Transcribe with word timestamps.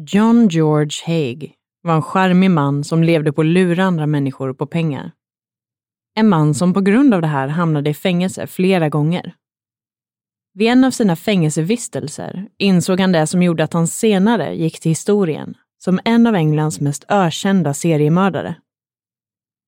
John 0.00 0.48
George 0.48 1.02
Haig 1.06 1.54
var 1.82 1.94
en 1.94 2.02
charmig 2.02 2.50
man 2.50 2.84
som 2.84 3.02
levde 3.02 3.32
på 3.32 3.40
att 3.40 3.46
lura 3.46 3.84
andra 3.84 4.06
människor 4.06 4.54
på 4.54 4.66
pengar. 4.66 5.12
En 6.14 6.28
man 6.28 6.54
som 6.54 6.74
på 6.74 6.80
grund 6.80 7.14
av 7.14 7.20
det 7.20 7.26
här 7.26 7.48
hamnade 7.48 7.90
i 7.90 7.94
fängelse 7.94 8.46
flera 8.46 8.88
gånger. 8.88 9.34
Vid 10.54 10.68
en 10.68 10.84
av 10.84 10.90
sina 10.90 11.16
fängelsevistelser 11.16 12.48
insåg 12.58 13.00
han 13.00 13.12
det 13.12 13.26
som 13.26 13.42
gjorde 13.42 13.64
att 13.64 13.72
han 13.72 13.86
senare 13.86 14.54
gick 14.54 14.80
till 14.80 14.90
historien 14.90 15.54
som 15.78 16.00
en 16.04 16.26
av 16.26 16.34
Englands 16.34 16.80
mest 16.80 17.04
ökända 17.08 17.74
seriemördare. 17.74 18.54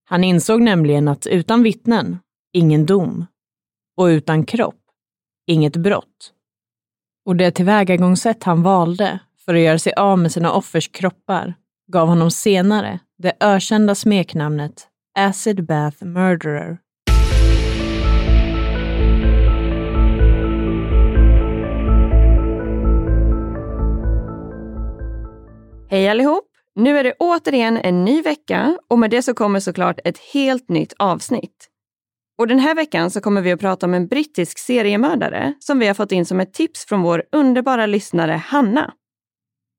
Han 0.05 0.25
insåg 0.25 0.62
nämligen 0.62 1.09
att 1.09 1.27
utan 1.27 1.62
vittnen, 1.62 2.19
ingen 2.53 2.87
dom. 2.87 3.27
Och 3.97 4.05
utan 4.05 4.44
kropp, 4.44 4.81
inget 5.47 5.77
brott. 5.77 6.33
Och 7.25 7.37
det 7.37 7.50
tillvägagångssätt 7.50 8.44
han 8.44 8.62
valde 8.62 9.20
för 9.51 9.55
att 9.55 9.61
göra 9.61 9.79
sig 9.79 9.93
av 9.97 10.19
med 10.19 10.33
sina 10.33 10.53
offers 10.53 10.89
kroppar 10.89 11.55
gav 11.93 12.09
honom 12.09 12.31
senare 12.31 12.98
det 13.19 13.33
ökända 13.41 13.95
smeknamnet 13.95 14.89
Acid 15.19 15.67
Bath 15.67 16.05
Murderer. 16.05 16.79
Hej 25.91 26.09
allihop! 26.09 26.44
Nu 26.75 26.99
är 26.99 27.05
det 27.05 27.15
återigen 27.19 27.77
en 27.77 28.05
ny 28.05 28.22
vecka 28.22 28.78
och 28.89 28.99
med 28.99 29.10
det 29.10 29.22
så 29.22 29.34
kommer 29.34 29.60
såklart 29.60 30.00
ett 30.05 30.19
helt 30.33 30.69
nytt 30.69 30.93
avsnitt. 30.99 31.69
Och 32.39 32.49
den 32.49 32.59
här 32.59 32.75
veckan 32.75 33.10
så 33.10 33.21
kommer 33.21 33.43
vi 33.43 33.53
att 33.53 33.60
prata 33.60 33.87
om 33.87 33.94
en 33.94 34.06
brittisk 34.06 34.59
seriemördare 34.59 35.55
som 35.60 35.78
vi 35.78 35.87
har 35.87 35.94
fått 35.94 36.12
in 36.12 36.27
som 36.27 36.41
ett 36.41 36.53
tips 36.53 36.87
från 36.87 37.03
vår 37.03 37.22
underbara 37.33 37.87
lyssnare 37.87 38.33
Hanna. 38.33 38.94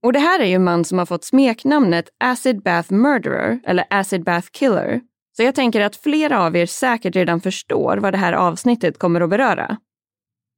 Och 0.04 0.14
det 0.14 0.20
här 0.20 0.40
är 0.40 0.46
ju 0.46 0.54
en 0.54 0.64
man 0.64 0.86
som 0.86 0.98
har 0.98 1.06
fått 1.06 1.24
smeknamnet 1.24 2.10
Acid 2.20 2.62
Bath 2.64 2.94
Murderer 2.94 3.60
eller 3.66 3.86
Acid 3.90 4.24
Bath 4.24 4.48
Killer. 4.52 5.02
Så 5.38 5.44
jag 5.44 5.56
tänker 5.56 5.82
att 5.82 5.96
flera 5.96 6.46
av 6.46 6.56
er 6.56 6.66
säkert 6.66 7.16
redan 7.16 7.42
förstår 7.42 7.98
vad 7.98 8.14
det 8.14 8.18
här 8.18 8.34
avsnittet 8.34 9.00
kommer 9.00 9.22
att 9.22 9.30
beröra. 9.30 9.78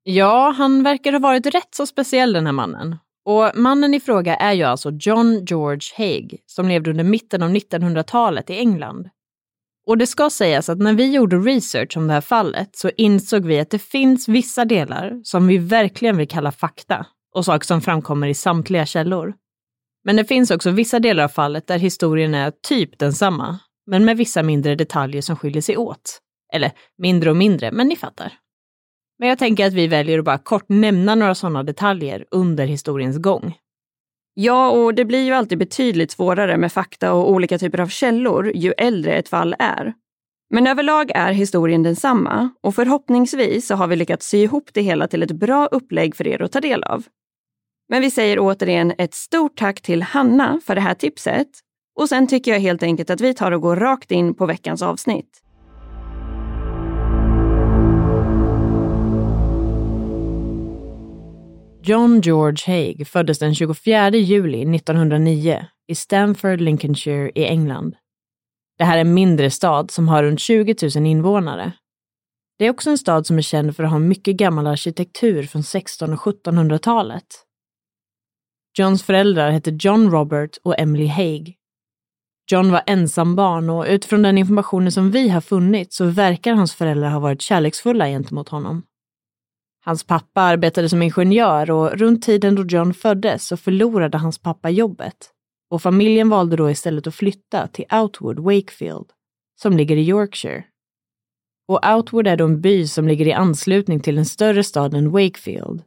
Ja, 0.03 0.53
han 0.57 0.83
verkar 0.83 1.11
ha 1.11 1.19
varit 1.19 1.45
rätt 1.45 1.75
så 1.75 1.85
speciell 1.85 2.33
den 2.33 2.45
här 2.45 2.53
mannen. 2.53 2.95
Och 3.25 3.51
mannen 3.55 3.93
i 3.93 3.99
fråga 3.99 4.35
är 4.35 4.53
ju 4.53 4.63
alltså 4.63 4.91
John 4.99 5.45
George 5.45 5.93
Haig 5.97 6.39
som 6.45 6.67
levde 6.67 6.89
under 6.89 7.03
mitten 7.03 7.43
av 7.43 7.49
1900-talet 7.49 8.49
i 8.49 8.57
England. 8.57 9.09
Och 9.87 9.97
det 9.97 10.07
ska 10.07 10.29
sägas 10.29 10.69
att 10.69 10.77
när 10.77 10.93
vi 10.93 11.11
gjorde 11.11 11.37
research 11.37 11.97
om 11.97 12.07
det 12.07 12.13
här 12.13 12.21
fallet 12.21 12.75
så 12.75 12.89
insåg 12.97 13.45
vi 13.45 13.59
att 13.59 13.69
det 13.69 13.79
finns 13.79 14.27
vissa 14.27 14.65
delar 14.65 15.21
som 15.23 15.47
vi 15.47 15.57
verkligen 15.57 16.17
vill 16.17 16.27
kalla 16.27 16.51
fakta 16.51 17.05
och 17.33 17.45
saker 17.45 17.65
som 17.65 17.81
framkommer 17.81 18.27
i 18.27 18.33
samtliga 18.33 18.85
källor. 18.85 19.33
Men 20.03 20.15
det 20.15 20.25
finns 20.25 20.51
också 20.51 20.71
vissa 20.71 20.99
delar 20.99 21.23
av 21.23 21.29
fallet 21.29 21.67
där 21.67 21.77
historien 21.77 22.33
är 22.35 22.53
typ 22.67 22.99
densamma, 22.99 23.59
men 23.85 24.05
med 24.05 24.17
vissa 24.17 24.43
mindre 24.43 24.75
detaljer 24.75 25.21
som 25.21 25.35
skiljer 25.35 25.61
sig 25.61 25.77
åt. 25.77 26.19
Eller 26.53 26.71
mindre 26.97 27.29
och 27.29 27.35
mindre, 27.35 27.71
men 27.71 27.87
ni 27.87 27.95
fattar. 27.95 28.33
Men 29.19 29.29
jag 29.29 29.39
tänker 29.39 29.67
att 29.67 29.73
vi 29.73 29.87
väljer 29.87 30.19
att 30.19 30.25
bara 30.25 30.37
kort 30.37 30.65
nämna 30.69 31.15
några 31.15 31.35
sådana 31.35 31.63
detaljer 31.63 32.25
under 32.31 32.65
historiens 32.65 33.17
gång. 33.17 33.57
Ja, 34.33 34.69
och 34.69 34.93
det 34.93 35.05
blir 35.05 35.25
ju 35.25 35.33
alltid 35.33 35.57
betydligt 35.57 36.11
svårare 36.11 36.57
med 36.57 36.71
fakta 36.71 37.13
och 37.13 37.31
olika 37.31 37.57
typer 37.57 37.79
av 37.79 37.87
källor 37.87 38.51
ju 38.55 38.73
äldre 38.77 39.15
ett 39.15 39.29
fall 39.29 39.55
är. 39.59 39.93
Men 40.49 40.67
överlag 40.67 41.11
är 41.15 41.31
historien 41.31 41.83
densamma 41.83 42.49
och 42.61 42.75
förhoppningsvis 42.75 43.67
så 43.67 43.75
har 43.75 43.87
vi 43.87 43.95
lyckats 43.95 44.27
sy 44.27 44.37
ihop 44.37 44.69
det 44.73 44.81
hela 44.81 45.07
till 45.07 45.23
ett 45.23 45.31
bra 45.31 45.65
upplägg 45.65 46.15
för 46.15 46.27
er 46.27 46.41
att 46.41 46.51
ta 46.51 46.61
del 46.61 46.83
av. 46.83 47.03
Men 47.93 48.01
vi 48.01 48.11
säger 48.11 48.39
återigen 48.39 48.93
ett 48.97 49.13
stort 49.13 49.57
tack 49.57 49.81
till 49.81 50.03
Hanna 50.03 50.59
för 50.65 50.75
det 50.75 50.81
här 50.81 50.93
tipset. 50.93 51.47
Och 51.99 52.09
sen 52.09 52.27
tycker 52.27 52.51
jag 52.51 52.59
helt 52.59 52.83
enkelt 52.83 53.09
att 53.09 53.21
vi 53.21 53.33
tar 53.33 53.51
och 53.51 53.61
går 53.61 53.75
rakt 53.75 54.11
in 54.11 54.33
på 54.33 54.45
veckans 54.45 54.81
avsnitt. 54.81 55.41
John 61.83 62.21
George 62.21 62.57
Haig 62.67 63.07
föddes 63.07 63.39
den 63.39 63.55
24 63.55 64.09
juli 64.09 64.75
1909 64.75 65.65
i 65.87 65.95
Stamford, 65.95 66.61
Lincolnshire 66.61 67.31
i 67.35 67.45
England. 67.45 67.95
Det 68.77 68.83
här 68.83 68.97
är 68.97 69.01
en 69.01 69.13
mindre 69.13 69.49
stad 69.49 69.91
som 69.91 70.07
har 70.07 70.23
runt 70.23 70.39
20 70.39 70.75
000 70.95 71.05
invånare. 71.05 71.71
Det 72.59 72.65
är 72.65 72.69
också 72.69 72.89
en 72.89 72.97
stad 72.97 73.27
som 73.27 73.37
är 73.37 73.41
känd 73.41 73.75
för 73.75 73.83
att 73.83 73.91
ha 73.91 73.99
mycket 73.99 74.35
gammal 74.35 74.67
arkitektur 74.67 75.43
från 75.43 75.59
1600 75.59 76.15
och 76.15 76.45
1700-talet. 76.45 77.25
Johns 78.77 79.03
föräldrar 79.03 79.51
hette 79.51 79.77
John 79.79 80.11
Robert 80.11 80.57
och 80.63 80.79
Emily 80.79 81.07
Haig. 81.07 81.57
John 82.51 82.71
var 82.71 82.81
ensambarn 82.85 83.69
och 83.69 83.85
utifrån 83.87 84.21
den 84.21 84.37
informationen 84.37 84.91
som 84.91 85.11
vi 85.11 85.29
har 85.29 85.41
funnit 85.41 85.93
så 85.93 86.05
verkar 86.05 86.53
hans 86.53 86.75
föräldrar 86.75 87.09
ha 87.09 87.19
varit 87.19 87.41
kärleksfulla 87.41 88.07
gentemot 88.07 88.49
honom. 88.49 88.83
Hans 89.85 90.03
pappa 90.03 90.41
arbetade 90.41 90.89
som 90.89 91.01
ingenjör 91.01 91.71
och 91.71 91.91
runt 91.91 92.23
tiden 92.23 92.55
då 92.55 92.65
John 92.65 92.93
föddes 92.93 93.47
så 93.47 93.57
förlorade 93.57 94.17
hans 94.17 94.39
pappa 94.39 94.69
jobbet. 94.69 95.29
Och 95.69 95.81
familjen 95.81 96.29
valde 96.29 96.55
då 96.55 96.71
istället 96.71 97.07
att 97.07 97.15
flytta 97.15 97.67
till 97.67 97.85
Outwood, 97.91 98.39
Wakefield, 98.39 99.05
som 99.61 99.77
ligger 99.77 99.97
i 99.97 100.07
Yorkshire. 100.07 100.63
Och 101.67 101.87
Outwood 101.95 102.27
är 102.27 102.37
då 102.37 102.45
en 102.45 102.61
by 102.61 102.87
som 102.87 103.07
ligger 103.07 103.27
i 103.27 103.33
anslutning 103.33 103.99
till 103.99 104.15
den 104.15 104.25
större 104.25 104.63
staden 104.63 105.11
Wakefield. 105.11 105.83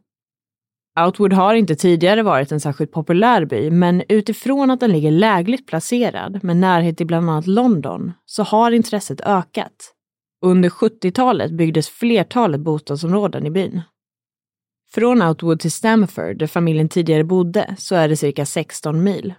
Outwood 1.05 1.33
har 1.33 1.53
inte 1.53 1.75
tidigare 1.75 2.23
varit 2.23 2.51
en 2.51 2.59
särskilt 2.59 2.91
populär 2.91 3.45
by, 3.45 3.71
men 3.71 4.03
utifrån 4.09 4.71
att 4.71 4.79
den 4.79 4.91
ligger 4.91 5.11
lägligt 5.11 5.67
placerad 5.67 6.43
med 6.43 6.57
närhet 6.57 6.97
till 6.97 7.07
bland 7.07 7.29
annat 7.29 7.47
London 7.47 8.13
så 8.25 8.43
har 8.43 8.71
intresset 8.71 9.21
ökat. 9.21 9.93
Under 10.41 10.69
70-talet 10.69 11.51
byggdes 11.51 11.89
flertalet 11.89 12.61
bostadsområden 12.61 13.45
i 13.45 13.49
byn. 13.49 13.81
Från 14.91 15.21
Outwood 15.21 15.59
till 15.59 15.71
Stamford, 15.71 16.37
där 16.37 16.47
familjen 16.47 16.89
tidigare 16.89 17.23
bodde, 17.23 17.75
så 17.77 17.95
är 17.95 18.09
det 18.09 18.17
cirka 18.17 18.45
16 18.45 19.03
mil. 19.03 19.33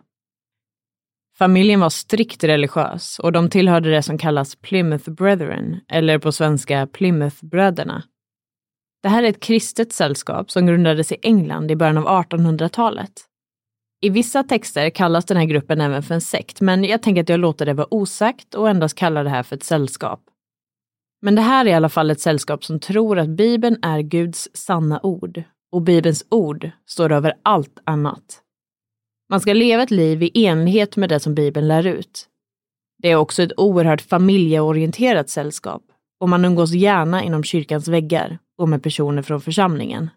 Familjen 1.38 1.80
var 1.80 1.90
strikt 1.90 2.44
religiös 2.44 3.18
och 3.18 3.32
de 3.32 3.50
tillhörde 3.50 3.90
det 3.90 4.02
som 4.02 4.18
kallas 4.18 4.56
Plymouth 4.56 5.10
Brethren, 5.10 5.80
eller 5.88 6.18
på 6.18 6.32
svenska 6.32 6.86
Plymouthbröderna. 6.86 8.02
Det 9.02 9.08
här 9.08 9.22
är 9.22 9.28
ett 9.28 9.40
kristet 9.40 9.92
sällskap 9.92 10.50
som 10.50 10.66
grundades 10.66 11.12
i 11.12 11.16
England 11.22 11.70
i 11.70 11.76
början 11.76 11.98
av 11.98 12.04
1800-talet. 12.04 13.12
I 14.00 14.10
vissa 14.10 14.42
texter 14.42 14.90
kallas 14.90 15.24
den 15.24 15.36
här 15.36 15.44
gruppen 15.44 15.80
även 15.80 16.02
för 16.02 16.14
en 16.14 16.20
sekt, 16.20 16.60
men 16.60 16.84
jag 16.84 17.02
tänker 17.02 17.22
att 17.22 17.28
jag 17.28 17.40
låter 17.40 17.66
det 17.66 17.74
vara 17.74 17.94
osagt 17.94 18.54
och 18.54 18.68
endast 18.68 18.94
kallar 18.94 19.24
det 19.24 19.30
här 19.30 19.42
för 19.42 19.56
ett 19.56 19.64
sällskap. 19.64 20.20
Men 21.22 21.34
det 21.34 21.42
här 21.42 21.66
är 21.66 21.70
i 21.70 21.74
alla 21.74 21.88
fall 21.88 22.10
ett 22.10 22.20
sällskap 22.20 22.64
som 22.64 22.80
tror 22.80 23.18
att 23.18 23.28
Bibeln 23.28 23.78
är 23.82 24.00
Guds 24.00 24.48
sanna 24.52 25.00
ord 25.02 25.42
och 25.72 25.82
Bibelns 25.82 26.24
ord 26.30 26.70
står 26.86 27.12
över 27.12 27.34
allt 27.42 27.78
annat. 27.84 28.42
Man 29.30 29.40
ska 29.40 29.52
leva 29.52 29.82
ett 29.82 29.90
liv 29.90 30.22
i 30.22 30.46
enlighet 30.46 30.96
med 30.96 31.08
det 31.08 31.20
som 31.20 31.34
Bibeln 31.34 31.68
lär 31.68 31.86
ut. 31.86 32.28
Det 33.02 33.10
är 33.10 33.16
också 33.16 33.42
ett 33.42 33.52
oerhört 33.56 34.00
familjeorienterat 34.00 35.30
sällskap 35.30 35.82
och 36.20 36.28
man 36.28 36.44
umgås 36.44 36.72
gärna 36.72 37.22
inom 37.24 37.44
kyrkans 37.44 37.88
väggar 37.88 38.38
och 38.58 38.68
med 38.68 38.82
personer 38.82 39.22
från 39.22 39.40
församlingen. 39.40 40.10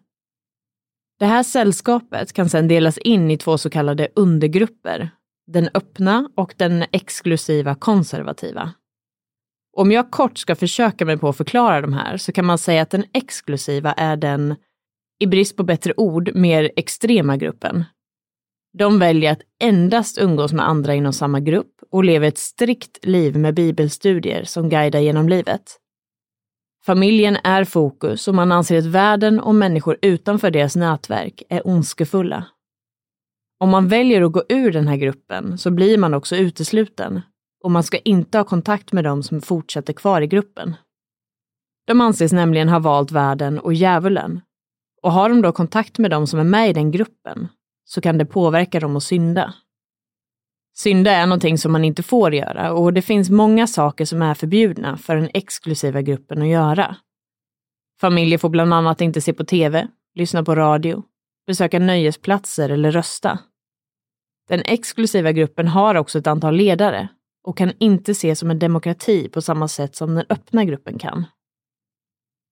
Det 1.18 1.26
här 1.26 1.42
sällskapet 1.42 2.32
kan 2.32 2.48
sedan 2.48 2.68
delas 2.68 2.98
in 2.98 3.30
i 3.30 3.38
två 3.38 3.58
så 3.58 3.70
kallade 3.70 4.08
undergrupper, 4.16 5.10
den 5.46 5.68
öppna 5.74 6.30
och 6.34 6.54
den 6.56 6.84
exklusiva 6.92 7.74
konservativa. 7.74 8.72
Om 9.76 9.92
jag 9.92 10.10
kort 10.10 10.38
ska 10.38 10.56
försöka 10.56 11.04
mig 11.04 11.18
på 11.18 11.28
att 11.28 11.36
förklara 11.36 11.80
de 11.80 11.92
här 11.92 12.16
så 12.16 12.32
kan 12.32 12.44
man 12.44 12.58
säga 12.58 12.82
att 12.82 12.90
den 12.90 13.04
exklusiva 13.12 13.92
är 13.92 14.16
den, 14.16 14.56
i 15.18 15.26
brist 15.26 15.56
på 15.56 15.62
bättre 15.62 15.94
ord, 15.96 16.34
mer 16.34 16.70
extrema 16.76 17.36
gruppen. 17.36 17.84
De 18.78 18.98
väljer 18.98 19.32
att 19.32 19.42
endast 19.62 20.18
umgås 20.18 20.52
med 20.52 20.68
andra 20.68 20.94
inom 20.94 21.12
samma 21.12 21.40
grupp 21.40 21.72
och 21.90 22.04
lever 22.04 22.28
ett 22.28 22.38
strikt 22.38 23.04
liv 23.04 23.36
med 23.36 23.54
bibelstudier 23.54 24.44
som 24.44 24.68
guidar 24.68 25.00
genom 25.00 25.28
livet. 25.28 25.78
Familjen 26.86 27.36
är 27.44 27.64
fokus 27.64 28.28
och 28.28 28.34
man 28.34 28.52
anser 28.52 28.78
att 28.78 28.84
världen 28.84 29.40
och 29.40 29.54
människor 29.54 29.98
utanför 30.02 30.50
deras 30.50 30.76
nätverk 30.76 31.42
är 31.48 31.66
ondskefulla. 31.66 32.44
Om 33.60 33.70
man 33.70 33.88
väljer 33.88 34.22
att 34.22 34.32
gå 34.32 34.42
ur 34.48 34.72
den 34.72 34.88
här 34.88 34.96
gruppen 34.96 35.58
så 35.58 35.70
blir 35.70 35.98
man 35.98 36.14
också 36.14 36.36
utesluten 36.36 37.20
och 37.64 37.70
man 37.70 37.82
ska 37.82 37.98
inte 37.98 38.38
ha 38.38 38.44
kontakt 38.44 38.92
med 38.92 39.04
dem 39.04 39.22
som 39.22 39.40
fortsätter 39.40 39.92
kvar 39.92 40.20
i 40.20 40.26
gruppen. 40.26 40.76
De 41.86 42.00
anses 42.00 42.32
nämligen 42.32 42.68
ha 42.68 42.78
valt 42.78 43.10
världen 43.12 43.58
och 43.58 43.74
djävulen. 43.74 44.40
Och 45.02 45.12
har 45.12 45.28
de 45.28 45.42
då 45.42 45.52
kontakt 45.52 45.98
med 45.98 46.10
dem 46.10 46.26
som 46.26 46.40
är 46.40 46.44
med 46.44 46.70
i 46.70 46.72
den 46.72 46.90
gruppen 46.90 47.48
så 47.84 48.00
kan 48.00 48.18
det 48.18 48.26
påverka 48.26 48.80
dem 48.80 48.96
att 48.96 49.02
synda. 49.02 49.54
Synda 50.74 51.10
är 51.10 51.26
någonting 51.26 51.58
som 51.58 51.72
man 51.72 51.84
inte 51.84 52.02
får 52.02 52.34
göra 52.34 52.72
och 52.72 52.92
det 52.92 53.02
finns 53.02 53.30
många 53.30 53.66
saker 53.66 54.04
som 54.04 54.22
är 54.22 54.34
förbjudna 54.34 54.96
för 54.96 55.16
den 55.16 55.30
exklusiva 55.34 56.02
gruppen 56.02 56.42
att 56.42 56.48
göra. 56.48 56.96
Familjer 58.00 58.38
får 58.38 58.48
bland 58.48 58.74
annat 58.74 59.00
inte 59.00 59.20
se 59.20 59.32
på 59.32 59.44
tv, 59.44 59.88
lyssna 60.14 60.44
på 60.44 60.54
radio, 60.54 61.02
besöka 61.46 61.78
nöjesplatser 61.78 62.68
eller 62.68 62.90
rösta. 62.90 63.38
Den 64.48 64.62
exklusiva 64.64 65.32
gruppen 65.32 65.68
har 65.68 65.94
också 65.94 66.18
ett 66.18 66.26
antal 66.26 66.54
ledare 66.54 67.08
och 67.44 67.58
kan 67.58 67.72
inte 67.78 68.12
ses 68.12 68.38
som 68.38 68.50
en 68.50 68.58
demokrati 68.58 69.28
på 69.28 69.42
samma 69.42 69.68
sätt 69.68 69.96
som 69.96 70.14
den 70.14 70.24
öppna 70.28 70.64
gruppen 70.64 70.98
kan. 70.98 71.24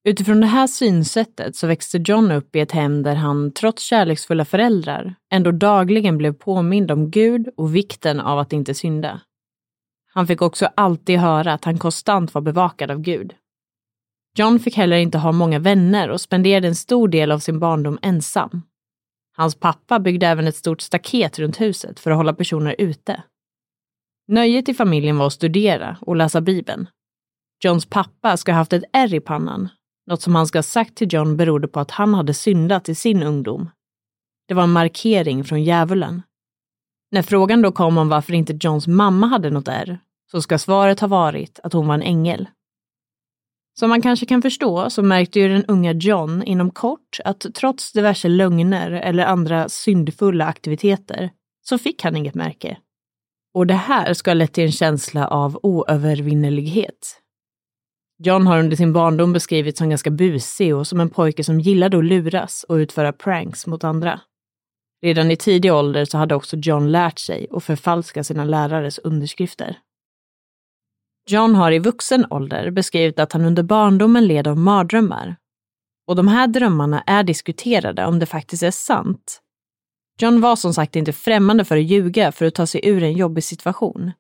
Utifrån 0.05 0.41
det 0.41 0.47
här 0.47 0.67
synsättet 0.67 1.57
så 1.57 1.67
växte 1.67 1.99
John 2.05 2.33
upp 2.33 2.57
i 2.57 2.61
ett 2.61 2.73
hem 2.73 3.03
där 3.03 3.15
han, 3.15 3.53
trots 3.53 3.83
kärleksfulla 3.83 4.45
föräldrar, 4.45 5.15
ändå 5.33 5.51
dagligen 5.51 6.19
blev 6.19 6.33
påmind 6.33 6.91
om 6.91 7.11
Gud 7.11 7.49
och 7.57 7.77
vikten 7.77 8.21
av 8.21 8.39
att 8.39 8.53
inte 8.53 8.75
synda. 8.75 9.21
Han 10.13 10.27
fick 10.27 10.43
också 10.43 10.69
alltid 10.75 11.19
höra 11.19 11.53
att 11.53 11.65
han 11.65 11.79
konstant 11.79 12.35
var 12.35 12.41
bevakad 12.41 12.91
av 12.91 13.01
Gud. 13.01 13.35
John 14.37 14.61
fick 14.61 14.77
heller 14.77 14.97
inte 14.97 15.19
ha 15.19 15.33
många 15.33 15.59
vänner 15.59 16.11
och 16.11 16.21
spenderade 16.21 16.69
en 16.69 16.75
stor 16.75 17.09
del 17.09 17.33
av 17.33 17.39
sin 17.39 17.59
barndom 17.59 17.99
ensam. 18.03 18.63
Hans 19.37 19.55
pappa 19.55 19.99
byggde 20.01 20.27
även 20.27 20.47
ett 20.47 20.57
stort 20.57 20.81
staket 20.81 21.39
runt 21.39 21.61
huset 21.61 22.01
för 22.01 22.11
att 22.11 22.17
hålla 22.17 22.33
personer 22.33 22.75
ute. 22.79 23.23
Nöjet 24.29 24.69
i 24.69 24.75
familjen 24.75 25.19
var 25.19 25.27
att 25.27 25.33
studera 25.33 25.97
och 26.01 26.17
läsa 26.17 26.41
Bibeln. 26.41 26.89
Johns 27.65 27.87
pappa 27.87 28.37
ska 28.37 28.53
ha 28.53 28.57
haft 28.57 28.73
ett 28.73 28.85
ärr 28.93 29.15
i 29.15 29.21
pannan 29.21 29.69
något 30.07 30.23
som 30.23 30.35
han 30.35 30.47
ska 30.47 30.59
ha 30.59 30.63
sagt 30.63 30.95
till 30.95 31.13
John 31.13 31.37
berodde 31.37 31.69
på 31.69 31.81
att 31.81 31.91
han 31.91 32.15
hade 32.15 32.35
syndat 32.35 32.89
i 32.89 32.95
sin 32.95 33.23
ungdom. 33.23 33.71
Det 34.49 34.55
var 34.55 34.63
en 34.63 34.73
markering 34.73 35.45
från 35.45 35.65
djävulen. 35.65 36.23
När 37.11 37.23
frågan 37.23 37.63
då 37.63 37.73
kom 37.73 37.99
om 37.99 38.09
varför 38.09 38.33
inte 38.33 38.59
Johns 38.61 38.87
mamma 38.87 39.27
hade 39.27 39.51
något 39.51 39.69
ärr, 39.69 39.99
så 40.31 40.43
ska 40.43 40.59
svaret 40.59 41.01
ha 41.01 41.09
varit 41.09 41.61
att 41.63 41.73
hon 41.73 41.87
var 41.87 41.95
en 41.95 42.03
ängel. 42.03 42.49
Som 43.79 43.89
man 43.89 44.03
kanske 44.03 44.27
kan 44.27 44.43
förstå 44.43 44.91
så 44.91 45.03
märkte 45.03 45.41
ju 45.41 45.49
den 45.49 45.65
unga 45.65 45.93
John 45.93 46.43
inom 46.43 46.71
kort 46.71 47.19
att 47.25 47.47
trots 47.55 47.93
diverse 47.93 48.29
lögner 48.29 48.91
eller 48.91 49.25
andra 49.25 49.69
syndfulla 49.69 50.47
aktiviteter 50.47 51.31
så 51.63 51.79
fick 51.79 52.05
han 52.05 52.17
inget 52.17 52.35
märke. 52.35 52.77
Och 53.55 53.67
det 53.67 53.75
här 53.75 54.15
ska 54.15 54.31
ha 54.31 54.35
lett 54.35 54.53
till 54.53 54.65
en 54.65 54.73
känsla 54.73 55.29
av 55.29 55.61
oövervinnelighet. 55.63 57.20
John 58.23 58.47
har 58.47 58.59
under 58.59 58.77
sin 58.77 58.93
barndom 58.93 59.33
beskrivits 59.33 59.79
som 59.79 59.89
ganska 59.91 60.11
busig 60.11 60.77
och 60.77 60.87
som 60.87 61.01
en 61.01 61.11
pojke 61.11 61.45
som 61.45 61.61
gillade 61.61 61.99
att 61.99 62.05
luras 62.05 62.65
och 62.69 62.75
utföra 62.75 63.13
pranks 63.13 63.67
mot 63.67 63.85
andra. 63.85 64.21
Redan 65.03 65.31
i 65.31 65.37
tidig 65.37 65.73
ålder 65.73 66.05
så 66.05 66.19
hade 66.19 66.35
också 66.35 66.57
John 66.57 66.93
lärt 66.93 67.19
sig 67.19 67.47
att 67.51 67.65
förfalska 67.65 68.25
sina 68.25 68.45
lärares 68.45 68.99
underskrifter. 68.99 69.79
John 71.31 71.55
har 71.55 71.73
i 71.73 71.79
vuxen 71.79 72.27
ålder 72.31 72.71
beskrivit 72.71 73.19
att 73.19 73.33
han 73.33 73.45
under 73.45 73.63
barndomen 73.63 74.27
led 74.27 74.49
av 74.49 74.59
mardrömmar. 74.59 75.37
Och 76.07 76.17
de 76.17 76.29
här 76.29 76.47
drömmarna 76.47 77.03
är 77.07 77.23
diskuterade 77.23 78.07
om 78.07 78.19
det 78.19 78.27
faktiskt 78.27 78.63
är 78.63 78.71
sant. 78.71 79.41
John 80.21 80.41
var 80.41 80.57
som 80.57 80.75
sagt 80.75 80.97
inte 80.97 81.13
främmande 81.13 81.65
för 81.65 81.77
att 81.77 81.83
ljuga 81.83 82.33
för 82.33 82.47
att 82.47 82.55
ta 82.55 82.67
sig 82.67 82.81
ur 82.85 83.03
en 83.03 83.13
jobbig 83.13 83.45
situation. 83.45 84.13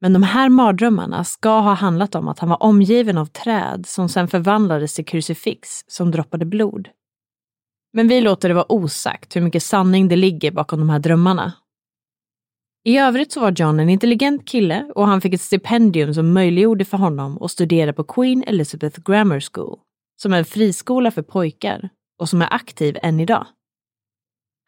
Men 0.00 0.12
de 0.12 0.22
här 0.22 0.48
mardrömmarna 0.48 1.24
ska 1.24 1.60
ha 1.60 1.74
handlat 1.74 2.14
om 2.14 2.28
att 2.28 2.38
han 2.38 2.48
var 2.48 2.62
omgiven 2.62 3.18
av 3.18 3.26
träd 3.26 3.86
som 3.86 4.08
sedan 4.08 4.28
förvandlades 4.28 4.94
till 4.94 5.04
krucifix 5.04 5.68
som 5.86 6.10
droppade 6.10 6.44
blod. 6.44 6.88
Men 7.92 8.08
vi 8.08 8.20
låter 8.20 8.48
det 8.48 8.54
vara 8.54 8.72
osagt 8.72 9.36
hur 9.36 9.40
mycket 9.40 9.62
sanning 9.62 10.08
det 10.08 10.16
ligger 10.16 10.50
bakom 10.50 10.78
de 10.78 10.90
här 10.90 10.98
drömmarna. 10.98 11.52
I 12.84 12.98
övrigt 12.98 13.32
så 13.32 13.40
var 13.40 13.52
John 13.56 13.80
en 13.80 13.88
intelligent 13.88 14.48
kille 14.48 14.92
och 14.94 15.06
han 15.06 15.20
fick 15.20 15.34
ett 15.34 15.40
stipendium 15.40 16.14
som 16.14 16.32
möjliggjorde 16.32 16.84
för 16.84 16.96
honom 16.96 17.42
att 17.42 17.50
studera 17.50 17.92
på 17.92 18.04
Queen 18.04 18.44
Elizabeth 18.46 19.00
Grammar 19.00 19.40
School, 19.52 19.78
som 20.22 20.32
är 20.32 20.38
en 20.38 20.44
friskola 20.44 21.10
för 21.10 21.22
pojkar 21.22 21.88
och 22.18 22.28
som 22.28 22.42
är 22.42 22.54
aktiv 22.54 22.98
än 23.02 23.20
idag. 23.20 23.46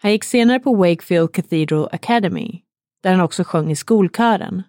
Han 0.02 0.12
gick 0.12 0.24
senare 0.24 0.60
på 0.60 0.74
Wakefield 0.74 1.32
Cathedral 1.32 1.88
Academy, 1.92 2.62
där 3.02 3.10
han 3.10 3.20
också 3.20 3.44
sjöng 3.44 3.70
i 3.70 3.76
skolkören 3.76 4.62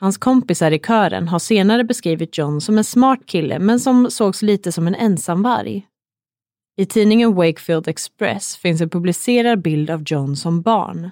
Hans 0.00 0.18
kompisar 0.18 0.70
i 0.70 0.78
kören 0.78 1.28
har 1.28 1.38
senare 1.38 1.84
beskrivit 1.84 2.38
John 2.38 2.60
som 2.60 2.78
en 2.78 2.84
smart 2.84 3.26
kille 3.26 3.58
men 3.58 3.80
som 3.80 4.10
sågs 4.10 4.42
lite 4.42 4.72
som 4.72 4.86
en 4.86 4.94
ensamvarg. 4.94 5.86
I 6.76 6.86
tidningen 6.86 7.34
Wakefield 7.34 7.88
Express 7.88 8.56
finns 8.56 8.80
en 8.80 8.90
publicerad 8.90 9.62
bild 9.62 9.90
av 9.90 10.02
John 10.06 10.36
som 10.36 10.62
barn. 10.62 11.10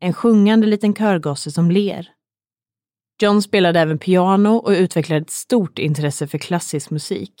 En 0.00 0.12
sjungande 0.12 0.66
liten 0.66 0.94
körgosse 0.94 1.50
som 1.50 1.70
ler. 1.70 2.08
John 3.22 3.42
spelade 3.42 3.80
även 3.80 3.98
piano 3.98 4.48
och 4.48 4.70
utvecklade 4.70 5.22
ett 5.22 5.30
stort 5.30 5.78
intresse 5.78 6.26
för 6.26 6.38
klassisk 6.38 6.90
musik. 6.90 7.34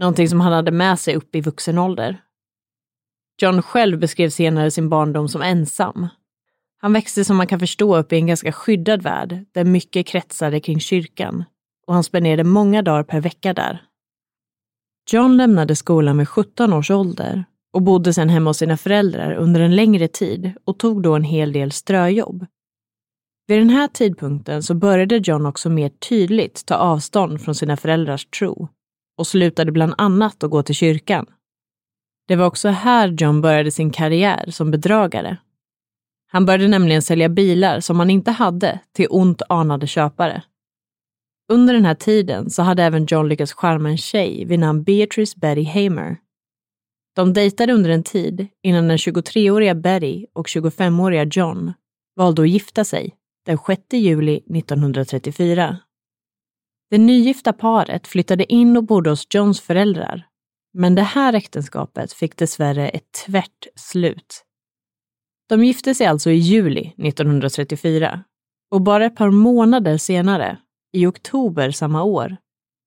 Någonting 0.00 0.28
som 0.28 0.40
han 0.40 0.52
hade 0.52 0.70
med 0.70 0.98
sig 0.98 1.16
upp 1.16 1.34
i 1.34 1.40
vuxen 1.40 1.78
ålder. 1.78 2.22
John 3.42 3.62
själv 3.62 3.98
beskrev 3.98 4.30
senare 4.30 4.70
sin 4.70 4.88
barndom 4.88 5.28
som 5.28 5.42
ensam 5.42 6.08
han 6.80 6.92
växte 6.92 7.24
som 7.24 7.36
man 7.36 7.46
kan 7.46 7.60
förstå 7.60 7.96
upp 7.96 8.12
i 8.12 8.16
en 8.16 8.26
ganska 8.26 8.52
skyddad 8.52 9.02
värld 9.02 9.44
där 9.52 9.64
mycket 9.64 10.06
kretsade 10.06 10.60
kring 10.60 10.80
kyrkan 10.80 11.44
och 11.86 11.94
han 11.94 12.04
spenderade 12.04 12.44
många 12.44 12.82
dagar 12.82 13.02
per 13.02 13.20
vecka 13.20 13.54
där. 13.54 13.82
John 15.10 15.36
lämnade 15.36 15.76
skolan 15.76 16.18
vid 16.18 16.28
17 16.28 16.72
års 16.72 16.90
ålder 16.90 17.44
och 17.72 17.82
bodde 17.82 18.12
sedan 18.12 18.28
hemma 18.28 18.50
hos 18.50 18.56
sina 18.56 18.76
föräldrar 18.76 19.34
under 19.34 19.60
en 19.60 19.76
längre 19.76 20.08
tid 20.08 20.52
och 20.64 20.78
tog 20.78 21.02
då 21.02 21.14
en 21.14 21.24
hel 21.24 21.52
del 21.52 21.72
ströjobb. 21.72 22.46
Vid 23.46 23.58
den 23.58 23.70
här 23.70 23.88
tidpunkten 23.88 24.62
så 24.62 24.74
började 24.74 25.16
John 25.24 25.46
också 25.46 25.70
mer 25.70 25.88
tydligt 25.88 26.66
ta 26.66 26.74
avstånd 26.74 27.40
från 27.40 27.54
sina 27.54 27.76
föräldrars 27.76 28.26
tro 28.26 28.68
och 29.18 29.26
slutade 29.26 29.72
bland 29.72 29.94
annat 29.98 30.44
att 30.44 30.50
gå 30.50 30.62
till 30.62 30.74
kyrkan. 30.74 31.26
Det 32.28 32.36
var 32.36 32.46
också 32.46 32.68
här 32.68 33.08
John 33.08 33.40
började 33.40 33.70
sin 33.70 33.90
karriär 33.90 34.50
som 34.50 34.70
bedragare 34.70 35.38
han 36.30 36.46
började 36.46 36.68
nämligen 36.68 37.02
sälja 37.02 37.28
bilar 37.28 37.80
som 37.80 37.98
han 37.98 38.10
inte 38.10 38.30
hade 38.30 38.80
till 38.92 39.06
ont 39.10 39.42
anade 39.48 39.86
köpare. 39.86 40.42
Under 41.52 41.74
den 41.74 41.84
här 41.84 41.94
tiden 41.94 42.50
så 42.50 42.62
hade 42.62 42.82
även 42.82 43.06
John 43.06 43.28
lyckats 43.28 43.52
charma 43.52 43.88
en 43.88 43.98
tjej 43.98 44.44
vid 44.44 44.58
namn 44.58 44.82
Beatrice 44.82 45.36
Betty 45.36 45.64
Hamer. 45.64 46.16
De 47.16 47.32
dejtade 47.32 47.72
under 47.72 47.90
en 47.90 48.02
tid 48.02 48.46
innan 48.62 48.88
den 48.88 48.96
23-åriga 48.96 49.74
Betty 49.74 50.26
och 50.32 50.46
25-åriga 50.46 51.24
John 51.24 51.72
valde 52.16 52.42
att 52.42 52.48
gifta 52.48 52.84
sig 52.84 53.14
den 53.46 53.58
6 53.66 53.82
juli 53.92 54.36
1934. 54.36 55.78
Det 56.90 56.98
nygifta 56.98 57.52
paret 57.52 58.06
flyttade 58.06 58.52
in 58.52 58.76
och 58.76 58.84
bodde 58.84 59.10
hos 59.10 59.26
Johns 59.34 59.60
föräldrar. 59.60 60.26
Men 60.74 60.94
det 60.94 61.02
här 61.02 61.32
äktenskapet 61.32 62.12
fick 62.12 62.36
dessvärre 62.36 62.88
ett 62.88 63.12
tvärt 63.26 63.66
slut 63.76 64.44
de 65.48 65.64
gifte 65.64 65.94
sig 65.94 66.06
alltså 66.06 66.30
i 66.30 66.36
juli 66.36 66.94
1934 66.98 68.24
och 68.70 68.80
bara 68.80 69.06
ett 69.06 69.16
par 69.16 69.30
månader 69.30 69.96
senare, 69.96 70.58
i 70.92 71.06
oktober 71.06 71.70
samma 71.70 72.02
år, 72.02 72.36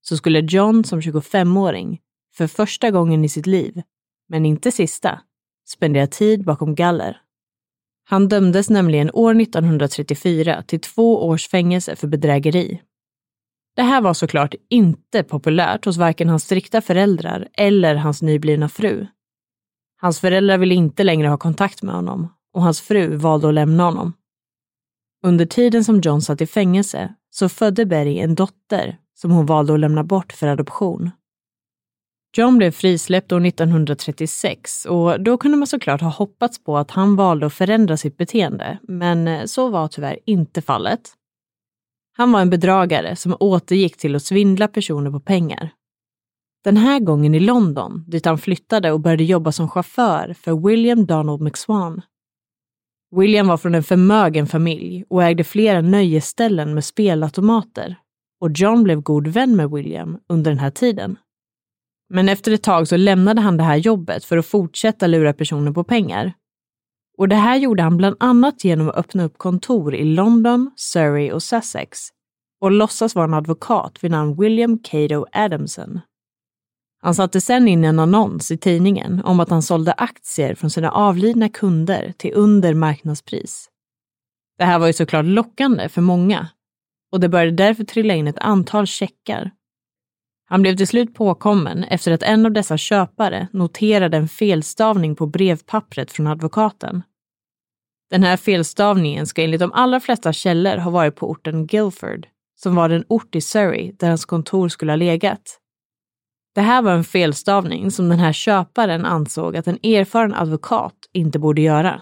så 0.02 0.18
skulle 0.18 0.40
John 0.40 0.84
som 0.84 1.02
25-åring 1.02 2.00
för 2.36 2.48
första 2.48 2.92
gången 2.92 3.26
i 3.26 3.30
sitt 3.30 3.48
liv, 3.48 3.82
men 4.30 4.46
inte 4.46 4.72
sista, 4.72 5.22
spendera 5.70 6.08
tid 6.08 6.46
bakom 6.46 6.76
galler. 6.76 7.22
Han 8.04 8.28
dömdes 8.28 8.70
nämligen 8.70 9.12
år 9.14 9.42
1934 9.42 10.64
till 10.68 10.80
två 10.80 11.28
års 11.28 11.48
fängelse 11.48 11.96
för 11.96 12.08
bedrägeri. 12.08 12.82
Det 13.76 13.84
här 13.84 14.02
var 14.02 14.14
såklart 14.14 14.56
inte 14.70 15.24
populärt 15.24 15.86
hos 15.86 15.98
varken 15.98 16.30
hans 16.30 16.44
strikta 16.44 16.82
föräldrar 16.82 17.48
eller 17.54 17.96
hans 17.96 18.22
nyblivna 18.22 18.70
fru. 18.70 19.08
Hans 19.98 20.20
föräldrar 20.20 20.58
ville 20.58 20.76
inte 20.76 21.04
längre 21.04 21.28
ha 21.28 21.38
kontakt 21.38 21.84
med 21.84 21.96
honom 21.96 22.30
och 22.54 22.62
hans 22.62 22.82
fru 22.82 23.16
valde 23.16 23.48
att 23.48 23.54
lämna 23.54 23.84
honom. 23.84 24.14
Under 25.24 25.46
tiden 25.46 25.84
som 25.84 26.02
John 26.02 26.22
satt 26.22 26.42
i 26.42 26.48
fängelse 26.48 27.16
så 27.30 27.50
födde 27.50 27.86
Berry 27.86 28.20
en 28.20 28.36
dotter 28.36 28.98
som 29.14 29.32
hon 29.32 29.46
valde 29.46 29.74
att 29.74 29.80
lämna 29.80 30.04
bort 30.04 30.34
för 30.34 30.48
adoption. 30.48 31.12
John 32.38 32.58
blev 32.58 32.72
frisläppt 32.72 33.32
år 33.32 33.46
1936 33.46 34.86
och 34.86 35.22
då 35.22 35.38
kunde 35.38 35.58
man 35.58 35.68
såklart 35.68 36.02
ha 36.02 36.10
hoppats 36.10 36.64
på 36.64 36.78
att 36.78 36.92
han 36.92 37.16
valde 37.16 37.46
att 37.46 37.54
förändra 37.54 37.98
sitt 37.98 38.18
beteende, 38.18 38.80
men 38.82 39.28
eh, 39.28 39.46
så 39.46 39.70
var 39.70 39.88
tyvärr 39.88 40.20
inte 40.26 40.62
fallet. 40.62 41.02
Han 42.18 42.32
var 42.32 42.42
en 42.42 42.50
bedragare 42.50 43.16
som 43.16 43.38
återgick 43.40 43.98
till 43.98 44.16
att 44.16 44.24
svindla 44.24 44.68
personer 44.68 45.12
på 45.12 45.20
pengar. 45.20 45.70
Den 46.64 46.78
här 46.78 47.00
gången 47.00 47.36
i 47.36 47.40
London, 47.40 48.04
dit 48.08 48.26
han 48.26 48.38
flyttade 48.38 48.92
och 48.92 49.00
började 49.00 49.24
jobba 49.24 49.52
som 49.52 49.70
chaufför 49.70 50.34
för 50.34 50.68
William 50.68 51.06
Donald 51.06 51.42
McSwan. 51.42 52.02
William 53.16 53.48
var 53.48 53.58
från 53.58 53.76
en 53.76 53.84
förmögen 53.84 54.48
familj 54.48 55.06
och 55.10 55.24
ägde 55.24 55.44
flera 55.44 55.82
nöjesställen 55.82 56.74
med 56.74 56.86
spelautomater 56.86 57.96
och 58.42 58.52
John 58.56 58.84
blev 58.84 59.02
god 59.02 59.28
vän 59.28 59.56
med 59.56 59.72
William 59.72 60.18
under 60.30 60.52
den 60.52 60.60
här 60.60 60.70
tiden. 60.70 61.18
Men 62.10 62.30
efter 62.30 62.52
ett 62.52 62.64
tag 62.64 62.88
så 62.88 62.98
lämnade 62.98 63.42
han 63.42 63.58
det 63.58 63.64
här 63.64 63.76
jobbet 63.76 64.26
för 64.26 64.38
att 64.38 64.46
fortsätta 64.46 65.08
lura 65.08 65.34
personer 65.34 65.72
på 65.72 65.84
pengar. 65.84 66.34
Och 67.18 67.28
det 67.28 67.36
här 67.36 67.58
gjorde 67.58 67.84
han 67.84 67.98
bland 67.98 68.16
annat 68.20 68.64
genom 68.64 68.90
att 68.90 68.96
öppna 68.96 69.24
upp 69.24 69.38
kontor 69.38 69.96
i 69.96 70.04
London, 70.04 70.72
Surrey 70.76 71.32
och 71.32 71.44
Sussex 71.44 72.00
och 72.62 72.72
låtsas 72.72 73.16
vara 73.16 73.26
en 73.26 73.34
advokat 73.34 74.04
vid 74.04 74.12
namn 74.12 74.36
William 74.40 74.80
Cato 74.80 75.26
Adamson. 75.32 76.00
Han 77.02 77.16
satte 77.16 77.42
sen 77.42 77.68
in 77.68 77.86
en 77.86 78.00
annons 78.00 78.52
i 78.52 78.58
tidningen 78.58 79.22
om 79.26 79.40
att 79.40 79.50
han 79.50 79.62
sålde 79.62 79.94
aktier 79.94 80.56
från 80.56 80.70
sina 80.70 80.92
avlidna 80.92 81.50
kunder 81.50 82.14
till 82.18 82.32
under 82.34 82.74
marknadspris. 82.74 83.70
Det 84.58 84.66
här 84.66 84.80
var 84.80 84.88
ju 84.88 84.94
såklart 84.94 85.26
lockande 85.26 85.90
för 85.90 86.02
många 86.02 86.48
och 87.12 87.20
det 87.20 87.30
började 87.30 87.52
därför 87.52 87.84
trilla 87.84 88.14
in 88.14 88.28
ett 88.28 88.40
antal 88.40 88.88
checkar. 88.88 89.52
Han 90.46 90.62
blev 90.62 90.76
till 90.76 90.88
slut 90.88 91.14
påkommen 91.14 91.84
efter 91.84 92.12
att 92.12 92.24
en 92.24 92.46
av 92.46 92.52
dessa 92.52 92.78
köpare 92.78 93.48
noterade 93.52 94.18
en 94.18 94.28
felstavning 94.28 95.16
på 95.16 95.26
brevpappret 95.26 96.12
från 96.12 96.28
advokaten. 96.28 97.04
Den 98.10 98.24
här 98.24 98.38
felstavningen 98.38 99.28
ska 99.28 99.44
enligt 99.44 99.60
de 99.60 99.72
allra 99.72 100.00
flesta 100.00 100.34
källor 100.34 100.78
ha 100.78 100.92
varit 100.92 101.16
på 101.16 101.30
orten 101.30 101.68
Guildford, 101.68 102.28
som 102.56 102.76
var 102.76 102.90
den 102.90 103.06
ort 103.08 103.36
i 103.36 103.42
Surrey 103.42 103.92
där 103.92 104.08
hans 104.08 104.26
kontor 104.26 104.70
skulle 104.70 104.92
ha 104.92 104.98
legat. 104.98 105.61
Det 106.56 106.62
här 106.62 106.82
var 106.82 106.92
en 106.92 107.04
felstavning 107.04 107.92
som 107.92 108.10
den 108.10 108.20
här 108.20 108.34
köparen 108.34 109.06
ansåg 109.06 109.58
att 109.58 109.68
en 109.68 109.80
erfaren 109.84 110.34
advokat 110.34 110.96
inte 111.14 111.40
borde 111.40 111.62
göra. 111.62 112.02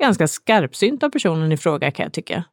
Ganska 0.00 0.28
skarpsynt 0.28 1.02
av 1.02 1.10
personen 1.10 1.52
i 1.52 1.56
fråga 1.56 1.90
kan 1.90 2.02
jag 2.02 2.12
tycka. 2.12 2.44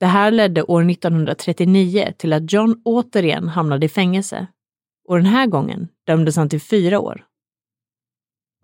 Det 0.00 0.06
här 0.06 0.30
ledde 0.30 0.62
år 0.62 0.90
1939 0.90 2.12
till 2.18 2.32
att 2.32 2.52
John 2.52 2.82
återigen 2.84 3.48
hamnade 3.48 3.86
i 3.86 3.88
fängelse 3.88 4.46
och 5.08 5.16
den 5.16 5.26
här 5.26 5.46
gången 5.46 5.88
dömdes 6.06 6.36
han 6.36 6.48
till 6.48 6.60
fyra 6.60 7.00
år. 7.00 7.24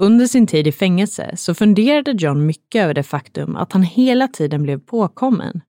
Under 0.02 0.26
sin 0.26 0.46
tid 0.46 0.66
i 0.66 0.72
fängelse 0.72 1.36
så 1.36 1.54
funderade 1.54 2.12
John 2.12 2.46
mycket 2.46 2.82
över 2.82 2.94
det 2.94 3.02
faktum 3.02 3.56
att 3.56 3.72
han 3.72 3.82
hela 3.82 4.28
tiden 4.28 4.62
blev 4.62 4.78
påkommen 4.78 5.60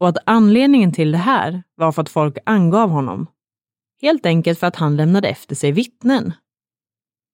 och 0.00 0.08
att 0.08 0.18
anledningen 0.26 0.92
till 0.92 1.12
det 1.12 1.18
här 1.18 1.62
var 1.74 1.92
för 1.92 2.02
att 2.02 2.08
folk 2.08 2.38
angav 2.46 2.90
honom 2.90 3.26
Helt 4.02 4.26
enkelt 4.26 4.58
för 4.58 4.66
att 4.66 4.76
han 4.76 4.96
lämnade 4.96 5.28
efter 5.28 5.54
sig 5.54 5.72
vittnen. 5.72 6.32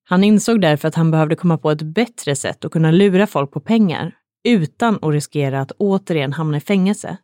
Han 0.05 0.25
insåg 0.25 0.61
därför 0.61 0.89
att 0.89 0.95
han 0.95 1.11
behövde 1.11 1.37
komma 1.37 1.59
på 1.59 1.71
ett 1.71 1.83
bättre 1.83 2.37
sätt 2.37 2.65
att 2.65 2.73
kunna 2.73 2.91
lura 2.91 3.27
folk 3.27 3.51
på 3.51 3.61
pengar 3.61 4.17
utan 4.45 4.99
att 5.03 5.13
riskera 5.13 5.61
att 5.61 5.73
återigen 5.79 6.33
hamna 6.33 6.57
i 6.57 6.61
fängelse. 6.61 7.17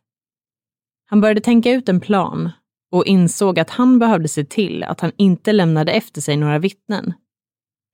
Han 1.09 1.21
började 1.21 1.41
tänka 1.41 1.71
ut 1.71 1.89
en 1.89 1.99
plan 1.99 2.49
och 2.91 3.05
insåg 3.05 3.59
att 3.59 3.69
han 3.69 3.99
behövde 3.99 4.27
se 4.27 4.45
till 4.45 4.83
att 4.83 5.01
han 5.01 5.11
inte 5.17 5.53
lämnade 5.53 5.91
efter 5.91 6.21
sig 6.21 6.37
några 6.37 6.59
vittnen. 6.59 7.13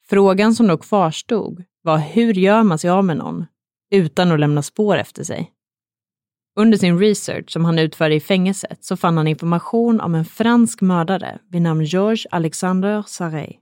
Frågan 0.07 0.55
som 0.55 0.67
då 0.67 0.77
kvarstod 0.77 1.63
var 1.81 1.97
hur 1.97 2.33
gör 2.33 2.63
man 2.63 2.79
sig 2.79 2.89
av 2.89 3.05
med 3.05 3.17
någon 3.17 3.45
utan 3.91 4.31
att 4.31 4.39
lämna 4.39 4.61
spår 4.61 4.97
efter 4.97 5.23
sig? 5.23 5.51
Under 6.55 6.77
sin 6.77 6.99
research 6.99 7.51
som 7.51 7.65
han 7.65 7.79
utförde 7.79 8.15
i 8.15 8.19
fängelset 8.19 8.83
så 8.83 8.97
fann 8.97 9.17
han 9.17 9.27
information 9.27 10.01
om 10.01 10.15
en 10.15 10.25
fransk 10.25 10.81
mördare 10.81 11.39
vid 11.49 11.61
namn 11.61 11.83
Georges 11.83 12.25
Alexander 12.31 13.03
Sarey. 13.07 13.53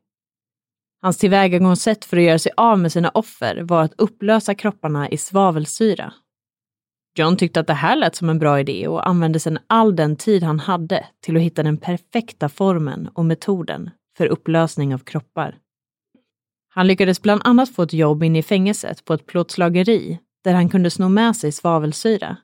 Hans 1.02 1.18
tillvägagångssätt 1.18 2.06
för 2.06 2.18
att 2.18 2.24
göra 2.24 2.40
sig 2.40 2.52
av 2.58 2.80
med 2.80 2.92
sina 2.92 3.10
offer 3.10 3.62
var 3.62 3.84
att 3.84 3.94
upplösa 3.98 4.56
kropparna 4.56 5.10
i 5.10 5.18
svavelsyra. 5.18 6.14
John 7.18 7.38
tyckte 7.38 7.60
att 7.60 7.68
det 7.68 7.74
här 7.74 7.96
lät 7.96 8.16
som 8.16 8.30
en 8.30 8.40
bra 8.40 8.60
idé 8.60 8.88
och 8.88 9.08
använde 9.08 9.40
sedan 9.40 9.60
all 9.68 9.96
den 9.96 10.16
tid 10.16 10.44
han 10.44 10.60
hade 10.60 11.06
till 11.22 11.36
att 11.36 11.42
hitta 11.42 11.64
den 11.64 11.78
perfekta 11.78 12.50
formen 12.50 13.10
och 13.14 13.26
metoden 13.26 13.90
för 14.18 14.26
upplösning 14.26 14.94
av 14.94 15.00
kroppar. 15.00 15.58
Han 16.70 16.88
lyckades 16.88 17.22
bland 17.22 17.42
annat 17.44 17.76
få 17.76 17.84
ett 17.84 17.94
jobb 17.94 18.24
inne 18.24 18.40
i 18.40 18.44
fängelset 18.44 19.06
på 19.06 19.14
ett 19.14 19.26
plåtslageri 19.26 20.20
där 20.44 20.54
han 20.54 20.70
kunde 20.70 20.90
sno 20.90 21.10
med 21.10 21.36
sig 21.36 21.52
svavelsyra 21.52 22.38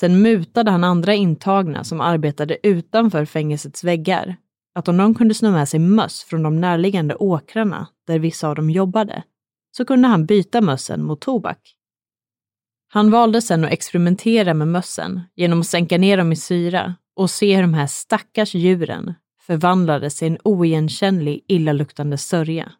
Sen 0.00 0.22
mutade 0.22 0.70
han 0.70 0.84
andra 0.84 1.14
intagna 1.14 1.84
som 1.84 2.00
arbetade 2.00 2.58
utanför 2.62 3.24
fängelsets 3.24 3.84
väggar 3.84 4.36
att 4.74 4.88
om 4.88 4.96
de 4.96 5.14
kunde 5.14 5.34
sno 5.34 5.50
med 5.50 5.68
sig 5.68 5.80
möss 5.80 6.24
från 6.24 6.42
de 6.42 6.60
närliggande 6.60 7.14
åkrarna 7.14 7.88
där 8.06 8.18
vissa 8.18 8.48
av 8.48 8.54
dem 8.54 8.70
jobbade, 8.70 9.22
så 9.76 9.84
kunde 9.84 10.08
han 10.08 10.26
byta 10.26 10.60
mössen 10.60 11.04
mot 11.04 11.20
tobak. 11.20 11.74
Han 12.88 13.10
valde 13.10 13.42
sedan 13.42 13.64
att 13.64 13.70
experimentera 13.70 14.54
med 14.54 14.68
mössen 14.68 15.20
genom 15.34 15.60
att 15.60 15.66
sänka 15.66 15.98
ner 15.98 16.16
dem 16.16 16.32
i 16.32 16.36
syra 16.36 16.94
och 17.16 17.30
se 17.30 17.54
hur 17.54 17.62
de 17.62 17.74
här 17.74 17.86
stackars 17.86 18.54
djuren 18.54 19.14
förvandlades 19.40 20.16
till 20.16 20.28
en 20.28 20.38
oigenkännlig 20.44 21.44
illaluktande 21.48 22.18
sörja. 22.18 22.72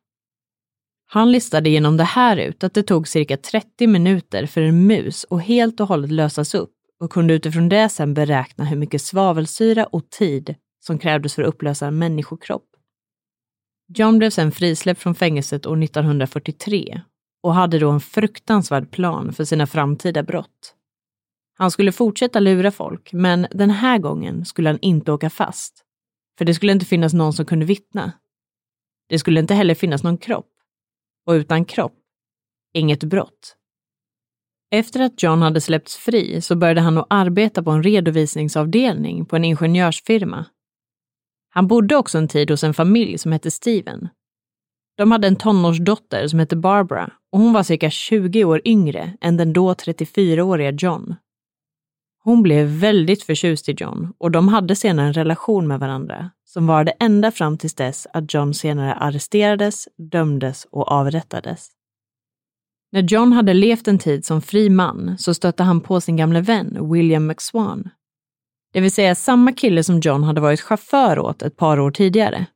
Han 1.06 1.32
listade 1.32 1.70
genom 1.70 1.96
det 1.96 2.04
här 2.04 2.36
ut 2.36 2.64
att 2.64 2.74
det 2.74 2.82
tog 2.82 3.08
cirka 3.08 3.36
30 3.36 3.86
minuter 3.86 4.46
för 4.46 4.62
en 4.62 4.86
mus 4.86 5.26
att 5.30 5.42
helt 5.42 5.80
och 5.80 5.88
hållet 5.88 6.10
lösas 6.10 6.54
upp 6.54 6.77
och 7.00 7.12
kunde 7.12 7.34
utifrån 7.34 7.68
det 7.68 7.88
sedan 7.88 8.14
beräkna 8.14 8.64
hur 8.64 8.76
mycket 8.76 9.02
svavelsyra 9.02 9.86
och 9.86 10.10
tid 10.10 10.54
som 10.80 10.98
krävdes 10.98 11.34
för 11.34 11.42
att 11.42 11.48
upplösa 11.48 11.86
en 11.86 11.98
människokropp. 11.98 12.64
John 13.94 14.18
blev 14.18 14.30
sedan 14.30 14.52
frisläppt 14.52 15.00
från 15.00 15.14
fängelset 15.14 15.66
år 15.66 15.82
1943 15.82 17.00
och 17.42 17.54
hade 17.54 17.78
då 17.78 17.90
en 17.90 18.00
fruktansvärd 18.00 18.90
plan 18.90 19.32
för 19.32 19.44
sina 19.44 19.66
framtida 19.66 20.22
brott. 20.22 20.74
Han 21.54 21.70
skulle 21.70 21.92
fortsätta 21.92 22.40
lura 22.40 22.70
folk, 22.70 23.12
men 23.12 23.46
den 23.50 23.70
här 23.70 23.98
gången 23.98 24.44
skulle 24.44 24.68
han 24.68 24.78
inte 24.82 25.12
åka 25.12 25.30
fast. 25.30 25.84
För 26.38 26.44
det 26.44 26.54
skulle 26.54 26.72
inte 26.72 26.86
finnas 26.86 27.14
någon 27.14 27.32
som 27.32 27.46
kunde 27.46 27.66
vittna. 27.66 28.12
Det 29.08 29.18
skulle 29.18 29.40
inte 29.40 29.54
heller 29.54 29.74
finnas 29.74 30.02
någon 30.02 30.18
kropp. 30.18 30.50
Och 31.26 31.32
utan 31.32 31.64
kropp, 31.64 31.98
inget 32.72 33.04
brott. 33.04 33.56
Efter 34.70 35.00
att 35.00 35.22
John 35.22 35.42
hade 35.42 35.60
släppts 35.60 35.96
fri 35.96 36.40
så 36.40 36.56
började 36.56 36.80
han 36.80 36.98
att 36.98 37.06
arbeta 37.10 37.62
på 37.62 37.70
en 37.70 37.82
redovisningsavdelning 37.82 39.24
på 39.24 39.36
en 39.36 39.44
ingenjörsfirma. 39.44 40.44
Han 41.50 41.66
bodde 41.66 41.96
också 41.96 42.18
en 42.18 42.28
tid 42.28 42.50
hos 42.50 42.64
en 42.64 42.74
familj 42.74 43.18
som 43.18 43.32
hette 43.32 43.50
Steven. 43.50 44.08
De 44.96 45.12
hade 45.12 45.28
en 45.28 45.36
tonårsdotter 45.36 46.28
som 46.28 46.38
hette 46.38 46.56
Barbara 46.56 47.12
och 47.32 47.38
hon 47.38 47.52
var 47.52 47.62
cirka 47.62 47.90
20 47.90 48.44
år 48.44 48.62
yngre 48.64 49.12
än 49.20 49.36
den 49.36 49.52
då 49.52 49.72
34-åriga 49.72 50.70
John. 50.70 51.14
Hon 52.24 52.42
blev 52.42 52.66
väldigt 52.66 53.22
förtjust 53.22 53.68
i 53.68 53.72
John 53.72 54.12
och 54.18 54.30
de 54.30 54.48
hade 54.48 54.76
senare 54.76 55.06
en 55.06 55.12
relation 55.12 55.66
med 55.66 55.80
varandra 55.80 56.30
som 56.44 56.66
varade 56.66 56.90
ända 56.90 57.30
fram 57.30 57.58
tills 57.58 57.74
dess 57.74 58.06
att 58.12 58.34
John 58.34 58.54
senare 58.54 58.94
arresterades, 58.94 59.88
dömdes 59.96 60.66
och 60.70 60.92
avrättades. 60.92 61.77
När 62.92 63.02
John 63.02 63.32
hade 63.32 63.54
levt 63.54 63.88
en 63.88 63.98
tid 63.98 64.24
som 64.24 64.42
fri 64.42 64.70
man 64.70 65.18
så 65.18 65.34
stötte 65.34 65.62
han 65.62 65.80
på 65.80 66.00
sin 66.00 66.16
gamle 66.16 66.40
vän 66.40 66.92
William 66.92 67.26
McSwan. 67.26 67.88
Det 68.72 68.80
vill 68.80 68.92
säga 68.92 69.14
samma 69.14 69.52
kille 69.52 69.84
som 69.84 70.00
John 70.00 70.22
hade 70.22 70.40
varit 70.40 70.60
chaufför 70.60 71.18
åt 71.18 71.42
ett 71.42 71.56
par 71.56 71.80
år 71.80 71.90
tidigare. 71.90 72.46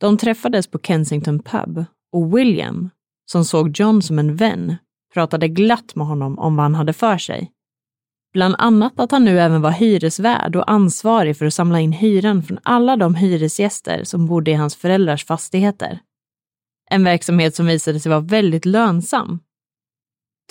De 0.00 0.18
träffades 0.18 0.66
på 0.66 0.78
Kensington 0.78 1.42
Pub 1.42 1.84
och 2.12 2.38
William, 2.38 2.90
som 3.30 3.44
såg 3.44 3.78
John 3.78 4.02
som 4.02 4.18
en 4.18 4.36
vän, 4.36 4.76
pratade 5.14 5.48
glatt 5.48 5.94
med 5.94 6.06
honom 6.06 6.38
om 6.38 6.56
vad 6.56 6.64
han 6.64 6.74
hade 6.74 6.92
för 6.92 7.18
sig. 7.18 7.52
Bland 8.32 8.54
annat 8.58 9.00
att 9.00 9.10
han 9.10 9.24
nu 9.24 9.40
även 9.40 9.62
var 9.62 9.70
hyresvärd 9.70 10.56
och 10.56 10.70
ansvarig 10.70 11.36
för 11.36 11.46
att 11.46 11.54
samla 11.54 11.80
in 11.80 11.92
hyran 11.92 12.42
från 12.42 12.58
alla 12.62 12.96
de 12.96 13.14
hyresgäster 13.14 14.04
som 14.04 14.26
bodde 14.26 14.50
i 14.50 14.54
hans 14.54 14.76
föräldrars 14.76 15.24
fastigheter. 15.24 16.00
En 16.92 17.04
verksamhet 17.04 17.54
som 17.54 17.66
visade 17.66 18.00
sig 18.00 18.10
vara 18.10 18.20
väldigt 18.20 18.64
lönsam. 18.64 19.38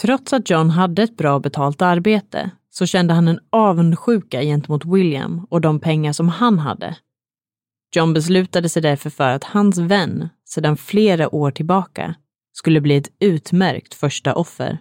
Trots 0.01 0.33
att 0.33 0.49
John 0.49 0.69
hade 0.69 1.03
ett 1.03 1.17
bra 1.17 1.39
betalt 1.39 1.81
arbete 1.81 2.51
så 2.69 2.85
kände 2.85 3.13
han 3.13 3.27
en 3.27 3.39
avundsjuka 3.49 4.41
gentemot 4.41 4.85
William 4.85 5.47
och 5.49 5.61
de 5.61 5.79
pengar 5.79 6.13
som 6.13 6.29
han 6.29 6.59
hade. 6.59 6.97
John 7.95 8.13
beslutade 8.13 8.69
sig 8.69 8.81
därför 8.81 9.09
för 9.09 9.29
att 9.29 9.43
hans 9.43 9.77
vän, 9.77 10.29
sedan 10.45 10.77
flera 10.77 11.35
år 11.35 11.51
tillbaka, 11.51 12.15
skulle 12.53 12.81
bli 12.81 12.95
ett 12.95 13.11
utmärkt 13.19 13.93
första 13.93 14.35
offer. 14.35 14.77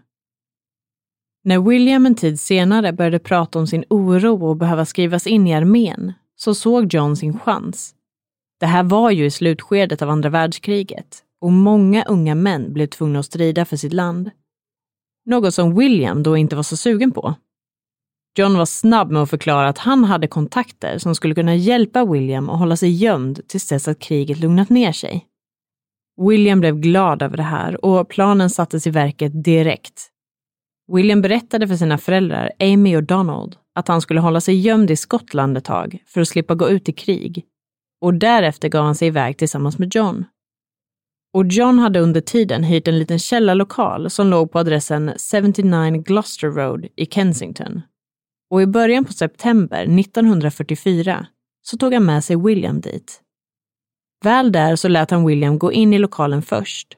När 1.45 1.59
William 1.59 2.07
en 2.07 2.15
tid 2.15 2.41
senare 2.41 2.93
började 2.93 3.19
prata 3.19 3.59
om 3.59 3.67
sin 3.67 3.85
oro 3.91 4.47
och 4.49 4.57
behöva 4.57 4.85
skrivas 4.85 5.27
in 5.27 5.47
i 5.47 5.55
armén 5.55 6.13
så 6.37 6.55
såg 6.55 6.95
John 6.95 7.17
sin 7.17 7.39
chans. 7.39 7.95
Det 8.61 8.67
här 8.67 8.83
var 8.83 9.11
ju 9.11 9.25
i 9.25 9.31
slutskedet 9.31 10.03
av 10.03 10.11
andra 10.11 10.29
världskriget 10.29 11.25
och 11.41 11.53
många 11.53 12.05
unga 12.05 12.35
män 12.35 12.73
blev 12.73 12.87
tvungna 12.87 13.19
att 13.19 13.27
strida 13.27 13.65
för 13.65 13.77
sitt 13.77 13.93
land. 13.93 14.31
Något 15.27 15.55
som 15.55 15.75
William 15.79 16.23
då 16.23 16.37
inte 16.37 16.57
var 16.57 16.63
så 16.63 16.77
sugen 16.77 17.13
på. 17.13 17.35
John 18.39 18.59
var 18.59 18.67
snabb 18.67 19.11
med 19.11 19.23
att 19.23 19.31
förklara 19.31 19.69
att 19.69 19.79
han 19.79 20.05
hade 20.05 20.27
kontakter 20.27 20.99
som 20.99 21.15
skulle 21.15 21.35
kunna 21.35 21.55
hjälpa 21.55 22.05
William 22.05 22.51
att 22.51 22.59
hålla 22.59 22.77
sig 22.77 22.91
gömd 22.91 23.49
tills 23.49 23.69
dess 23.69 23.89
att 23.89 23.99
kriget 23.99 24.39
lugnat 24.39 24.71
ner 24.71 24.93
sig. 24.93 25.27
William 26.29 26.61
blev 26.61 26.77
glad 26.77 27.23
över 27.23 27.37
det 27.37 27.43
här 27.43 27.85
och 27.85 28.09
planen 28.09 28.51
sattes 28.51 28.87
i 28.87 28.91
verket 28.91 29.45
direkt. 29.45 30.09
William 30.93 31.23
berättade 31.23 31.69
för 31.69 31.77
sina 31.77 31.99
föräldrar, 31.99 32.51
Amy 32.61 32.97
och 32.97 33.05
Donald, 33.05 33.57
att 33.75 33.89
han 33.89 34.01
skulle 34.01 34.21
hålla 34.21 34.41
sig 34.41 34.61
gömd 34.61 34.91
i 34.91 34.97
Skottland 34.97 35.57
ett 35.57 35.65
tag 35.65 35.99
för 36.07 36.21
att 36.21 36.29
slippa 36.29 36.55
gå 36.55 36.69
ut 36.69 36.89
i 36.89 36.93
krig. 36.93 37.45
Och 38.01 38.15
därefter 38.15 38.69
gav 38.69 38.85
han 38.85 38.95
sig 38.95 39.09
iväg 39.09 39.39
tillsammans 39.39 39.79
med 39.79 39.95
John. 39.95 40.25
Och 41.35 41.47
John 41.47 41.79
hade 41.79 42.01
under 42.01 42.21
tiden 42.21 42.65
hyrt 42.65 42.89
en 42.89 42.99
liten 42.99 43.19
källarlokal 43.19 44.11
som 44.11 44.27
låg 44.27 44.53
på 44.53 44.59
adressen 44.59 45.13
79 45.33 46.03
Gloucester 46.03 46.49
Road 46.49 46.87
i 46.97 47.07
Kensington. 47.07 47.83
Och 48.51 48.63
i 48.63 48.67
början 48.67 49.05
på 49.05 49.13
september 49.13 49.83
1944 50.01 51.27
så 51.63 51.77
tog 51.77 51.95
han 51.95 52.05
med 52.05 52.25
sig 52.25 52.37
William 52.37 52.81
dit. 52.81 53.21
Väl 54.25 54.53
där 54.53 54.77
så 54.77 54.89
lät 54.89 55.11
han 55.11 55.27
William 55.27 55.59
gå 55.59 55.73
in 55.73 55.93
i 55.93 55.99
lokalen 55.99 56.43
först. 56.43 56.97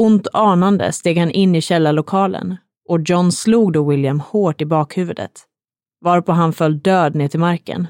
Ont 0.00 0.28
anande 0.32 0.92
steg 0.92 1.18
han 1.18 1.30
in 1.30 1.54
i 1.54 1.60
källarlokalen 1.60 2.56
och 2.88 3.00
John 3.04 3.32
slog 3.32 3.72
då 3.72 3.88
William 3.88 4.20
hårt 4.20 4.60
i 4.60 4.64
bakhuvudet, 4.64 5.44
varpå 6.00 6.32
han 6.32 6.52
föll 6.52 6.78
död 6.78 7.14
ner 7.14 7.28
till 7.28 7.40
marken. 7.40 7.86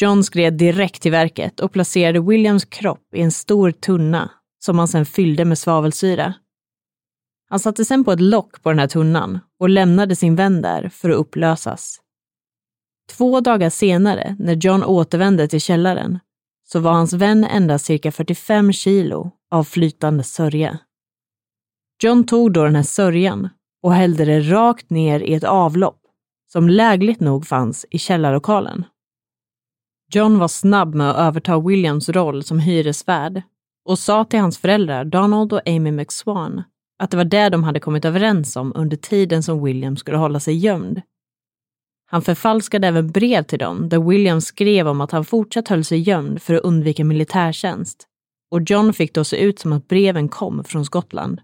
John 0.00 0.24
skred 0.24 0.54
direkt 0.54 1.02
till 1.02 1.12
verket 1.12 1.60
och 1.60 1.72
placerade 1.72 2.20
Williams 2.20 2.64
kropp 2.64 3.14
i 3.14 3.20
en 3.20 3.30
stor 3.30 3.70
tunna 3.70 4.30
som 4.64 4.78
han 4.78 4.88
sedan 4.88 5.06
fyllde 5.06 5.44
med 5.44 5.58
svavelsyra. 5.58 6.34
Han 7.48 7.60
satte 7.60 7.84
sedan 7.84 8.04
på 8.04 8.12
ett 8.12 8.20
lock 8.20 8.62
på 8.62 8.68
den 8.68 8.78
här 8.78 8.86
tunnan 8.86 9.38
och 9.60 9.68
lämnade 9.68 10.16
sin 10.16 10.36
vän 10.36 10.62
där 10.62 10.88
för 10.88 11.10
att 11.10 11.16
upplösas. 11.16 12.00
Två 13.10 13.40
dagar 13.40 13.70
senare, 13.70 14.36
när 14.38 14.54
John 14.54 14.84
återvände 14.84 15.48
till 15.48 15.60
källaren, 15.60 16.18
så 16.64 16.80
var 16.80 16.92
hans 16.92 17.12
vän 17.12 17.44
endast 17.44 17.84
cirka 17.84 18.12
45 18.12 18.72
kilo 18.72 19.30
av 19.50 19.64
flytande 19.64 20.24
sörja. 20.24 20.78
John 22.02 22.26
tog 22.26 22.52
då 22.52 22.64
den 22.64 22.76
här 22.76 22.82
sörjan 22.82 23.48
och 23.82 23.94
hällde 23.94 24.24
det 24.24 24.40
rakt 24.40 24.90
ner 24.90 25.20
i 25.20 25.34
ett 25.34 25.44
avlopp 25.44 26.00
som 26.52 26.68
lägligt 26.68 27.20
nog 27.20 27.46
fanns 27.46 27.86
i 27.90 27.98
källarlokalen. 27.98 28.84
John 30.14 30.38
var 30.38 30.48
snabb 30.48 30.94
med 30.94 31.10
att 31.10 31.16
överta 31.16 31.60
Williams 31.60 32.08
roll 32.08 32.42
som 32.42 32.58
hyresvärd 32.58 33.42
och 33.84 33.98
sa 33.98 34.24
till 34.24 34.40
hans 34.40 34.58
föräldrar 34.58 35.04
Donald 35.04 35.52
och 35.52 35.68
Amy 35.68 35.90
McSwan 35.90 36.62
att 36.98 37.10
det 37.10 37.16
var 37.16 37.24
det 37.24 37.48
de 37.48 37.64
hade 37.64 37.80
kommit 37.80 38.04
överens 38.04 38.56
om 38.56 38.72
under 38.74 38.96
tiden 38.96 39.42
som 39.42 39.64
William 39.64 39.96
skulle 39.96 40.16
hålla 40.16 40.40
sig 40.40 40.56
gömd. 40.56 41.02
Han 42.10 42.22
förfalskade 42.22 42.86
även 42.86 43.10
brev 43.10 43.42
till 43.42 43.58
dem 43.58 43.88
där 43.88 44.08
William 44.08 44.40
skrev 44.40 44.88
om 44.88 45.00
att 45.00 45.10
han 45.10 45.24
fortsatt 45.24 45.68
höll 45.68 45.84
sig 45.84 45.98
gömd 45.98 46.42
för 46.42 46.54
att 46.54 46.62
undvika 46.62 47.04
militärtjänst 47.04 48.06
och 48.50 48.60
John 48.70 48.92
fick 48.92 49.14
då 49.14 49.24
se 49.24 49.36
ut 49.36 49.58
som 49.58 49.72
att 49.72 49.88
breven 49.88 50.28
kom 50.28 50.64
från 50.64 50.84
Skottland. 50.84 51.40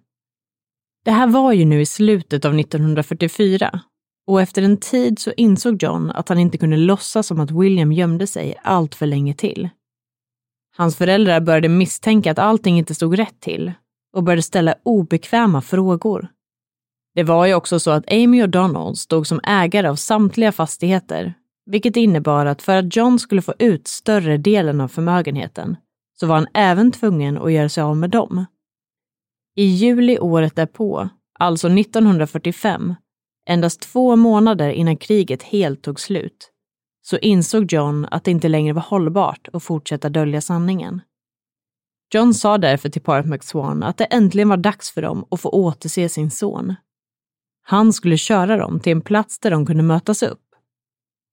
Det 1.04 1.10
här 1.10 1.26
var 1.26 1.52
ju 1.52 1.64
nu 1.64 1.80
i 1.80 1.86
slutet 1.86 2.44
av 2.44 2.58
1944 2.58 3.80
och 4.28 4.40
efter 4.40 4.62
en 4.62 4.76
tid 4.76 5.18
så 5.18 5.32
insåg 5.36 5.82
John 5.82 6.10
att 6.10 6.28
han 6.28 6.38
inte 6.38 6.58
kunde 6.58 6.76
låtsas 6.76 7.26
som 7.26 7.40
att 7.40 7.50
William 7.50 7.92
gömde 7.92 8.26
sig 8.26 8.54
allt 8.62 8.94
för 8.94 9.06
länge 9.06 9.34
till. 9.34 9.68
Hans 10.76 10.96
föräldrar 10.96 11.40
började 11.40 11.68
misstänka 11.68 12.30
att 12.30 12.38
allting 12.38 12.78
inte 12.78 12.94
stod 12.94 13.18
rätt 13.18 13.40
till 13.40 13.72
och 14.12 14.22
började 14.22 14.42
ställa 14.42 14.74
obekväma 14.82 15.60
frågor. 15.60 16.28
Det 17.14 17.22
var 17.22 17.46
ju 17.46 17.54
också 17.54 17.80
så 17.80 17.90
att 17.90 18.12
Amy 18.12 18.42
och 18.42 18.48
Donald 18.48 18.98
stod 18.98 19.26
som 19.26 19.40
ägare 19.42 19.88
av 19.88 19.96
samtliga 19.96 20.52
fastigheter, 20.52 21.34
vilket 21.66 21.96
innebar 21.96 22.46
att 22.46 22.62
för 22.62 22.76
att 22.76 22.96
John 22.96 23.18
skulle 23.18 23.42
få 23.42 23.54
ut 23.58 23.88
större 23.88 24.36
delen 24.36 24.80
av 24.80 24.88
förmögenheten 24.88 25.76
så 26.20 26.26
var 26.26 26.34
han 26.34 26.48
även 26.54 26.92
tvungen 26.92 27.38
att 27.38 27.52
göra 27.52 27.68
sig 27.68 27.82
av 27.82 27.96
med 27.96 28.10
dem. 28.10 28.44
I 29.56 29.64
juli 29.64 30.18
året 30.18 30.56
därpå, 30.56 31.08
alltså 31.38 31.68
1945, 31.68 32.94
endast 33.48 33.80
två 33.80 34.16
månader 34.16 34.68
innan 34.70 34.96
kriget 34.96 35.42
helt 35.42 35.82
tog 35.82 36.00
slut, 36.00 36.50
så 37.02 37.18
insåg 37.18 37.72
John 37.72 38.06
att 38.10 38.24
det 38.24 38.30
inte 38.30 38.48
längre 38.48 38.72
var 38.72 38.82
hållbart 38.82 39.48
att 39.52 39.62
fortsätta 39.62 40.08
dölja 40.08 40.40
sanningen. 40.40 41.00
John 42.14 42.34
sa 42.34 42.58
därför 42.58 42.88
till 42.88 43.02
paret 43.02 43.26
McSwan 43.26 43.82
att 43.82 43.96
det 43.96 44.04
äntligen 44.04 44.48
var 44.48 44.56
dags 44.56 44.90
för 44.90 45.02
dem 45.02 45.24
att 45.30 45.40
få 45.40 45.48
återse 45.48 46.08
sin 46.08 46.30
son. 46.30 46.74
Han 47.62 47.92
skulle 47.92 48.16
köra 48.16 48.56
dem 48.56 48.80
till 48.80 48.92
en 48.92 49.00
plats 49.00 49.38
där 49.38 49.50
de 49.50 49.66
kunde 49.66 49.82
mötas 49.82 50.22
upp. 50.22 50.42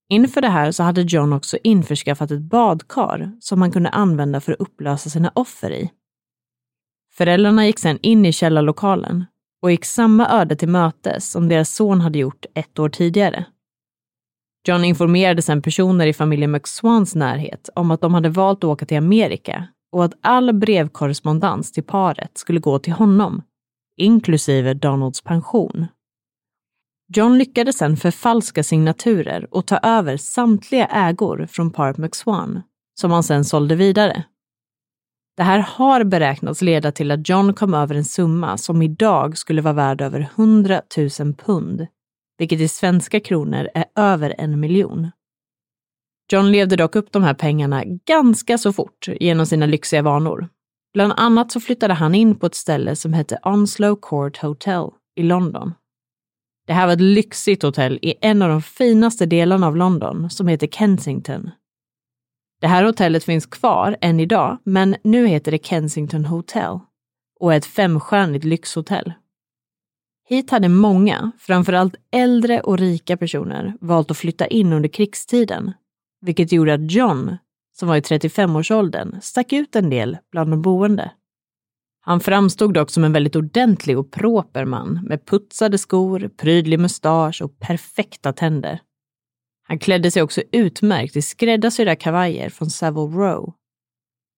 Inför 0.09 0.41
det 0.41 0.49
här 0.49 0.71
så 0.71 0.83
hade 0.83 1.01
John 1.01 1.33
också 1.33 1.57
införskaffat 1.63 2.31
ett 2.31 2.41
badkar 2.41 3.31
som 3.39 3.61
han 3.61 3.71
kunde 3.71 3.89
använda 3.89 4.41
för 4.41 4.51
att 4.51 4.59
upplösa 4.59 5.09
sina 5.09 5.31
offer 5.35 5.71
i. 5.71 5.91
Föräldrarna 7.13 7.65
gick 7.65 7.79
sedan 7.79 7.99
in 8.01 8.25
i 8.25 8.33
källarlokalen 8.33 9.25
och 9.65 9.71
gick 9.71 9.85
samma 9.85 10.29
öde 10.29 10.55
till 10.55 10.69
mötes 10.69 11.31
som 11.31 11.47
deras 11.47 11.69
son 11.69 12.01
hade 12.01 12.19
gjort 12.19 12.45
ett 12.53 12.79
år 12.79 12.89
tidigare. 12.89 13.45
John 14.67 14.83
informerade 14.83 15.41
sedan 15.41 15.61
personer 15.61 16.07
i 16.07 16.13
familjen 16.13 16.51
McSwans 16.51 17.15
närhet 17.15 17.69
om 17.75 17.91
att 17.91 18.01
de 18.01 18.13
hade 18.13 18.29
valt 18.29 18.57
att 18.57 18.63
åka 18.63 18.85
till 18.85 18.97
Amerika 18.97 19.67
och 19.91 20.05
att 20.05 20.13
all 20.21 20.53
brevkorrespondens 20.53 21.71
till 21.71 21.83
paret 21.83 22.37
skulle 22.37 22.59
gå 22.59 22.79
till 22.79 22.93
honom, 22.93 23.41
inklusive 23.97 24.73
Donalds 24.73 25.21
pension. 25.21 25.87
John 27.15 27.37
lyckades 27.37 27.77
sedan 27.77 27.97
förfalska 27.97 28.63
signaturer 28.63 29.47
och 29.51 29.65
ta 29.65 29.77
över 29.77 30.17
samtliga 30.17 30.85
ägor 30.85 31.47
från 31.51 31.71
paret 31.71 31.97
McSwan, 31.97 32.61
som 32.99 33.11
han 33.11 33.23
sedan 33.23 33.45
sålde 33.45 33.75
vidare. 33.75 34.23
Det 35.37 35.43
här 35.43 35.59
har 35.59 36.03
beräknats 36.03 36.61
leda 36.61 36.91
till 36.91 37.11
att 37.11 37.29
John 37.29 37.53
kom 37.53 37.73
över 37.73 37.95
en 37.95 38.05
summa 38.05 38.57
som 38.57 38.81
idag 38.81 39.37
skulle 39.37 39.61
vara 39.61 39.73
värd 39.73 40.01
över 40.01 40.29
100 40.35 40.81
000 41.19 41.33
pund, 41.33 41.87
vilket 42.37 42.59
i 42.59 42.67
svenska 42.67 43.19
kronor 43.19 43.69
är 43.73 43.85
över 43.95 44.35
en 44.37 44.59
miljon. 44.59 45.11
John 46.31 46.51
levde 46.51 46.75
dock 46.75 46.95
upp 46.95 47.11
de 47.11 47.23
här 47.23 47.33
pengarna 47.33 47.83
ganska 47.85 48.57
så 48.57 48.73
fort 48.73 49.07
genom 49.07 49.45
sina 49.45 49.65
lyxiga 49.65 50.01
vanor. 50.01 50.49
Bland 50.93 51.13
annat 51.17 51.51
så 51.51 51.59
flyttade 51.59 51.93
han 51.93 52.15
in 52.15 52.35
på 52.35 52.45
ett 52.45 52.55
ställe 52.55 52.95
som 52.95 53.13
hette 53.13 53.39
Onslow 53.43 53.95
Court 54.01 54.37
Hotel 54.37 54.89
i 55.15 55.23
London. 55.23 55.73
Det 56.67 56.73
här 56.73 56.85
var 56.85 56.93
ett 56.93 57.01
lyxigt 57.01 57.63
hotell 57.63 57.99
i 58.01 58.13
en 58.21 58.41
av 58.41 58.49
de 58.49 58.61
finaste 58.61 59.25
delarna 59.25 59.67
av 59.67 59.77
London 59.77 60.29
som 60.29 60.47
heter 60.47 60.67
Kensington 60.67 61.49
det 62.61 62.67
här 62.67 62.83
hotellet 62.83 63.23
finns 63.23 63.45
kvar 63.45 63.97
än 64.01 64.19
idag, 64.19 64.57
men 64.63 64.95
nu 65.03 65.27
heter 65.27 65.51
det 65.51 65.65
Kensington 65.65 66.25
Hotel 66.25 66.79
och 67.39 67.53
är 67.53 67.57
ett 67.57 67.65
femstjärnigt 67.65 68.45
lyxhotell. 68.45 69.13
Hit 70.27 70.51
hade 70.51 70.69
många, 70.69 71.31
framförallt 71.39 71.95
äldre 72.11 72.61
och 72.61 72.77
rika 72.77 73.17
personer, 73.17 73.73
valt 73.81 74.11
att 74.11 74.17
flytta 74.17 74.47
in 74.47 74.73
under 74.73 74.89
krigstiden, 74.89 75.73
vilket 76.21 76.51
gjorde 76.51 76.73
att 76.73 76.91
John, 76.91 77.37
som 77.73 77.87
var 77.87 77.95
i 77.95 77.99
35-årsåldern, 77.99 79.21
stack 79.21 79.53
ut 79.53 79.75
en 79.75 79.89
del 79.89 80.17
bland 80.31 80.51
de 80.51 80.61
boende. 80.61 81.11
Han 82.01 82.19
framstod 82.19 82.73
dock 82.73 82.89
som 82.89 83.03
en 83.03 83.13
väldigt 83.13 83.35
ordentlig 83.35 83.99
och 83.99 84.11
proper 84.11 84.65
man 84.65 84.99
med 85.03 85.25
putsade 85.25 85.77
skor, 85.77 86.29
prydlig 86.37 86.79
mustasch 86.79 87.41
och 87.41 87.59
perfekta 87.59 88.33
tänder. 88.33 88.79
Han 89.67 89.79
klädde 89.79 90.11
sig 90.11 90.21
också 90.21 90.41
utmärkt 90.51 91.15
i 91.15 91.21
skräddarsydda 91.21 91.95
kavajer 91.95 92.49
från 92.49 92.69
Savile 92.69 93.17
Row. 93.17 93.53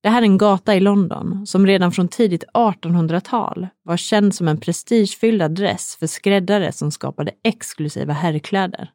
Det 0.04 0.10
här 0.10 0.22
är 0.22 0.26
en 0.26 0.38
gata 0.38 0.76
i 0.76 0.80
London 0.80 1.48
som 1.48 1.68
redan 1.68 1.92
från 1.92 2.08
tidigt 2.08 2.44
1800-tal 2.54 3.68
var 3.84 3.98
känd 3.98 4.36
som 4.36 4.48
en 4.48 4.60
prestigefylld 4.60 5.42
adress 5.42 5.96
för 6.00 6.08
skräddare 6.08 6.72
som 6.72 6.92
skapade 6.92 7.32
exklusiva 7.44 8.13
herrkläder. 8.13 8.92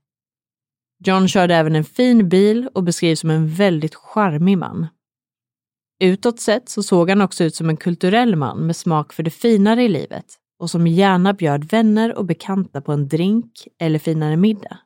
John 1.04 1.28
körde 1.28 1.54
även 1.54 1.76
en 1.76 1.84
fin 1.84 2.28
bil 2.28 2.68
och 2.74 2.84
beskrivs 2.84 3.20
som 3.20 3.30
en 3.30 3.48
väldigt 3.48 3.94
charmig 3.94 4.58
man. 4.58 4.86
Utåt 6.00 6.40
sett 6.40 6.68
så 6.68 6.82
såg 6.82 7.08
han 7.08 7.20
också 7.20 7.44
ut 7.44 7.54
som 7.54 7.68
en 7.68 7.76
kulturell 7.76 8.36
man 8.36 8.66
med 8.66 8.76
smak 8.76 9.12
för 9.12 9.22
det 9.22 9.30
finare 9.30 9.82
i 9.82 9.88
livet 9.88 10.26
och 10.58 10.70
som 10.70 10.86
gärna 10.86 11.32
bjöd 11.32 11.64
vänner 11.64 12.14
och 12.14 12.24
bekanta 12.24 12.80
på 12.80 12.92
en 12.92 13.08
drink 13.08 13.68
eller 13.78 13.98
finare 13.98 14.36
middag. 14.36 14.78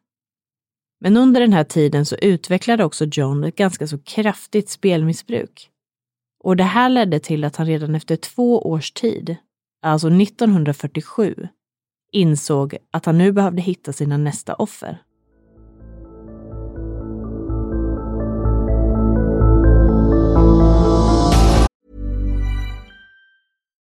Men 1.00 1.16
under 1.16 1.40
den 1.40 1.52
här 1.52 1.64
tiden 1.64 2.06
så 2.06 2.16
utvecklade 2.16 2.84
också 2.84 3.04
John 3.04 3.44
ett 3.44 3.56
ganska 3.56 3.86
så 3.86 3.98
kraftigt 3.98 4.68
spelmissbruk. 4.68 5.70
Och 6.44 6.56
det 6.56 6.64
här 6.64 6.88
ledde 6.88 7.18
till 7.20 7.44
att 7.44 7.56
han 7.56 7.66
redan 7.66 7.94
efter 7.94 8.16
två 8.16 8.70
års 8.70 8.92
tid, 8.92 9.36
alltså 9.82 10.08
1947, 10.08 11.48
insåg 12.12 12.76
att 12.90 13.06
han 13.06 13.18
nu 13.18 13.32
behövde 13.32 13.62
hitta 13.62 13.92
sina 13.92 14.16
nästa 14.16 14.54
offer. 14.54 15.02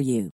you. 0.00 0.30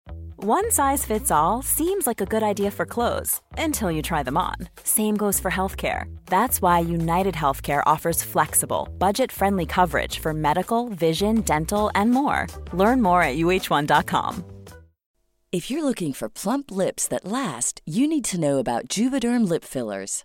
One 0.45 0.73
size 0.73 1.05
fits 1.07 1.31
all 1.31 1.63
seems 1.63 2.05
like 2.05 2.21
a 2.21 2.27
good 2.27 2.43
idea 2.43 2.73
for 2.73 2.85
clothes 2.85 3.41
until 3.57 3.93
you 3.93 4.03
try 4.03 4.25
them 4.25 4.37
on. 4.37 4.57
Same 4.83 5.17
goes 5.17 5.39
for 5.39 5.53
healthcare. 5.53 6.13
That's 6.27 6.61
why 6.61 6.81
United 6.81 7.35
Healthcare 7.35 7.83
offers 7.87 8.25
flexible, 8.25 8.89
budget 8.99 9.31
friendly 9.31 9.67
coverage 9.67 10.19
for 10.19 10.35
medical, 10.35 10.89
vision, 10.89 11.43
dental, 11.43 11.93
and 11.95 12.11
more. 12.11 12.49
Learn 12.73 13.01
more 13.01 13.23
at 13.23 13.37
uh1.com. 13.37 14.45
If 15.53 15.71
you're 15.71 15.85
looking 15.85 16.15
for 16.15 16.31
plump 16.31 16.71
lips 16.71 17.07
that 17.09 17.25
last, 17.27 17.83
you 17.87 18.09
need 18.09 18.25
to 18.25 18.41
know 18.41 18.59
about 18.59 18.89
Juvederm 18.89 19.47
lip 19.47 19.65
fillers. 19.65 20.25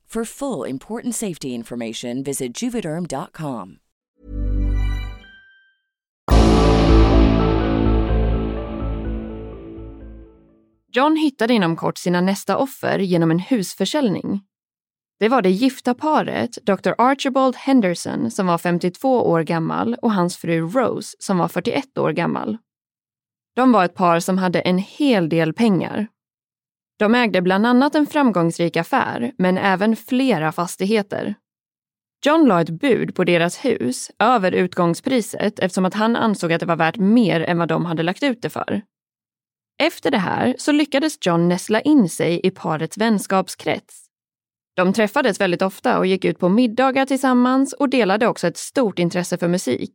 For 0.13 0.25
full 0.25 0.69
important 0.69 1.15
safety 1.15 1.47
information, 1.47 2.23
visit 2.23 2.61
juvederm.com. 2.61 3.77
John 10.93 11.15
hittade 11.17 11.53
inom 11.53 11.75
kort 11.75 11.97
sina 11.97 12.21
nästa 12.21 12.57
offer 12.57 12.99
genom 12.99 13.31
en 13.31 13.39
husförsäljning. 13.39 14.41
Det 15.19 15.29
var 15.29 15.41
det 15.41 15.49
gifta 15.49 15.93
paret 15.93 16.57
Dr. 16.63 16.91
Archibald 16.97 17.55
Henderson 17.55 18.31
som 18.31 18.47
var 18.47 18.57
52 18.57 19.29
år 19.29 19.43
gammal 19.43 19.95
och 20.01 20.11
hans 20.11 20.37
fru 20.37 20.67
Rose 20.67 21.15
som 21.19 21.37
var 21.37 21.47
41 21.47 21.97
år 21.97 22.11
gammal. 22.11 22.57
De 23.55 23.71
var 23.71 23.85
ett 23.85 23.95
par 23.95 24.19
som 24.19 24.37
hade 24.37 24.59
en 24.61 24.77
hel 24.77 25.29
del 25.29 25.53
pengar. 25.53 26.07
De 27.01 27.15
ägde 27.15 27.41
bland 27.41 27.65
annat 27.65 27.95
en 27.95 28.07
framgångsrik 28.07 28.77
affär, 28.77 29.31
men 29.37 29.57
även 29.57 29.95
flera 29.95 30.51
fastigheter. 30.51 31.35
John 32.25 32.47
la 32.47 32.61
ett 32.61 32.69
bud 32.69 33.15
på 33.15 33.23
deras 33.23 33.65
hus 33.65 34.11
över 34.19 34.51
utgångspriset 34.51 35.59
eftersom 35.59 35.85
att 35.85 35.93
han 35.93 36.15
ansåg 36.15 36.53
att 36.53 36.59
det 36.59 36.65
var 36.65 36.75
värt 36.75 36.97
mer 36.97 37.41
än 37.41 37.57
vad 37.57 37.67
de 37.67 37.85
hade 37.85 38.03
lagt 38.03 38.23
ut 38.23 38.41
det 38.41 38.49
för. 38.49 38.81
Efter 39.83 40.11
det 40.11 40.17
här 40.17 40.55
så 40.57 40.71
lyckades 40.71 41.17
John 41.21 41.49
näsla 41.49 41.81
in 41.81 42.09
sig 42.09 42.39
i 42.43 42.51
parets 42.51 42.97
vänskapskrets. 42.97 44.05
De 44.75 44.93
träffades 44.93 45.41
väldigt 45.41 45.61
ofta 45.61 45.97
och 45.97 46.05
gick 46.05 46.25
ut 46.25 46.39
på 46.39 46.49
middagar 46.49 47.05
tillsammans 47.05 47.73
och 47.73 47.89
delade 47.89 48.27
också 48.27 48.47
ett 48.47 48.57
stort 48.57 48.99
intresse 48.99 49.37
för 49.37 49.47
musik. 49.47 49.93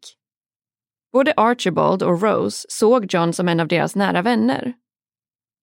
Både 1.13 1.35
Archibald 1.37 2.03
och 2.03 2.23
Rose 2.23 2.67
såg 2.69 3.15
John 3.15 3.33
som 3.33 3.49
en 3.49 3.61
av 3.61 3.69
deras 3.69 3.97
nära 3.97 4.23
vänner. 4.23 4.75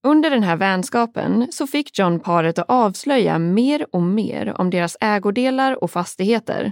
Under 0.07 0.29
den 0.29 0.43
här 0.43 0.55
vänskapen 0.55 1.47
så 1.51 1.67
fick 1.67 1.99
John 1.99 2.19
paret 2.19 2.59
att 2.59 2.69
avslöja 2.69 3.39
mer 3.39 3.85
och 3.91 4.01
mer 4.01 4.61
om 4.61 4.69
deras 4.69 4.97
ägodelar 4.99 5.83
och 5.83 5.91
fastigheter. 5.91 6.71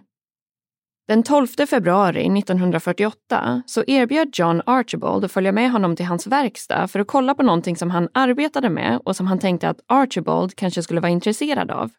Den 1.08 1.24
12 1.24 1.48
februari 1.48 2.40
1948 2.40 3.64
så 3.66 3.84
erbjöd 3.88 4.30
John 4.34 4.62
Archibald 4.66 5.26
att 5.26 5.32
följa 5.32 5.52
med 5.52 5.72
honom 5.72 5.96
till 5.96 6.06
hans 6.06 6.28
verkstad 6.28 6.88
för 6.88 7.00
att 7.00 7.08
kolla 7.08 7.36
på 7.36 7.44
någonting 7.44 7.76
som 7.76 7.90
han 7.90 8.10
arbetade 8.14 8.70
med 8.70 9.00
och 9.06 9.16
som 9.16 9.28
han 9.28 9.40
tänkte 9.40 9.70
att 9.70 9.80
Archibald 9.88 10.56
kanske 10.56 10.84
skulle 10.84 11.02
vara 11.02 11.12
intresserad 11.12 11.72
av. 11.72 11.92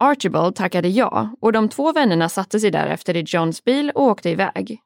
Archibald 0.00 0.54
tackade 0.54 0.88
ja 0.88 1.30
och 1.40 1.52
de 1.52 1.68
två 1.68 1.92
vännerna 1.92 2.28
satte 2.28 2.60
sig 2.60 2.70
därefter 2.70 3.16
i 3.16 3.24
Johns 3.26 3.64
bil 3.64 3.90
och 3.94 4.02
åkte 4.02 4.30
iväg. 4.30 4.80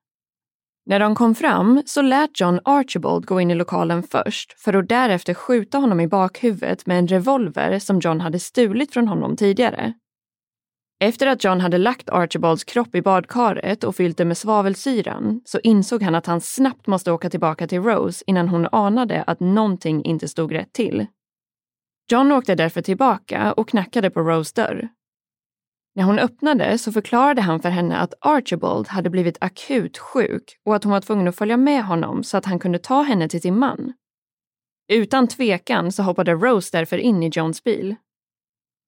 När 0.86 1.00
de 1.00 1.14
kom 1.14 1.34
fram 1.34 1.82
så 1.86 2.02
lät 2.02 2.40
John 2.40 2.60
Archibald 2.64 3.26
gå 3.26 3.40
in 3.40 3.50
i 3.50 3.54
lokalen 3.54 4.02
först 4.02 4.60
för 4.60 4.74
att 4.74 4.88
därefter 4.88 5.34
skjuta 5.34 5.78
honom 5.78 6.00
i 6.00 6.08
bakhuvudet 6.08 6.86
med 6.86 6.98
en 6.98 7.08
revolver 7.08 7.78
som 7.78 8.00
John 8.00 8.20
hade 8.20 8.38
stulit 8.38 8.92
från 8.92 9.08
honom 9.08 9.36
tidigare. 9.36 9.92
Efter 11.04 11.26
att 11.26 11.44
John 11.44 11.60
hade 11.60 11.78
lagt 11.78 12.10
Archibalds 12.10 12.64
kropp 12.64 12.94
i 12.94 13.02
badkaret 13.02 13.84
och 13.84 13.96
fyllt 13.96 14.16
det 14.16 14.24
med 14.24 14.38
svavelsyran 14.38 15.40
så 15.44 15.58
insåg 15.62 16.02
han 16.02 16.14
att 16.14 16.26
han 16.26 16.40
snabbt 16.40 16.86
måste 16.86 17.12
åka 17.12 17.30
tillbaka 17.30 17.66
till 17.66 17.82
Rose 17.82 18.24
innan 18.26 18.48
hon 18.48 18.68
anade 18.72 19.22
att 19.22 19.40
någonting 19.40 20.04
inte 20.04 20.28
stod 20.28 20.52
rätt 20.52 20.72
till. 20.72 21.06
John 22.10 22.32
åkte 22.32 22.54
därför 22.54 22.82
tillbaka 22.82 23.52
och 23.52 23.68
knackade 23.68 24.10
på 24.10 24.20
Rose 24.20 24.52
dörr. 24.54 24.88
När 25.94 26.04
hon 26.04 26.18
öppnade 26.18 26.78
så 26.78 26.92
förklarade 26.92 27.42
han 27.42 27.60
för 27.60 27.68
henne 27.68 27.96
att 27.96 28.14
Archibald 28.20 28.88
hade 28.88 29.10
blivit 29.10 29.38
akut 29.40 29.98
sjuk 29.98 30.58
och 30.64 30.76
att 30.76 30.84
hon 30.84 30.92
var 30.92 31.00
tvungen 31.00 31.28
att 31.28 31.36
följa 31.36 31.56
med 31.56 31.84
honom 31.84 32.24
så 32.24 32.36
att 32.36 32.44
han 32.44 32.58
kunde 32.58 32.78
ta 32.78 33.02
henne 33.02 33.28
till 33.28 33.40
sin 33.40 33.58
man. 33.58 33.92
Utan 34.92 35.28
tvekan 35.28 35.92
så 35.92 36.02
hoppade 36.02 36.34
Rose 36.34 36.78
därför 36.78 36.98
in 36.98 37.22
i 37.22 37.30
Johns 37.34 37.64
bil. 37.64 37.96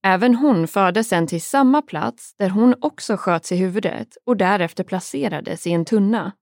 Även 0.07 0.35
hon 0.35 0.69
fördes 0.69 1.09
sen 1.09 1.27
till 1.27 1.43
samma 1.43 1.83
plats 1.83 2.35
där 2.37 2.49
hon 2.49 2.75
också 2.81 3.17
sköts 3.17 3.53
i 3.53 3.57
huvudet 3.57 4.09
och 4.27 4.37
därefter 4.37 4.85
placerades 4.85 5.67
i 5.67 5.73
en 5.73 5.85
tunna. 5.85 6.33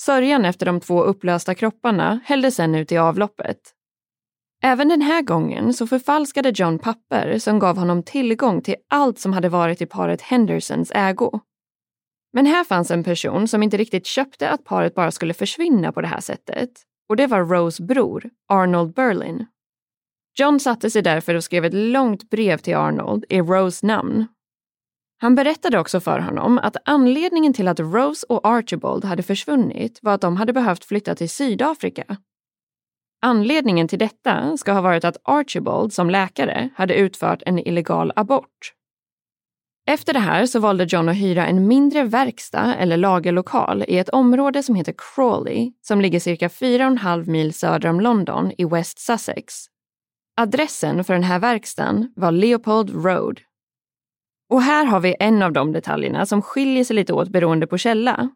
Sörjan 0.00 0.44
efter 0.44 0.66
de 0.66 0.80
två 0.80 1.02
upplösta 1.02 1.54
kropparna 1.54 2.20
hälldes 2.24 2.54
sen 2.54 2.74
ut 2.74 2.92
i 2.92 2.96
avloppet. 2.96 3.58
Även 4.64 4.88
den 4.88 5.02
här 5.02 5.22
gången 5.22 5.74
så 5.74 5.86
förfalskade 5.86 6.52
John 6.54 6.78
papper 6.78 7.38
som 7.38 7.58
gav 7.58 7.76
honom 7.76 8.02
tillgång 8.02 8.62
till 8.62 8.76
allt 8.90 9.18
som 9.18 9.32
hade 9.32 9.48
varit 9.48 9.82
i 9.82 9.86
paret 9.86 10.22
Hendersons 10.22 10.92
ägo. 10.94 11.40
Men 12.32 12.46
här 12.46 12.64
fanns 12.64 12.90
en 12.90 13.04
person 13.04 13.48
som 13.48 13.62
inte 13.62 13.76
riktigt 13.76 14.06
köpte 14.06 14.50
att 14.50 14.64
paret 14.64 14.94
bara 14.94 15.10
skulle 15.10 15.34
försvinna 15.34 15.92
på 15.92 16.00
det 16.00 16.06
här 16.06 16.20
sättet 16.20 16.70
och 17.08 17.16
det 17.16 17.26
var 17.26 17.44
Rose 17.44 17.82
bror, 17.82 18.30
Arnold 18.48 18.94
Berlin. 18.94 19.46
John 20.38 20.60
satte 20.60 20.90
sig 20.90 21.02
därför 21.02 21.34
och 21.34 21.44
skrev 21.44 21.64
ett 21.64 21.74
långt 21.74 22.30
brev 22.30 22.58
till 22.58 22.76
Arnold 22.76 23.24
i 23.28 23.40
Rose 23.40 23.86
namn. 23.86 24.26
Han 25.18 25.34
berättade 25.34 25.78
också 25.78 26.00
för 26.00 26.18
honom 26.18 26.58
att 26.58 26.76
anledningen 26.84 27.52
till 27.52 27.68
att 27.68 27.80
Rose 27.80 28.26
och 28.28 28.46
Archibald 28.46 29.04
hade 29.04 29.22
försvunnit 29.22 29.98
var 30.02 30.14
att 30.14 30.20
de 30.20 30.36
hade 30.36 30.52
behövt 30.52 30.84
flytta 30.84 31.14
till 31.14 31.30
Sydafrika. 31.30 32.16
Anledningen 33.24 33.88
till 33.88 33.98
detta 33.98 34.56
ska 34.56 34.72
ha 34.72 34.80
varit 34.80 35.04
att 35.04 35.16
Archibald 35.24 35.92
som 35.92 36.10
läkare 36.10 36.68
hade 36.76 36.94
utfört 36.94 37.42
en 37.46 37.58
illegal 37.58 38.12
abort. 38.16 38.72
Efter 39.86 40.12
det 40.12 40.18
här 40.18 40.46
så 40.46 40.60
valde 40.60 40.84
John 40.84 41.08
att 41.08 41.16
hyra 41.16 41.46
en 41.46 41.68
mindre 41.68 42.04
verkstad 42.04 42.74
eller 42.74 42.96
lagerlokal 42.96 43.84
i 43.88 43.98
ett 43.98 44.08
område 44.08 44.62
som 44.62 44.74
heter 44.74 44.94
Crawley 45.14 45.72
som 45.80 46.00
ligger 46.00 46.20
cirka 46.20 46.48
4,5 46.48 47.30
mil 47.30 47.54
söder 47.54 47.88
om 47.88 48.00
London 48.00 48.52
i 48.58 48.64
West 48.64 48.98
Sussex. 48.98 49.54
Adressen 50.36 51.04
för 51.04 51.14
den 51.14 51.22
här 51.22 51.38
verkstaden 51.38 52.12
var 52.16 52.30
Leopold 52.30 53.04
Road. 53.04 53.40
Och 54.50 54.62
här 54.62 54.84
har 54.84 55.00
vi 55.00 55.16
en 55.20 55.42
av 55.42 55.52
de 55.52 55.72
detaljerna 55.72 56.26
som 56.26 56.42
skiljer 56.42 56.84
sig 56.84 56.96
lite 56.96 57.12
åt 57.12 57.28
beroende 57.28 57.66
på 57.66 57.78
källa. 57.78 58.30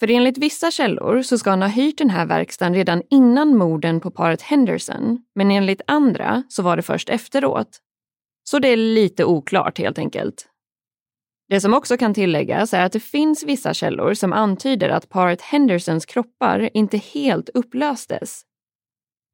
För 0.00 0.10
enligt 0.10 0.38
vissa 0.38 0.70
källor 0.70 1.22
så 1.22 1.38
ska 1.38 1.50
han 1.50 1.62
ha 1.62 1.68
hyrt 1.68 1.98
den 1.98 2.10
här 2.10 2.26
verkstaden 2.26 2.74
redan 2.74 3.02
innan 3.10 3.56
morden 3.56 4.00
på 4.00 4.10
paret 4.10 4.42
Henderson, 4.42 5.18
men 5.34 5.50
enligt 5.50 5.80
andra 5.86 6.42
så 6.48 6.62
var 6.62 6.76
det 6.76 6.82
först 6.82 7.08
efteråt. 7.08 7.80
Så 8.44 8.58
det 8.58 8.68
är 8.68 8.76
lite 8.76 9.24
oklart 9.24 9.78
helt 9.78 9.98
enkelt. 9.98 10.48
Det 11.48 11.60
som 11.60 11.74
också 11.74 11.96
kan 11.96 12.14
tilläggas 12.14 12.74
är 12.74 12.84
att 12.84 12.92
det 12.92 13.00
finns 13.00 13.44
vissa 13.44 13.74
källor 13.74 14.14
som 14.14 14.32
antyder 14.32 14.88
att 14.88 15.08
paret 15.08 15.42
Hendersons 15.42 16.06
kroppar 16.06 16.70
inte 16.74 16.96
helt 16.96 17.48
upplöstes. 17.48 18.42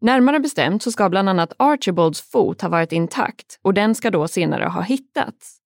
Närmare 0.01 0.41
bestämt 0.41 0.83
så 0.83 0.93
ska 0.93 1.09
bland 1.09 1.29
annat 1.29 1.53
Archibalds 1.57 2.21
fot 2.31 2.63
ha 2.63 2.69
varit 2.69 2.93
intakt 2.93 3.59
och 3.63 3.75
den 3.75 3.95
ska 3.95 4.11
då 4.11 4.29
senare 4.29 4.65
ha 4.65 4.81
hittats. 4.81 5.60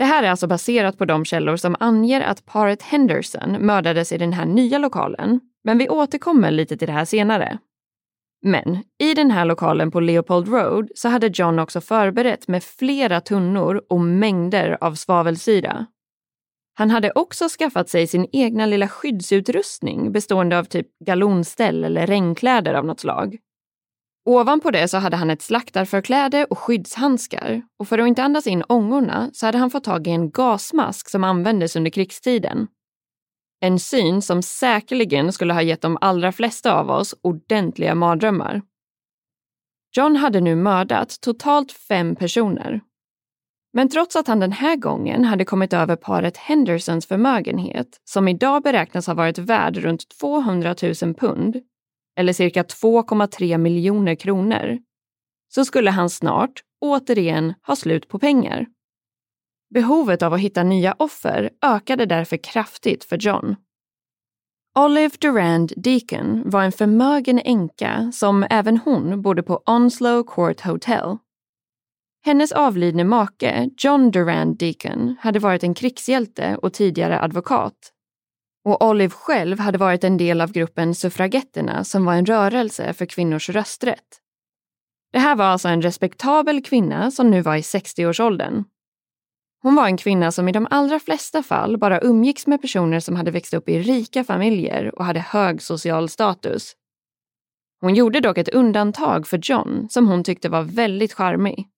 Det 0.00 0.04
här 0.04 0.22
är 0.22 0.30
alltså 0.30 0.46
baserat 0.46 0.98
på 0.98 1.04
de 1.04 1.24
källor 1.24 1.56
som 1.56 1.76
anger 1.80 2.20
att 2.20 2.46
paret 2.46 2.82
Henderson 2.82 3.52
mördades 3.52 4.12
i 4.12 4.18
den 4.18 4.32
här 4.32 4.46
nya 4.46 4.78
lokalen, 4.78 5.40
men 5.64 5.78
vi 5.78 5.88
återkommer 5.88 6.50
lite 6.50 6.76
till 6.76 6.86
det 6.86 6.92
här 6.92 7.04
senare. 7.04 7.58
Men 8.42 8.82
i 8.98 9.14
den 9.14 9.30
här 9.30 9.44
lokalen 9.44 9.90
på 9.90 10.00
Leopold 10.00 10.48
Road 10.48 10.88
så 10.94 11.08
hade 11.08 11.30
John 11.34 11.58
också 11.58 11.80
förberett 11.80 12.48
med 12.48 12.64
flera 12.64 13.20
tunnor 13.20 13.82
och 13.88 14.00
mängder 14.00 14.78
av 14.80 14.94
svavelsyra. 14.94 15.86
Han 16.74 16.90
hade 16.90 17.12
också 17.14 17.48
skaffat 17.58 17.88
sig 17.88 18.06
sin 18.06 18.26
egna 18.32 18.66
lilla 18.66 18.88
skyddsutrustning 18.88 20.12
bestående 20.12 20.58
av 20.58 20.64
typ 20.64 20.86
galonställ 21.04 21.84
eller 21.84 22.06
regnkläder 22.06 22.74
av 22.74 22.84
något 22.84 23.00
slag. 23.00 23.38
Ovanpå 24.24 24.70
det 24.70 24.88
så 24.88 24.98
hade 24.98 25.16
han 25.16 25.30
ett 25.30 25.42
slaktarförkläde 25.42 26.44
och 26.44 26.58
skyddshandskar 26.58 27.62
och 27.78 27.88
för 27.88 27.98
att 27.98 28.08
inte 28.08 28.22
andas 28.22 28.46
in 28.46 28.64
ångorna 28.68 29.30
så 29.32 29.46
hade 29.46 29.58
han 29.58 29.70
fått 29.70 29.84
tag 29.84 30.06
i 30.06 30.10
en 30.10 30.30
gasmask 30.30 31.10
som 31.10 31.24
användes 31.24 31.76
under 31.76 31.90
krigstiden. 31.90 32.66
En 33.60 33.78
syn 33.78 34.22
som 34.22 34.42
säkerligen 34.42 35.32
skulle 35.32 35.54
ha 35.54 35.62
gett 35.62 35.80
de 35.80 35.98
allra 36.00 36.32
flesta 36.32 36.74
av 36.74 36.90
oss 36.90 37.14
ordentliga 37.22 37.94
mardrömmar. 37.94 38.62
John 39.96 40.16
hade 40.16 40.40
nu 40.40 40.56
mördat 40.56 41.20
totalt 41.20 41.72
fem 41.72 42.16
personer. 42.16 42.80
Men 43.72 43.88
trots 43.88 44.16
att 44.16 44.28
han 44.28 44.40
den 44.40 44.52
här 44.52 44.76
gången 44.76 45.24
hade 45.24 45.44
kommit 45.44 45.72
över 45.72 45.96
paret 45.96 46.36
Hendersons 46.36 47.06
förmögenhet, 47.06 48.00
som 48.04 48.28
idag 48.28 48.62
beräknas 48.62 49.06
ha 49.06 49.14
varit 49.14 49.38
värd 49.38 49.76
runt 49.76 50.08
200 50.20 50.74
000 51.02 51.14
pund, 51.14 51.56
eller 52.20 52.32
cirka 52.32 52.62
2,3 52.62 53.58
miljoner 53.58 54.14
kronor, 54.14 54.78
så 55.48 55.64
skulle 55.64 55.90
han 55.90 56.10
snart 56.10 56.62
återigen 56.80 57.54
ha 57.66 57.76
slut 57.76 58.08
på 58.08 58.18
pengar. 58.18 58.66
Behovet 59.74 60.22
av 60.22 60.34
att 60.34 60.40
hitta 60.40 60.62
nya 60.62 60.94
offer 60.98 61.50
ökade 61.62 62.06
därför 62.06 62.36
kraftigt 62.36 63.04
för 63.04 63.16
John. 63.16 63.56
Olive 64.78 65.16
Durand 65.20 65.72
Deacon 65.76 66.42
var 66.50 66.62
en 66.62 66.72
förmögen 66.72 67.40
änka 67.44 68.12
som 68.14 68.46
även 68.50 68.78
hon 68.78 69.22
bodde 69.22 69.42
på 69.42 69.62
Onslow 69.66 70.22
Court 70.22 70.60
Hotel. 70.60 71.16
Hennes 72.24 72.52
avlidne 72.52 73.04
make, 73.04 73.70
John 73.76 74.10
Durand 74.10 74.58
Deacon, 74.58 75.16
hade 75.20 75.38
varit 75.38 75.64
en 75.64 75.74
krigshjälte 75.74 76.56
och 76.56 76.72
tidigare 76.72 77.20
advokat. 77.20 77.92
Och 78.64 78.88
Olive 78.88 79.10
själv 79.10 79.58
hade 79.58 79.78
varit 79.78 80.04
en 80.04 80.16
del 80.16 80.40
av 80.40 80.52
gruppen 80.52 80.94
Suffragetterna 80.94 81.84
som 81.84 82.04
var 82.04 82.14
en 82.14 82.26
rörelse 82.26 82.92
för 82.92 83.06
kvinnors 83.06 83.48
rösträtt. 83.48 84.20
Det 85.12 85.18
här 85.18 85.36
var 85.36 85.44
alltså 85.44 85.68
en 85.68 85.82
respektabel 85.82 86.62
kvinna 86.62 87.10
som 87.10 87.30
nu 87.30 87.42
var 87.42 87.56
i 87.56 87.60
60-årsåldern 87.60 88.64
hon 89.62 89.74
var 89.74 89.86
en 89.86 89.96
kvinna 89.96 90.32
som 90.32 90.48
i 90.48 90.52
de 90.52 90.66
allra 90.70 91.00
flesta 91.00 91.42
fall 91.42 91.78
bara 91.78 92.00
umgicks 92.00 92.46
med 92.46 92.60
personer 92.60 93.00
som 93.00 93.16
hade 93.16 93.30
växt 93.30 93.54
upp 93.54 93.68
i 93.68 93.78
rika 93.78 94.24
familjer 94.24 94.98
och 94.98 95.04
hade 95.04 95.20
hög 95.20 95.62
social 95.62 96.08
status. 96.08 96.72
Hon 97.80 97.94
gjorde 97.94 98.20
dock 98.20 98.38
ett 98.38 98.48
undantag 98.48 99.26
för 99.26 99.40
John 99.42 99.88
som 99.90 100.08
hon 100.08 100.24
tyckte 100.24 100.48
var 100.48 100.62
väldigt 100.62 101.12
charmig. 101.12 101.68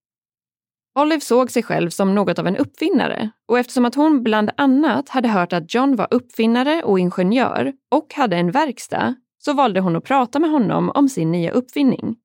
Olive 0.95 1.21
såg 1.21 1.51
sig 1.51 1.63
själv 1.63 1.91
som 1.91 2.15
något 2.15 2.39
av 2.39 2.47
en 2.47 2.57
uppfinnare 2.57 3.31
och 3.49 3.59
eftersom 3.59 3.85
att 3.85 3.95
hon 3.95 4.23
bland 4.23 4.51
annat 4.57 5.09
hade 5.09 5.29
hört 5.29 5.53
att 5.53 5.75
John 5.75 5.97
var 5.97 6.09
uppfinnare 6.11 6.83
och 6.83 6.99
ingenjör 6.99 7.73
och 7.91 8.15
hade 8.15 8.37
en 8.37 8.51
verkstad 8.51 9.15
så 9.39 9.53
valde 9.53 9.81
hon 9.81 9.97
att 9.97 10.05
prata 10.05 10.39
med 10.39 10.51
honom 10.51 10.91
om 10.91 11.09
sin 11.09 11.33
nya 11.33 11.51
uppfinning. 11.51 12.17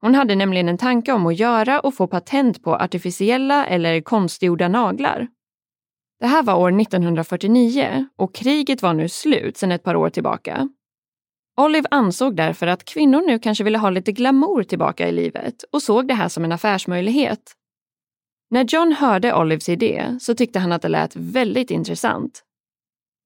Hon 0.00 0.14
hade 0.14 0.34
nämligen 0.34 0.68
en 0.68 0.78
tanke 0.78 1.12
om 1.12 1.26
att 1.26 1.38
göra 1.38 1.80
och 1.80 1.94
få 1.94 2.06
patent 2.06 2.62
på 2.62 2.74
artificiella 2.74 3.66
eller 3.66 4.00
konstgjorda 4.00 4.68
naglar. 4.68 5.28
Det 6.20 6.26
här 6.26 6.42
var 6.42 6.54
år 6.54 6.80
1949 6.80 8.06
och 8.16 8.34
kriget 8.34 8.82
var 8.82 8.94
nu 8.94 9.08
slut 9.08 9.56
sedan 9.56 9.72
ett 9.72 9.82
par 9.82 9.96
år 9.96 10.10
tillbaka. 10.10 10.68
Olive 11.60 11.88
ansåg 11.90 12.36
därför 12.36 12.66
att 12.66 12.84
kvinnor 12.84 13.22
nu 13.26 13.38
kanske 13.38 13.64
ville 13.64 13.78
ha 13.78 13.90
lite 13.90 14.12
glamour 14.12 14.62
tillbaka 14.62 15.08
i 15.08 15.12
livet 15.12 15.64
och 15.72 15.82
såg 15.82 16.08
det 16.08 16.14
här 16.14 16.28
som 16.28 16.44
en 16.44 16.52
affärsmöjlighet. 16.52 17.54
När 18.50 18.64
John 18.64 18.92
hörde 18.92 19.34
Olives 19.34 19.68
idé 19.68 20.16
så 20.20 20.34
tyckte 20.34 20.58
han 20.58 20.72
att 20.72 20.82
det 20.82 20.88
lät 20.88 21.16
väldigt 21.16 21.70
intressant. 21.70 22.42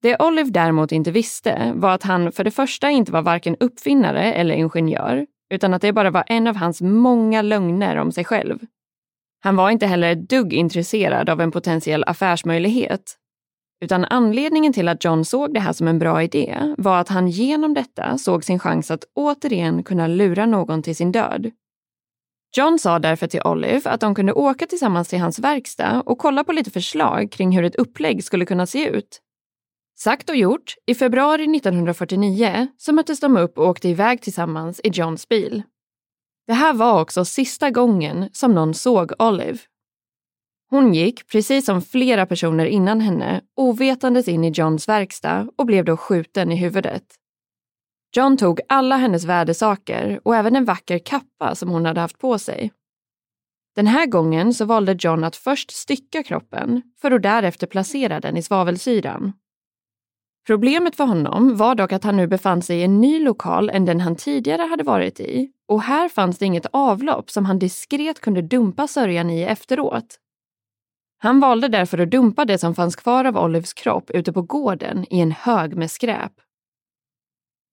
Det 0.01 0.17
Olive 0.19 0.49
däremot 0.49 0.91
inte 0.91 1.11
visste 1.11 1.71
var 1.75 1.91
att 1.91 2.03
han 2.03 2.31
för 2.31 2.43
det 2.43 2.51
första 2.51 2.89
inte 2.89 3.11
var 3.11 3.21
varken 3.21 3.55
uppfinnare 3.59 4.33
eller 4.33 4.55
ingenjör 4.55 5.25
utan 5.49 5.73
att 5.73 5.81
det 5.81 5.93
bara 5.93 6.11
var 6.11 6.23
en 6.27 6.47
av 6.47 6.55
hans 6.55 6.81
många 6.81 7.41
lögner 7.41 7.95
om 7.95 8.11
sig 8.11 8.25
själv. 8.25 8.59
Han 9.43 9.55
var 9.55 9.69
inte 9.69 9.87
heller 9.87 10.11
ett 10.11 10.29
dugg 10.29 10.53
intresserad 10.53 11.29
av 11.29 11.41
en 11.41 11.51
potentiell 11.51 12.03
affärsmöjlighet. 12.07 13.15
Utan 13.81 14.05
anledningen 14.05 14.73
till 14.73 14.87
att 14.87 15.03
John 15.03 15.25
såg 15.25 15.53
det 15.53 15.59
här 15.59 15.73
som 15.73 15.87
en 15.87 15.99
bra 15.99 16.23
idé 16.23 16.75
var 16.77 16.99
att 16.99 17.09
han 17.09 17.27
genom 17.27 17.73
detta 17.73 18.17
såg 18.17 18.43
sin 18.43 18.59
chans 18.59 18.91
att 18.91 19.03
återigen 19.13 19.83
kunna 19.83 20.07
lura 20.07 20.45
någon 20.45 20.83
till 20.83 20.95
sin 20.95 21.11
död. 21.11 21.51
John 22.57 22.79
sa 22.79 22.99
därför 22.99 23.27
till 23.27 23.41
Olive 23.45 23.89
att 23.89 24.01
de 24.01 24.15
kunde 24.15 24.33
åka 24.33 24.65
tillsammans 24.65 25.07
till 25.07 25.19
hans 25.19 25.39
verkstad 25.39 26.01
och 26.01 26.17
kolla 26.17 26.43
på 26.43 26.51
lite 26.51 26.71
förslag 26.71 27.31
kring 27.31 27.51
hur 27.51 27.63
ett 27.63 27.75
upplägg 27.75 28.23
skulle 28.23 28.45
kunna 28.45 28.65
se 28.65 28.89
ut. 28.89 29.21
Sagt 29.99 30.29
och 30.29 30.35
gjort, 30.35 30.75
i 30.85 30.95
februari 30.95 31.43
1949 31.57 32.67
så 32.77 32.93
möttes 32.93 33.19
de 33.19 33.37
upp 33.37 33.57
och 33.57 33.67
åkte 33.67 33.89
iväg 33.89 34.21
tillsammans 34.21 34.81
i 34.83 34.89
Johns 34.89 35.27
bil. 35.27 35.63
Det 36.47 36.53
här 36.53 36.73
var 36.73 37.01
också 37.01 37.25
sista 37.25 37.69
gången 37.69 38.29
som 38.33 38.55
någon 38.55 38.73
såg 38.73 39.11
Olive. 39.19 39.59
Hon 40.69 40.93
gick, 40.93 41.27
precis 41.27 41.65
som 41.65 41.81
flera 41.81 42.25
personer 42.25 42.65
innan 42.65 43.01
henne, 43.01 43.41
ovetandes 43.55 44.27
in 44.27 44.43
i 44.43 44.49
Johns 44.49 44.87
verkstad 44.87 45.49
och 45.57 45.65
blev 45.65 45.85
då 45.85 45.97
skjuten 45.97 46.51
i 46.51 46.55
huvudet. 46.55 47.03
John 48.15 48.37
tog 48.37 48.59
alla 48.69 48.95
hennes 48.97 49.25
värdesaker 49.25 50.19
och 50.23 50.35
även 50.35 50.55
en 50.55 50.65
vacker 50.65 50.99
kappa 50.99 51.55
som 51.55 51.69
hon 51.69 51.85
hade 51.85 52.01
haft 52.01 52.19
på 52.19 52.39
sig. 52.39 52.71
Den 53.75 53.87
här 53.87 54.05
gången 54.05 54.53
så 54.53 54.65
valde 54.65 54.97
John 54.99 55.23
att 55.23 55.35
först 55.35 55.71
stycka 55.71 56.23
kroppen 56.23 56.81
för 57.01 57.11
att 57.11 57.23
därefter 57.23 57.67
placera 57.67 58.19
den 58.19 58.37
i 58.37 58.41
svavelsyran. 58.41 59.33
Problemet 60.47 60.95
för 60.95 61.03
honom 61.03 61.57
var 61.57 61.75
dock 61.75 61.91
att 61.91 62.03
han 62.03 62.17
nu 62.17 62.27
befann 62.27 62.61
sig 62.61 62.79
i 62.79 62.83
en 62.83 63.01
ny 63.01 63.19
lokal 63.19 63.69
än 63.69 63.85
den 63.85 63.99
han 63.99 64.15
tidigare 64.15 64.61
hade 64.61 64.83
varit 64.83 65.19
i 65.19 65.51
och 65.67 65.81
här 65.81 66.09
fanns 66.09 66.37
det 66.37 66.45
inget 66.45 66.65
avlopp 66.65 67.29
som 67.29 67.45
han 67.45 67.59
diskret 67.59 68.19
kunde 68.19 68.41
dumpa 68.41 68.87
sörjan 68.87 69.29
i 69.29 69.41
efteråt. 69.41 70.19
Han 71.17 71.39
valde 71.39 71.67
därför 71.67 71.97
att 71.97 72.11
dumpa 72.11 72.45
det 72.45 72.57
som 72.57 72.75
fanns 72.75 72.95
kvar 72.95 73.25
av 73.25 73.37
Olives 73.37 73.73
kropp 73.73 74.09
ute 74.09 74.33
på 74.33 74.41
gården 74.41 75.05
i 75.09 75.19
en 75.19 75.31
hög 75.31 75.77
med 75.77 75.91
skräp. 75.91 76.31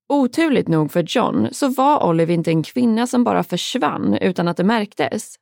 Oturligt 0.08 0.68
nog 0.68 0.92
för 0.92 1.04
John 1.06 1.48
så 1.52 1.68
var 1.68 2.06
Olive 2.06 2.32
inte 2.32 2.50
en 2.50 2.62
kvinna 2.62 3.06
som 3.06 3.24
bara 3.24 3.42
försvann 3.42 4.14
utan 4.14 4.48
att 4.48 4.56
det 4.56 4.64
märktes. 4.64 5.36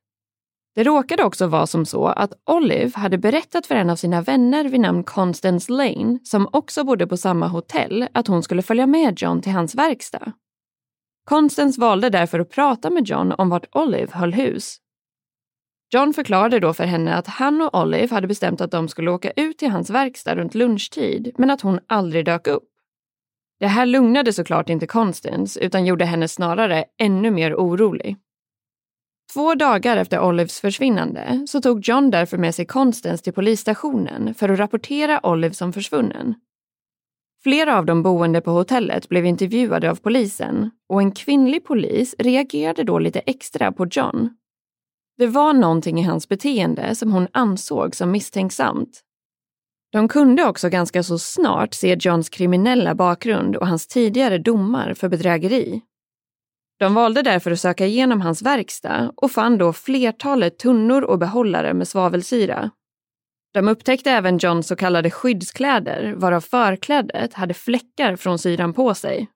Det 0.74 0.84
råkade 0.84 1.24
också 1.24 1.46
vara 1.46 1.66
som 1.66 1.86
så 1.86 2.06
att 2.06 2.32
Olive 2.50 2.90
hade 2.94 3.18
berättat 3.18 3.66
för 3.66 3.74
en 3.74 3.90
av 3.90 3.96
sina 3.96 4.22
vänner 4.22 4.64
vid 4.64 4.80
namn 4.80 5.04
Constance 5.04 5.72
Lane, 5.72 6.18
som 6.24 6.48
också 6.52 6.84
bodde 6.84 7.06
på 7.06 7.16
samma 7.16 7.48
hotell, 7.48 8.08
att 8.14 8.26
hon 8.26 8.42
skulle 8.42 8.62
följa 8.62 8.86
med 8.86 9.20
John 9.20 9.42
till 9.42 9.52
hans 9.52 9.74
verkstad. 9.74 10.32
Constance 11.24 11.80
valde 11.80 12.10
därför 12.10 12.40
att 12.40 12.50
prata 12.50 12.90
med 12.90 13.08
John 13.08 13.32
om 13.32 13.48
vart 13.48 13.76
Olive 13.76 14.12
höll 14.12 14.32
hus. 14.32 14.76
John 15.94 16.14
förklarade 16.14 16.60
då 16.60 16.74
för 16.74 16.84
henne 16.84 17.14
att 17.14 17.26
han 17.26 17.60
och 17.62 17.82
Olive 17.82 18.14
hade 18.14 18.26
bestämt 18.26 18.60
att 18.60 18.70
de 18.70 18.88
skulle 18.88 19.10
åka 19.10 19.30
ut 19.30 19.58
till 19.58 19.70
hans 19.70 19.90
verkstad 19.90 20.34
runt 20.36 20.54
lunchtid, 20.54 21.32
men 21.38 21.50
att 21.50 21.60
hon 21.60 21.80
aldrig 21.86 22.24
dök 22.24 22.46
upp. 22.46 22.73
Det 23.60 23.66
här 23.66 23.86
lugnade 23.86 24.32
såklart 24.32 24.68
inte 24.68 24.86
Constance, 24.86 25.60
utan 25.60 25.86
gjorde 25.86 26.04
henne 26.04 26.28
snarare 26.28 26.84
ännu 26.98 27.30
mer 27.30 27.54
orolig. 27.54 28.16
Två 29.32 29.54
dagar 29.54 29.96
efter 29.96 30.20
Olives 30.20 30.60
försvinnande 30.60 31.46
så 31.48 31.60
tog 31.60 31.88
John 31.88 32.10
därför 32.10 32.38
med 32.38 32.54
sig 32.54 32.66
Constance 32.66 33.24
till 33.24 33.32
polisstationen 33.32 34.34
för 34.34 34.48
att 34.48 34.58
rapportera 34.58 35.26
Olive 35.26 35.54
som 35.54 35.72
försvunnen. 35.72 36.34
Flera 37.42 37.78
av 37.78 37.86
de 37.86 38.02
boende 38.02 38.40
på 38.40 38.50
hotellet 38.50 39.08
blev 39.08 39.26
intervjuade 39.26 39.90
av 39.90 39.96
polisen 39.96 40.70
och 40.88 41.00
en 41.00 41.12
kvinnlig 41.12 41.64
polis 41.64 42.14
reagerade 42.18 42.84
då 42.84 42.98
lite 42.98 43.18
extra 43.18 43.72
på 43.72 43.86
John. 43.90 44.30
Det 45.18 45.26
var 45.26 45.52
någonting 45.52 46.00
i 46.00 46.02
hans 46.02 46.28
beteende 46.28 46.94
som 46.94 47.12
hon 47.12 47.28
ansåg 47.32 47.94
som 47.94 48.10
misstänksamt. 48.10 49.02
De 49.94 50.08
kunde 50.08 50.44
också 50.44 50.68
ganska 50.68 51.02
så 51.02 51.18
snart 51.18 51.74
se 51.74 51.96
Johns 52.00 52.28
kriminella 52.28 52.94
bakgrund 52.94 53.56
och 53.56 53.66
hans 53.66 53.86
tidigare 53.86 54.38
domar 54.38 54.94
för 54.94 55.08
bedrägeri. 55.08 55.82
De 56.78 56.94
valde 56.94 57.22
därför 57.22 57.50
att 57.50 57.60
söka 57.60 57.86
igenom 57.86 58.20
hans 58.20 58.42
verkstad 58.42 59.12
och 59.16 59.30
fann 59.30 59.58
då 59.58 59.72
flertalet 59.72 60.58
tunnor 60.58 61.02
och 61.02 61.18
behållare 61.18 61.74
med 61.74 61.88
svavelsyra. 61.88 62.70
De 63.52 63.68
upptäckte 63.68 64.10
även 64.10 64.38
Johns 64.38 64.66
så 64.66 64.76
kallade 64.76 65.10
skyddskläder, 65.10 66.14
varav 66.16 66.40
förklädet 66.40 67.34
hade 67.34 67.54
fläckar 67.54 68.16
från 68.16 68.38
syran 68.38 68.72
på 68.72 68.94
sig. 68.94 69.28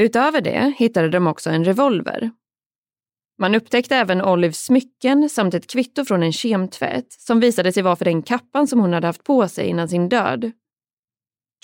Utöver 0.00 0.40
det 0.40 0.74
hittade 0.78 1.08
de 1.08 1.26
också 1.26 1.50
en 1.50 1.64
revolver. 1.64 2.30
Man 3.38 3.54
upptäckte 3.54 3.96
även 3.96 4.22
Olives 4.22 4.64
smycken 4.64 5.28
samt 5.28 5.54
ett 5.54 5.70
kvitto 5.70 6.04
från 6.04 6.22
en 6.22 6.32
kemtvätt 6.32 7.12
som 7.12 7.40
visade 7.40 7.72
sig 7.72 7.82
vara 7.82 7.96
för 7.96 8.04
den 8.04 8.22
kappan 8.22 8.66
som 8.66 8.80
hon 8.80 8.92
hade 8.92 9.06
haft 9.06 9.24
på 9.24 9.48
sig 9.48 9.66
innan 9.66 9.88
sin 9.88 10.08
död. 10.08 10.52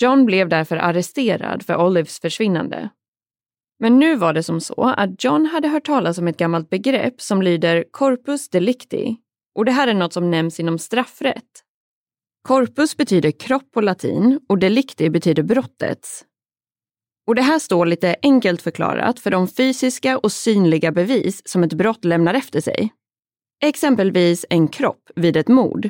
John 0.01 0.25
blev 0.25 0.49
därför 0.49 0.77
arresterad 0.77 1.65
för 1.65 1.85
Olives 1.85 2.19
försvinnande. 2.19 2.89
Men 3.79 3.99
nu 3.99 4.15
var 4.15 4.33
det 4.33 4.43
som 4.43 4.61
så 4.61 4.83
att 4.83 5.23
John 5.23 5.45
hade 5.45 5.67
hört 5.67 5.85
talas 5.85 6.17
om 6.17 6.27
ett 6.27 6.37
gammalt 6.37 6.69
begrepp 6.69 7.21
som 7.21 7.41
lyder 7.41 7.85
corpus 7.91 8.49
delicti 8.49 9.17
och 9.55 9.65
det 9.65 9.71
här 9.71 9.87
är 9.87 9.93
något 9.93 10.13
som 10.13 10.31
nämns 10.31 10.59
inom 10.59 10.79
straffrätt. 10.79 11.63
Corpus 12.47 12.97
betyder 12.97 13.31
kropp 13.31 13.71
på 13.71 13.81
latin 13.81 14.39
och 14.49 14.59
delicti 14.59 15.09
betyder 15.09 15.43
brottets. 15.43 16.25
Och 17.27 17.35
det 17.35 17.41
här 17.41 17.59
står 17.59 17.85
lite 17.85 18.15
enkelt 18.21 18.61
förklarat 18.61 19.19
för 19.19 19.31
de 19.31 19.47
fysiska 19.47 20.17
och 20.17 20.31
synliga 20.31 20.91
bevis 20.91 21.41
som 21.47 21.63
ett 21.63 21.73
brott 21.73 22.05
lämnar 22.05 22.33
efter 22.33 22.61
sig. 22.61 22.93
Exempelvis 23.63 24.45
en 24.49 24.67
kropp 24.67 25.11
vid 25.15 25.37
ett 25.37 25.47
mord. 25.47 25.89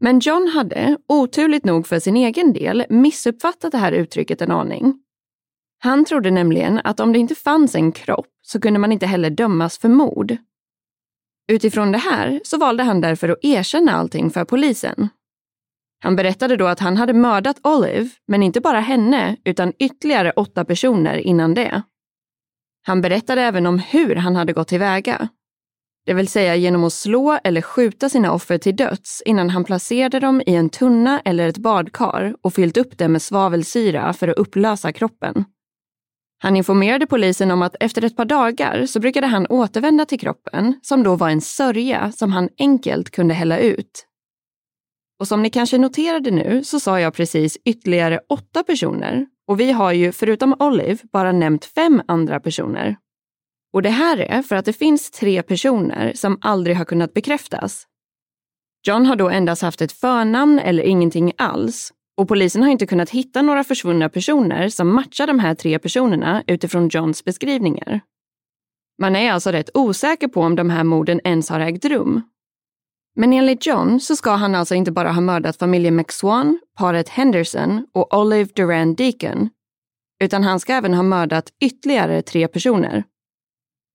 Men 0.00 0.18
John 0.18 0.48
hade, 0.48 0.96
oturligt 1.08 1.64
nog 1.64 1.86
för 1.86 1.98
sin 1.98 2.16
egen 2.16 2.52
del, 2.52 2.84
missuppfattat 2.88 3.72
det 3.72 3.78
här 3.78 3.92
uttrycket 3.92 4.42
en 4.42 4.50
aning. 4.50 4.94
Han 5.78 6.04
trodde 6.04 6.30
nämligen 6.30 6.80
att 6.84 7.00
om 7.00 7.12
det 7.12 7.18
inte 7.18 7.34
fanns 7.34 7.74
en 7.74 7.92
kropp 7.92 8.26
så 8.42 8.60
kunde 8.60 8.78
man 8.78 8.92
inte 8.92 9.06
heller 9.06 9.30
dömas 9.30 9.78
för 9.78 9.88
mord. 9.88 10.36
Utifrån 11.52 11.92
det 11.92 11.98
här 11.98 12.40
så 12.44 12.58
valde 12.58 12.82
han 12.82 13.00
därför 13.00 13.28
att 13.28 13.38
erkänna 13.42 13.92
allting 13.92 14.30
för 14.30 14.44
polisen. 14.44 15.08
Han 16.00 16.16
berättade 16.16 16.56
då 16.56 16.66
att 16.66 16.80
han 16.80 16.96
hade 16.96 17.12
mördat 17.12 17.60
Olive, 17.62 18.08
men 18.26 18.42
inte 18.42 18.60
bara 18.60 18.80
henne, 18.80 19.36
utan 19.44 19.72
ytterligare 19.78 20.32
åtta 20.36 20.64
personer 20.64 21.16
innan 21.16 21.54
det. 21.54 21.82
Han 22.86 23.00
berättade 23.00 23.42
även 23.42 23.66
om 23.66 23.78
hur 23.78 24.16
han 24.16 24.36
hade 24.36 24.52
gått 24.52 24.68
tillväga. 24.68 25.28
Det 26.06 26.14
vill 26.14 26.28
säga 26.28 26.56
genom 26.56 26.84
att 26.84 26.92
slå 26.92 27.38
eller 27.44 27.62
skjuta 27.62 28.08
sina 28.08 28.32
offer 28.32 28.58
till 28.58 28.76
döds 28.76 29.22
innan 29.26 29.50
han 29.50 29.64
placerade 29.64 30.20
dem 30.20 30.42
i 30.46 30.54
en 30.54 30.70
tunna 30.70 31.20
eller 31.24 31.48
ett 31.48 31.58
badkar 31.58 32.36
och 32.42 32.54
fyllt 32.54 32.76
upp 32.76 32.98
det 32.98 33.08
med 33.08 33.22
svavelsyra 33.22 34.12
för 34.12 34.28
att 34.28 34.36
upplösa 34.36 34.92
kroppen. 34.92 35.44
Han 36.38 36.56
informerade 36.56 37.06
polisen 37.06 37.50
om 37.50 37.62
att 37.62 37.76
efter 37.80 38.04
ett 38.04 38.16
par 38.16 38.24
dagar 38.24 38.86
så 38.86 39.00
brukade 39.00 39.26
han 39.26 39.46
återvända 39.46 40.04
till 40.04 40.20
kroppen, 40.20 40.80
som 40.82 41.02
då 41.02 41.16
var 41.16 41.30
en 41.30 41.40
sörja 41.40 42.12
som 42.12 42.32
han 42.32 42.48
enkelt 42.58 43.10
kunde 43.10 43.34
hälla 43.34 43.58
ut. 43.58 44.06
Och 45.20 45.28
som 45.28 45.42
ni 45.42 45.50
kanske 45.50 45.78
noterade 45.78 46.30
nu 46.30 46.64
så 46.64 46.80
sa 46.80 47.00
jag 47.00 47.14
precis 47.14 47.58
ytterligare 47.64 48.20
åtta 48.28 48.62
personer 48.62 49.26
och 49.48 49.60
vi 49.60 49.72
har 49.72 49.92
ju 49.92 50.12
förutom 50.12 50.54
Olive 50.58 50.98
bara 51.12 51.32
nämnt 51.32 51.64
fem 51.64 52.02
andra 52.08 52.40
personer. 52.40 52.96
Och 53.72 53.82
det 53.82 53.90
här 53.90 54.18
är 54.18 54.42
för 54.42 54.56
att 54.56 54.64
det 54.64 54.72
finns 54.72 55.10
tre 55.10 55.42
personer 55.42 56.12
som 56.14 56.38
aldrig 56.40 56.76
har 56.76 56.84
kunnat 56.84 57.14
bekräftas. 57.14 57.86
John 58.86 59.06
har 59.06 59.16
då 59.16 59.28
endast 59.28 59.62
haft 59.62 59.80
ett 59.80 59.92
förnamn 59.92 60.58
eller 60.58 60.82
ingenting 60.82 61.32
alls 61.38 61.92
och 62.16 62.28
polisen 62.28 62.62
har 62.62 62.70
inte 62.70 62.86
kunnat 62.86 63.10
hitta 63.10 63.42
några 63.42 63.64
försvunna 63.64 64.08
personer 64.08 64.68
som 64.68 64.94
matchar 64.94 65.26
de 65.26 65.38
här 65.38 65.54
tre 65.54 65.78
personerna 65.78 66.42
utifrån 66.46 66.88
Johns 66.88 67.24
beskrivningar. 67.24 68.00
Man 68.98 69.16
är 69.16 69.32
alltså 69.32 69.50
rätt 69.50 69.70
osäker 69.74 70.28
på 70.28 70.40
om 70.40 70.56
de 70.56 70.70
här 70.70 70.84
morden 70.84 71.20
ens 71.24 71.48
har 71.48 71.60
ägt 71.60 71.84
rum. 71.84 72.22
Men 73.16 73.32
enligt 73.32 73.66
John 73.66 74.00
så 74.00 74.16
ska 74.16 74.30
han 74.30 74.54
alltså 74.54 74.74
inte 74.74 74.92
bara 74.92 75.12
ha 75.12 75.20
mördat 75.20 75.56
familjen 75.56 75.96
McSwan, 75.96 76.60
paret 76.78 77.08
Henderson 77.08 77.86
och 77.94 78.14
Olive 78.14 78.50
Duran 78.54 78.94
Deacon, 78.94 79.48
utan 80.24 80.42
han 80.42 80.60
ska 80.60 80.72
även 80.72 80.94
ha 80.94 81.02
mördat 81.02 81.52
ytterligare 81.60 82.22
tre 82.22 82.48
personer. 82.48 83.04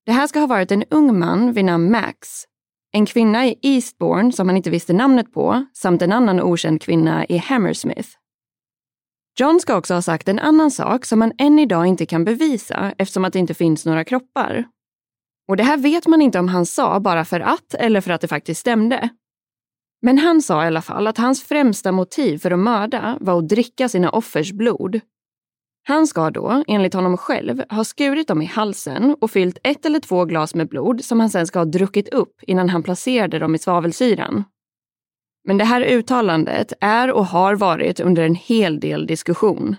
Det 0.06 0.12
här 0.12 0.28
ska 0.28 0.40
ha 0.40 0.48
varit 0.48 0.72
en 0.72 0.84
ung 0.90 1.20
man 1.20 1.54
vid 1.54 1.66
namn 1.66 1.92
Max, 1.92 2.44
en 2.92 3.06
kvinna 3.06 3.48
i 3.48 3.60
Eastbourne 3.62 4.32
som 4.32 4.48
han 4.48 4.58
inte 4.58 4.70
visste 4.70 4.94
namnet 4.94 5.34
på 5.34 5.66
samt 5.74 6.02
en 6.02 6.12
annan 6.12 6.42
okänd 6.42 6.82
kvinna 6.82 7.26
i 7.26 7.38
Hammersmith. 7.38 8.10
John 9.40 9.60
ska 9.60 9.78
också 9.78 9.94
ha 9.94 10.02
sagt 10.02 10.28
en 10.28 10.40
annan 10.40 10.72
sak 10.72 11.06
som 11.06 11.22
han 11.22 11.32
än 11.38 11.60
idag 11.60 11.86
inte 11.86 12.06
kan 12.06 12.26
bevisa 12.26 12.94
eftersom 12.98 13.26
att 13.26 13.34
det 13.34 13.40
inte 13.40 13.54
finns 13.54 13.86
några 13.86 14.04
kroppar. 14.04 14.66
Och 15.50 15.58
det 15.58 15.64
här 15.64 15.78
vet 15.78 16.08
man 16.08 16.22
inte 16.22 16.40
om 16.40 16.48
han 16.48 16.66
sa 16.66 17.00
bara 17.00 17.26
för 17.26 17.40
att 17.40 17.74
eller 17.74 18.02
för 18.02 18.12
att 18.12 18.22
det 18.22 18.28
faktiskt 18.28 18.62
stämde. 18.62 19.10
Men 20.02 20.18
han 20.18 20.42
sa 20.42 20.64
i 20.64 20.68
alla 20.68 20.82
fall 20.82 21.08
att 21.08 21.18
hans 21.18 21.44
främsta 21.44 21.92
motiv 21.92 22.38
för 22.38 22.52
att 22.52 22.60
mörda 22.60 23.18
var 23.22 23.38
att 23.38 23.50
dricka 23.50 23.90
sina 23.90 24.10
offers 24.10 24.52
blod 24.52 25.02
han 25.90 26.08
ska 26.08 26.30
då, 26.30 26.64
enligt 26.68 26.94
honom 26.94 27.18
själv, 27.18 27.64
ha 27.70 27.84
skurit 27.84 28.28
dem 28.28 28.42
i 28.42 28.46
halsen 28.46 29.16
och 29.22 29.32
fyllt 29.32 29.58
ett 29.64 29.86
eller 29.86 30.00
två 30.00 30.26
glas 30.26 30.56
med 30.56 30.70
blod 30.70 31.04
som 31.04 31.20
han 31.20 31.30
sen 31.30 31.48
ska 31.48 31.60
ha 31.60 31.66
druckit 31.66 32.10
upp 32.10 32.44
innan 32.48 32.70
han 32.70 32.84
placerade 32.84 33.40
dem 33.40 33.56
i 33.56 33.58
svavelsyran. 33.58 34.44
Men 35.48 35.58
det 35.58 35.64
här 35.64 35.82
uttalandet 35.82 36.74
är 36.82 37.12
och 37.12 37.26
har 37.26 37.56
varit 37.56 38.00
under 38.00 38.24
en 38.24 38.36
hel 38.36 38.80
del 38.80 39.08
diskussion. 39.08 39.76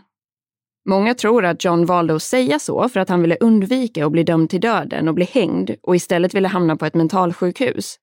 Många 0.90 1.14
tror 1.14 1.44
att 1.44 1.64
John 1.64 1.86
valde 1.86 2.14
att 2.14 2.22
säga 2.22 2.58
så 2.58 2.88
för 2.88 3.00
att 3.00 3.08
han 3.08 3.22
ville 3.22 3.36
undvika 3.40 4.06
att 4.06 4.12
bli 4.12 4.24
dömd 4.24 4.50
till 4.50 4.60
döden 4.60 5.08
och 5.08 5.14
bli 5.14 5.24
hängd 5.24 5.70
och 5.82 5.96
istället 5.96 6.34
ville 6.34 6.48
hamna 6.48 6.76
på 6.76 6.86
ett 6.86 6.94
mentalsjukhus. 6.94 7.96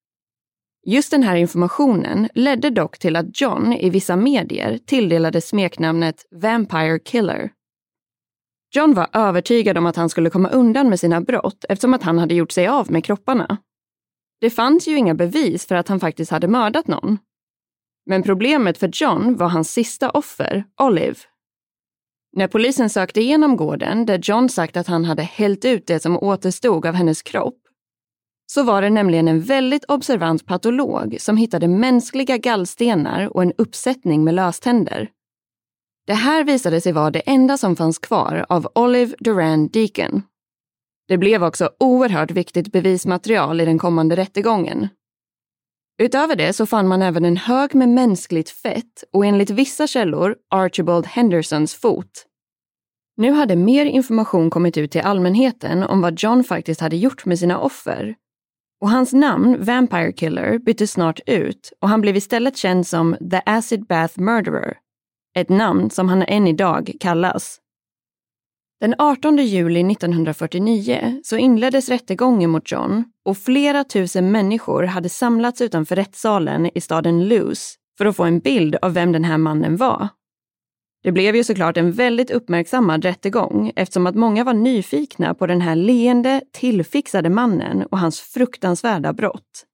Just 0.85 1.11
den 1.11 1.23
här 1.23 1.35
informationen 1.35 2.29
ledde 2.33 2.69
dock 2.69 2.99
till 2.99 3.15
att 3.15 3.41
John 3.41 3.73
i 3.73 3.89
vissa 3.89 4.15
medier 4.15 4.77
tilldelades 4.85 5.47
smeknamnet 5.47 6.25
Vampire 6.31 6.99
Killer 6.99 7.49
John 8.75 8.93
var 8.93 9.07
övertygad 9.13 9.77
om 9.77 9.85
att 9.85 9.95
han 9.95 10.09
skulle 10.09 10.29
komma 10.29 10.49
undan 10.49 10.89
med 10.89 10.99
sina 10.99 11.21
brott 11.21 11.65
eftersom 11.69 11.93
att 11.93 12.03
han 12.03 12.19
hade 12.19 12.35
gjort 12.35 12.51
sig 12.51 12.67
av 12.67 12.91
med 12.91 13.05
kropparna. 13.05 13.57
Det 14.41 14.49
fanns 14.49 14.87
ju 14.87 14.97
inga 14.97 15.15
bevis 15.15 15.67
för 15.67 15.75
att 15.75 15.87
han 15.87 15.99
faktiskt 15.99 16.31
hade 16.31 16.47
mördat 16.47 16.87
någon. 16.87 17.17
Men 18.05 18.23
problemet 18.23 18.77
för 18.77 18.89
John 18.93 19.35
var 19.35 19.47
hans 19.47 19.71
sista 19.71 20.09
offer, 20.09 20.63
Olive. 20.81 21.17
När 22.37 22.47
polisen 22.47 22.89
sökte 22.89 23.21
igenom 23.21 23.57
gården 23.57 24.05
där 24.05 24.19
John 24.23 24.49
sagt 24.49 24.77
att 24.77 24.87
han 24.87 25.05
hade 25.05 25.23
hällt 25.23 25.65
ut 25.65 25.87
det 25.87 25.99
som 25.99 26.17
återstod 26.17 26.85
av 26.85 26.93
hennes 26.93 27.21
kropp 27.21 27.57
så 28.51 28.63
var 28.63 28.81
det 28.81 28.89
nämligen 28.89 29.27
en 29.27 29.41
väldigt 29.41 29.85
observant 29.87 30.45
patolog 30.45 31.17
som 31.19 31.37
hittade 31.37 31.67
mänskliga 31.67 32.37
gallstenar 32.37 33.35
och 33.35 33.41
en 33.41 33.53
uppsättning 33.57 34.23
med 34.23 34.33
löständer. 34.33 35.09
Det 36.07 36.13
här 36.13 36.43
visade 36.43 36.81
sig 36.81 36.91
vara 36.91 37.11
det 37.11 37.19
enda 37.19 37.57
som 37.57 37.75
fanns 37.75 37.99
kvar 37.99 38.45
av 38.49 38.67
Olive 38.75 39.15
Duran 39.19 39.67
Deacon. 39.67 40.21
Det 41.07 41.17
blev 41.17 41.43
också 41.43 41.69
oerhört 41.79 42.31
viktigt 42.31 42.71
bevismaterial 42.71 43.61
i 43.61 43.65
den 43.65 43.79
kommande 43.79 44.15
rättegången. 44.15 44.87
Utöver 46.01 46.35
det 46.35 46.53
så 46.53 46.65
fann 46.65 46.87
man 46.87 47.01
även 47.01 47.25
en 47.25 47.37
hög 47.37 47.75
med 47.75 47.89
mänskligt 47.89 48.49
fett 48.49 49.03
och 49.13 49.25
enligt 49.25 49.49
vissa 49.49 49.87
källor 49.87 50.35
Archibald 50.49 51.05
Hendersons 51.05 51.75
fot. 51.75 52.26
Nu 53.17 53.31
hade 53.31 53.55
mer 53.55 53.85
information 53.85 54.49
kommit 54.49 54.77
ut 54.77 54.91
till 54.91 55.01
allmänheten 55.01 55.83
om 55.83 56.01
vad 56.01 56.19
John 56.19 56.43
faktiskt 56.43 56.81
hade 56.81 56.95
gjort 56.95 57.25
med 57.25 57.39
sina 57.39 57.59
offer. 57.59 58.15
Och 58.81 58.89
hans 58.89 59.13
namn, 59.13 59.57
Vampire 59.59 60.11
Killer, 60.11 60.59
byttes 60.59 60.91
snart 60.91 61.19
ut 61.25 61.73
och 61.81 61.89
han 61.89 62.01
blev 62.01 62.15
istället 62.17 62.57
känd 62.57 62.87
som 62.87 63.17
The 63.31 63.41
Acid 63.45 63.85
Bath 63.85 64.19
Murderer. 64.19 64.77
Ett 65.37 65.49
namn 65.49 65.89
som 65.89 66.09
han 66.09 66.23
än 66.23 66.47
idag 66.47 66.91
kallas. 66.99 67.59
Den 68.79 68.95
18 68.97 69.37
juli 69.37 69.91
1949 69.91 71.21
så 71.23 71.37
inleddes 71.37 71.89
rättegången 71.89 72.49
mot 72.49 72.71
John 72.71 73.03
och 73.25 73.37
flera 73.37 73.83
tusen 73.83 74.31
människor 74.31 74.83
hade 74.83 75.09
samlats 75.09 75.61
utanför 75.61 75.95
rättssalen 75.95 76.69
i 76.77 76.81
staden 76.81 77.27
Luz 77.27 77.75
för 77.97 78.05
att 78.05 78.15
få 78.15 78.23
en 78.23 78.39
bild 78.39 78.75
av 78.81 78.93
vem 78.93 79.11
den 79.11 79.23
här 79.23 79.37
mannen 79.37 79.77
var. 79.77 80.07
Det 81.03 81.11
blev 81.11 81.35
ju 81.35 81.43
såklart 81.43 81.77
en 81.77 81.91
väldigt 81.91 82.31
uppmärksammad 82.31 83.05
rättegång 83.05 83.71
eftersom 83.75 84.07
att 84.07 84.15
många 84.15 84.43
var 84.43 84.53
nyfikna 84.53 85.33
på 85.33 85.47
den 85.47 85.61
här 85.61 85.75
leende, 85.75 86.41
tillfixade 86.51 87.29
mannen 87.29 87.83
och 87.83 87.99
hans 87.99 88.21
fruktansvärda 88.21 89.13
brott. 89.13 89.65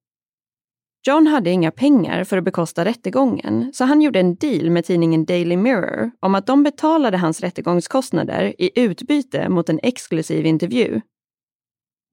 John 1.08 1.28
hade 1.28 1.50
inga 1.50 1.72
pengar 1.72 2.24
för 2.24 2.38
att 2.38 2.44
bekosta 2.44 2.86
rättegången, 2.86 3.72
så 3.74 3.86
han 3.86 4.02
gjorde 4.02 4.20
en 4.20 4.36
deal 4.36 4.70
med 4.70 4.86
tidningen 4.86 5.26
Daily 5.26 5.58
Mirror 5.58 6.12
om 6.20 6.36
att 6.36 6.48
de 6.48 6.64
betalade 6.64 7.18
hans 7.18 7.42
rättegångskostnader 7.42 8.62
i 8.62 8.82
utbyte 8.82 9.50
mot 9.50 9.70
en 9.70 9.80
exklusiv 9.84 10.46
intervju. 10.46 11.02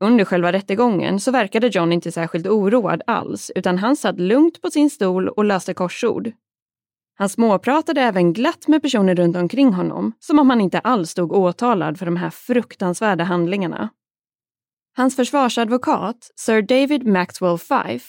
Under 0.05 0.25
själva 0.25 0.53
rättegången 0.53 1.21
så 1.21 1.31
verkade 1.31 1.67
John 1.67 1.93
inte 1.93 2.13
särskilt 2.13 2.47
oroad 2.47 3.03
alls, 3.07 3.51
utan 3.55 3.79
han 3.79 3.97
satt 3.97 4.21
lugnt 4.21 4.63
på 4.63 4.71
sin 4.71 4.91
stol 4.91 5.29
och 5.29 5.45
löste 5.45 5.75
korsord. 5.75 6.33
Han 7.21 7.29
småpratade 7.29 8.01
även 8.01 8.33
glatt 8.33 8.69
med 8.69 8.83
personer 8.83 9.15
runt 9.15 9.37
omkring 9.37 9.73
honom, 9.73 10.13
som 10.21 10.39
om 10.39 10.51
han 10.51 10.61
inte 10.61 10.79
alls 10.79 11.11
stod 11.11 11.33
åtalad 11.33 11.99
för 11.99 12.07
de 12.07 12.17
här 12.17 12.31
fruktansvärda 12.31 13.25
handlingarna. 13.25 13.89
Hans 14.97 15.17
försvarsadvokat, 15.17 16.31
Sir 16.37 16.63
David 16.63 17.07
Maxwell 17.07 17.59
Fife, 17.59 18.07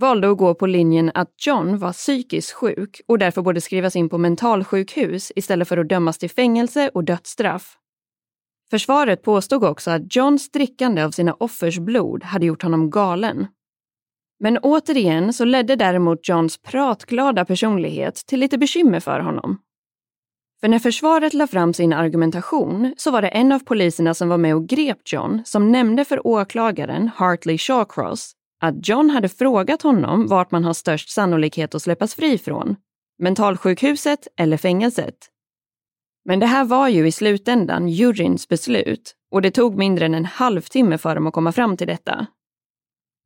valde 0.00 0.30
att 0.30 0.38
gå 0.38 0.54
på 0.54 0.66
linjen 0.66 1.10
att 1.14 1.46
John 1.46 1.78
var 1.78 1.92
psykiskt 1.92 2.52
sjuk 2.52 3.00
och 3.08 3.18
därför 3.18 3.42
borde 3.42 3.60
skrivas 3.60 3.96
in 3.96 4.08
på 4.08 4.18
mentalsjukhus 4.18 5.32
istället 5.36 5.68
för 5.68 5.76
att 5.76 5.88
dömas 5.88 6.18
till 6.18 6.30
fängelse 6.30 6.90
och 6.94 7.04
dödsstraff. 7.04 7.76
Försvaret 8.70 9.22
påstod 9.22 9.64
också 9.64 9.90
att 9.90 10.16
Johns 10.16 10.50
drickande 10.50 11.02
av 11.04 11.10
sina 11.10 11.34
offers 11.34 11.78
blod 11.78 12.24
hade 12.24 12.46
gjort 12.46 12.62
honom 12.62 12.90
galen. 12.90 13.46
Men 14.40 14.58
återigen 14.58 15.32
så 15.32 15.44
ledde 15.44 15.76
däremot 15.76 16.28
Johns 16.28 16.58
pratglada 16.62 17.44
personlighet 17.44 18.14
till 18.14 18.40
lite 18.40 18.58
bekymmer 18.58 19.00
för 19.00 19.20
honom. 19.20 19.58
För 20.60 20.68
när 20.68 20.78
försvaret 20.78 21.34
la 21.34 21.46
fram 21.46 21.74
sin 21.74 21.92
argumentation 21.92 22.94
så 22.96 23.10
var 23.10 23.22
det 23.22 23.28
en 23.28 23.52
av 23.52 23.58
poliserna 23.58 24.14
som 24.14 24.28
var 24.28 24.38
med 24.38 24.54
och 24.54 24.68
grep 24.68 24.98
John 25.12 25.42
som 25.44 25.72
nämnde 25.72 26.04
för 26.04 26.26
åklagaren 26.26 27.10
Hartley 27.16 27.58
Shawcross 27.58 28.32
att 28.60 28.88
John 28.88 29.10
hade 29.10 29.28
frågat 29.28 29.82
honom 29.82 30.26
vart 30.26 30.50
man 30.50 30.64
har 30.64 30.72
störst 30.72 31.10
sannolikhet 31.10 31.74
att 31.74 31.82
släppas 31.82 32.14
fri 32.14 32.38
från. 32.38 32.76
Mentalsjukhuset 33.18 34.28
eller 34.36 34.56
fängelset. 34.56 35.14
Men 36.24 36.40
det 36.40 36.46
här 36.46 36.64
var 36.64 36.88
ju 36.88 37.06
i 37.06 37.12
slutändan 37.12 37.88
juryns 37.88 38.48
beslut 38.48 39.14
och 39.30 39.42
det 39.42 39.50
tog 39.50 39.78
mindre 39.78 40.06
än 40.06 40.14
en 40.14 40.24
halvtimme 40.24 40.98
för 40.98 41.14
dem 41.14 41.26
att 41.26 41.34
komma 41.34 41.52
fram 41.52 41.76
till 41.76 41.86
detta. 41.86 42.26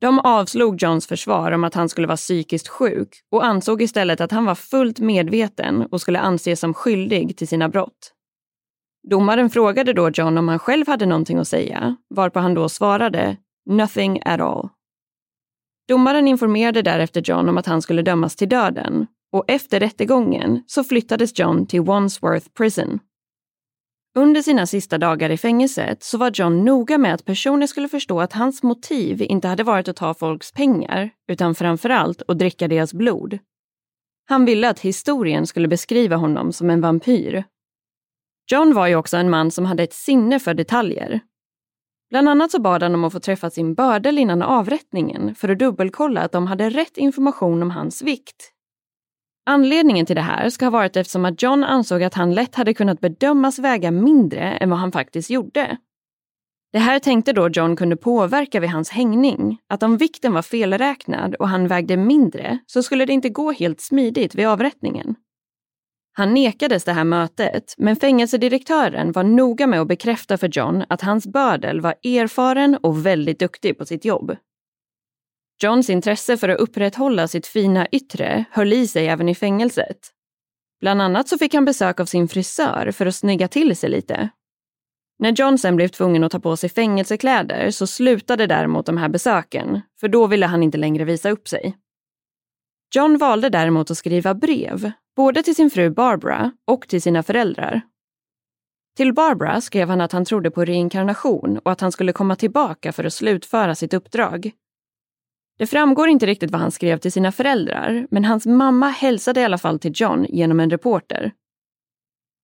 De 0.01 0.18
avslog 0.18 0.82
Johns 0.82 1.07
försvar 1.07 1.53
om 1.53 1.64
att 1.64 1.74
han 1.74 1.88
skulle 1.88 2.07
vara 2.07 2.16
psykiskt 2.16 2.68
sjuk 2.68 3.09
och 3.30 3.44
ansåg 3.44 3.82
istället 3.82 4.20
att 4.20 4.32
han 4.32 4.44
var 4.44 4.55
fullt 4.55 4.99
medveten 4.99 5.82
och 5.82 6.01
skulle 6.01 6.18
anses 6.18 6.61
som 6.61 6.74
skyldig 6.74 7.36
till 7.36 7.49
sina 7.49 7.68
brott. 7.68 8.12
Domaren 9.11 9.51
frågade 9.51 9.92
då 9.92 10.11
John 10.11 10.38
om 10.38 10.49
han 10.49 10.59
själv 10.59 10.86
hade 10.86 11.07
någonting 11.07 11.38
att 11.38 11.49
säga, 11.49 11.96
varpå 12.14 12.40
han 12.40 12.55
då 12.55 12.68
svarade 12.68 13.36
“nothing 13.70 14.20
at 14.24 14.40
all”. 14.40 14.68
Domaren 15.88 16.28
informerade 16.28 16.82
därefter 16.82 17.22
John 17.24 17.49
om 17.49 17.59
att 17.59 17.66
han 17.66 17.82
skulle 17.82 18.03
dömas 18.03 18.36
till 18.36 18.49
döden 18.49 19.07
och 19.32 19.44
efter 19.49 19.80
rättegången 19.80 20.64
så 20.66 20.84
flyttades 20.84 21.38
John 21.38 21.66
till 21.66 21.82
Wandsworth 21.82 22.49
Prison. 22.57 22.99
Under 24.19 24.43
sina 24.43 24.66
sista 24.66 24.99
dagar 24.99 25.31
i 25.31 25.37
fängelset 25.37 26.03
så 26.03 26.19
var 26.19 26.31
John 26.35 26.64
noga 26.64 26.99
med 26.99 27.14
att 27.14 27.25
personer 27.25 27.66
skulle 27.66 27.89
förstå 27.89 28.21
att 28.21 28.33
hans 28.33 28.62
motiv 28.62 29.23
inte 29.23 29.49
hade 29.49 29.62
varit 29.62 29.89
att 29.89 29.97
ta 29.97 30.14
folks 30.14 30.53
pengar, 30.53 31.11
utan 31.29 31.55
framförallt 31.55 32.23
att 32.29 32.39
dricka 32.39 32.69
deras 32.69 32.95
blod. 32.95 33.39
Han 34.29 34.45
ville 34.45 34.69
att 34.69 34.81
historien 34.81 35.47
skulle 35.47 35.69
beskriva 35.69 36.16
honom 36.16 36.53
som 36.53 36.71
en 36.71 36.81
vampyr. 36.81 37.45
John 38.51 38.75
var 38.75 38.87
ju 38.87 38.97
också 38.97 39.16
en 39.16 39.31
man 39.31 39.51
som 39.51 39.64
hade 39.64 39.83
ett 39.83 39.95
sinne 39.95 40.41
för 40.41 40.55
detaljer 40.55 41.21
Bland 42.11 42.29
annat 42.29 42.51
så 42.51 42.61
bad 42.61 42.83
han 42.83 42.95
om 42.95 43.05
att 43.05 43.12
få 43.12 43.21
träffa 43.21 43.51
sin 43.51 43.75
bördel 43.75 44.19
innan 44.19 44.43
avrättningen 44.43 45.35
för 45.35 45.49
att 45.49 45.59
dubbelkolla 45.59 46.21
att 46.21 46.33
de 46.33 46.47
hade 46.47 46.71
rätt 46.71 46.97
information 46.97 47.62
om 47.62 47.71
hans 47.71 48.03
vikt. 48.03 48.53
Anledningen 49.51 50.07
till 50.07 50.16
det 50.16 50.22
här 50.22 50.51
ska 50.51 50.66
ha 50.66 50.70
varit 50.70 50.96
eftersom 50.96 51.24
att 51.24 51.42
John 51.42 51.64
ansåg 51.64 52.03
att 52.03 52.14
han 52.14 52.34
lätt 52.34 52.55
hade 52.55 52.74
kunnat 52.74 53.01
bedömas 53.01 53.59
väga 53.59 53.90
mindre 53.90 54.40
än 54.40 54.70
vad 54.70 54.78
han 54.78 54.92
faktiskt 54.92 55.30
gjorde. 55.30 55.76
Det 56.72 56.78
här 56.78 56.99
tänkte 56.99 57.32
då 57.32 57.49
John 57.49 57.76
kunde 57.76 57.96
påverka 57.96 58.61
vid 58.61 58.70
hans 58.70 58.90
hängning, 58.90 59.59
att 59.68 59.82
om 59.82 59.96
vikten 59.96 60.32
var 60.32 60.42
felräknad 60.42 61.34
och 61.34 61.49
han 61.49 61.68
vägde 61.68 61.96
mindre 61.96 62.59
så 62.66 62.82
skulle 62.82 63.05
det 63.05 63.12
inte 63.12 63.28
gå 63.28 63.53
helt 63.53 63.80
smidigt 63.80 64.34
vid 64.34 64.46
avrättningen. 64.46 65.14
Han 66.12 66.34
nekades 66.34 66.84
det 66.84 66.92
här 66.92 67.05
mötet, 67.05 67.74
men 67.78 67.96
fängelsedirektören 67.96 69.12
var 69.12 69.24
noga 69.24 69.66
med 69.66 69.80
att 69.80 69.88
bekräfta 69.88 70.38
för 70.38 70.49
John 70.49 70.84
att 70.88 71.03
hans 71.03 71.26
bördel 71.26 71.80
var 71.80 71.94
erfaren 72.03 72.76
och 72.76 73.07
väldigt 73.07 73.38
duktig 73.38 73.78
på 73.78 73.84
sitt 73.84 74.05
jobb. 74.05 74.36
Johns 75.63 75.91
intresse 75.91 76.37
för 76.37 76.49
att 76.49 76.61
upprätthålla 76.61 77.29
sitt 77.29 77.47
fina 77.47 77.87
yttre 77.87 78.45
höll 78.51 78.73
i 78.73 78.87
sig 78.87 79.09
även 79.09 79.29
i 79.29 79.35
fängelset. 79.35 79.99
Bland 80.81 81.03
annat 81.03 81.29
så 81.29 81.39
fick 81.39 81.55
han 81.55 81.65
besök 81.65 82.01
av 82.01 82.05
sin 82.05 82.29
frisör 82.29 82.91
för 82.91 83.07
att 83.07 83.15
snygga 83.15 83.49
till 83.49 83.77
sig 83.77 83.91
lite. 83.91 84.29
När 85.19 85.33
John 85.33 85.59
sen 85.59 85.77
blev 85.77 85.89
tvungen 85.89 86.25
att 86.25 86.33
ta 86.33 86.41
på 86.41 86.57
sig 86.57 86.71
fängelsekläder 86.71 87.71
så 87.71 87.87
slutade 87.87 88.47
däremot 88.47 88.87
de 88.87 88.97
här 88.97 89.09
besöken, 89.09 89.81
för 90.01 90.09
då 90.09 90.27
ville 90.27 90.47
han 90.47 90.63
inte 90.63 90.79
längre 90.79 91.05
visa 91.05 91.31
upp 91.31 91.49
sig. 91.49 91.77
John 92.95 93.19
valde 93.19 93.49
däremot 93.49 93.91
att 93.91 93.99
skriva 93.99 94.35
brev, 94.35 94.93
både 95.17 95.43
till 95.43 95.55
sin 95.55 95.71
fru 95.71 95.91
Barbara 95.91 96.53
och 96.67 96.89
till 96.89 97.03
sina 97.03 97.23
föräldrar. 97.23 97.81
Till 98.97 99.15
Barbara 99.15 99.61
skrev 99.61 99.89
han 99.89 100.01
att 100.01 100.13
han 100.13 100.25
trodde 100.25 100.51
på 100.51 100.65
reinkarnation 100.65 101.59
och 101.59 101.73
att 101.73 101.81
han 101.81 101.93
skulle 101.93 102.13
komma 102.13 102.37
tillbaka 102.37 102.93
för 102.93 103.05
att 103.05 103.15
slutföra 103.15 103.75
sitt 103.75 103.95
uppdrag. 103.95 104.53
Det 105.59 105.67
framgår 105.67 106.09
inte 106.09 106.27
riktigt 106.27 106.51
vad 106.51 106.61
han 106.61 106.71
skrev 106.71 106.99
till 106.99 107.13
sina 107.13 107.33
föräldrar, 107.33 108.07
men 108.11 108.25
hans 108.25 108.47
mamma 108.47 108.89
hälsade 108.89 109.41
i 109.41 109.45
alla 109.45 109.59
fall 109.59 109.79
till 109.79 109.93
John 109.95 110.27
genom 110.29 110.61
en 110.61 110.71
reporter. 110.71 111.33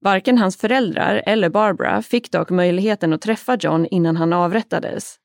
Varken 0.04 0.38
hans 0.38 0.56
föräldrar 0.56 1.22
eller 1.26 1.48
Barbara 1.48 2.02
fick 2.02 2.30
dock 2.30 2.50
möjligheten 2.50 3.12
att 3.12 3.20
träffa 3.20 3.56
John 3.60 3.86
innan 3.86 4.16
han 4.16 4.32
avrättades. 4.32 5.16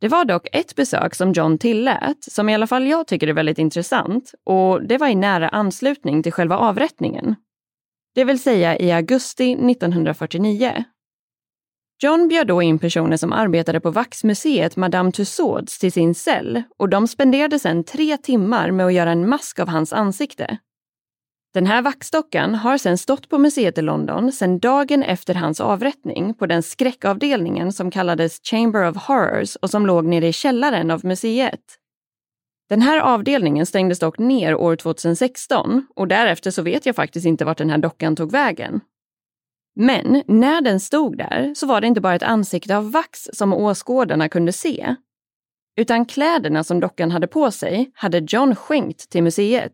Det 0.00 0.08
var 0.08 0.24
dock 0.24 0.48
ett 0.52 0.76
besök 0.76 1.14
som 1.14 1.32
John 1.32 1.58
tillät, 1.58 2.16
som 2.20 2.48
i 2.48 2.54
alla 2.54 2.66
fall 2.66 2.86
jag 2.86 3.06
tycker 3.06 3.28
är 3.28 3.32
väldigt 3.32 3.58
intressant, 3.58 4.34
och 4.44 4.86
det 4.86 4.98
var 4.98 5.08
i 5.08 5.14
nära 5.14 5.48
anslutning 5.48 6.22
till 6.22 6.32
själva 6.32 6.58
avrättningen. 6.58 7.34
Det 8.14 8.24
vill 8.24 8.42
säga 8.42 8.78
i 8.78 8.92
augusti 8.92 9.52
1949. 9.52 10.84
John 12.02 12.28
bjöd 12.28 12.46
då 12.46 12.62
in 12.62 12.78
personer 12.78 13.16
som 13.16 13.32
arbetade 13.32 13.80
på 13.80 13.90
vaxmuseet 13.90 14.76
Madame 14.76 15.12
Tussauds 15.12 15.78
till 15.78 15.92
sin 15.92 16.14
cell 16.14 16.62
och 16.78 16.88
de 16.88 17.08
spenderade 17.08 17.58
sedan 17.58 17.84
tre 17.84 18.16
timmar 18.16 18.70
med 18.70 18.86
att 18.86 18.92
göra 18.92 19.10
en 19.10 19.28
mask 19.28 19.58
av 19.58 19.68
hans 19.68 19.92
ansikte. 19.92 20.58
Den 21.54 21.66
här 21.66 21.82
vaxdockan 21.82 22.54
har 22.54 22.78
sedan 22.78 22.98
stått 22.98 23.28
på 23.28 23.38
museet 23.38 23.78
i 23.78 23.82
London 23.82 24.32
sedan 24.32 24.58
dagen 24.58 25.02
efter 25.02 25.34
hans 25.34 25.60
avrättning 25.60 26.34
på 26.34 26.46
den 26.46 26.62
skräckavdelningen 26.62 27.72
som 27.72 27.90
kallades 27.90 28.40
Chamber 28.42 28.88
of 28.88 28.96
Horrors 28.96 29.56
och 29.56 29.70
som 29.70 29.86
låg 29.86 30.04
nere 30.04 30.28
i 30.28 30.32
källaren 30.32 30.90
av 30.90 31.04
museet. 31.04 31.60
Den 32.68 32.82
här 32.82 33.00
avdelningen 33.00 33.66
stängdes 33.66 33.98
dock 33.98 34.18
ner 34.18 34.54
år 34.54 34.76
2016 34.76 35.86
och 35.96 36.08
därefter 36.08 36.50
så 36.50 36.62
vet 36.62 36.86
jag 36.86 36.96
faktiskt 36.96 37.26
inte 37.26 37.44
vart 37.44 37.58
den 37.58 37.70
här 37.70 37.78
dockan 37.78 38.16
tog 38.16 38.32
vägen. 38.32 38.80
Men 39.76 40.22
när 40.26 40.60
den 40.60 40.80
stod 40.80 41.18
där 41.18 41.54
så 41.54 41.66
var 41.66 41.80
det 41.80 41.86
inte 41.86 42.00
bara 42.00 42.14
ett 42.14 42.22
ansikte 42.22 42.76
av 42.76 42.92
vax 42.92 43.28
som 43.32 43.52
åskådarna 43.52 44.28
kunde 44.28 44.52
se. 44.52 44.96
utan 45.78 46.06
kläderna 46.06 46.64
som 46.64 46.80
dockan 46.80 47.10
hade 47.10 47.26
på 47.26 47.50
sig 47.50 47.90
hade 47.94 48.26
John 48.28 48.54
skänkt 48.56 49.10
till 49.10 49.22
museet. 49.22 49.72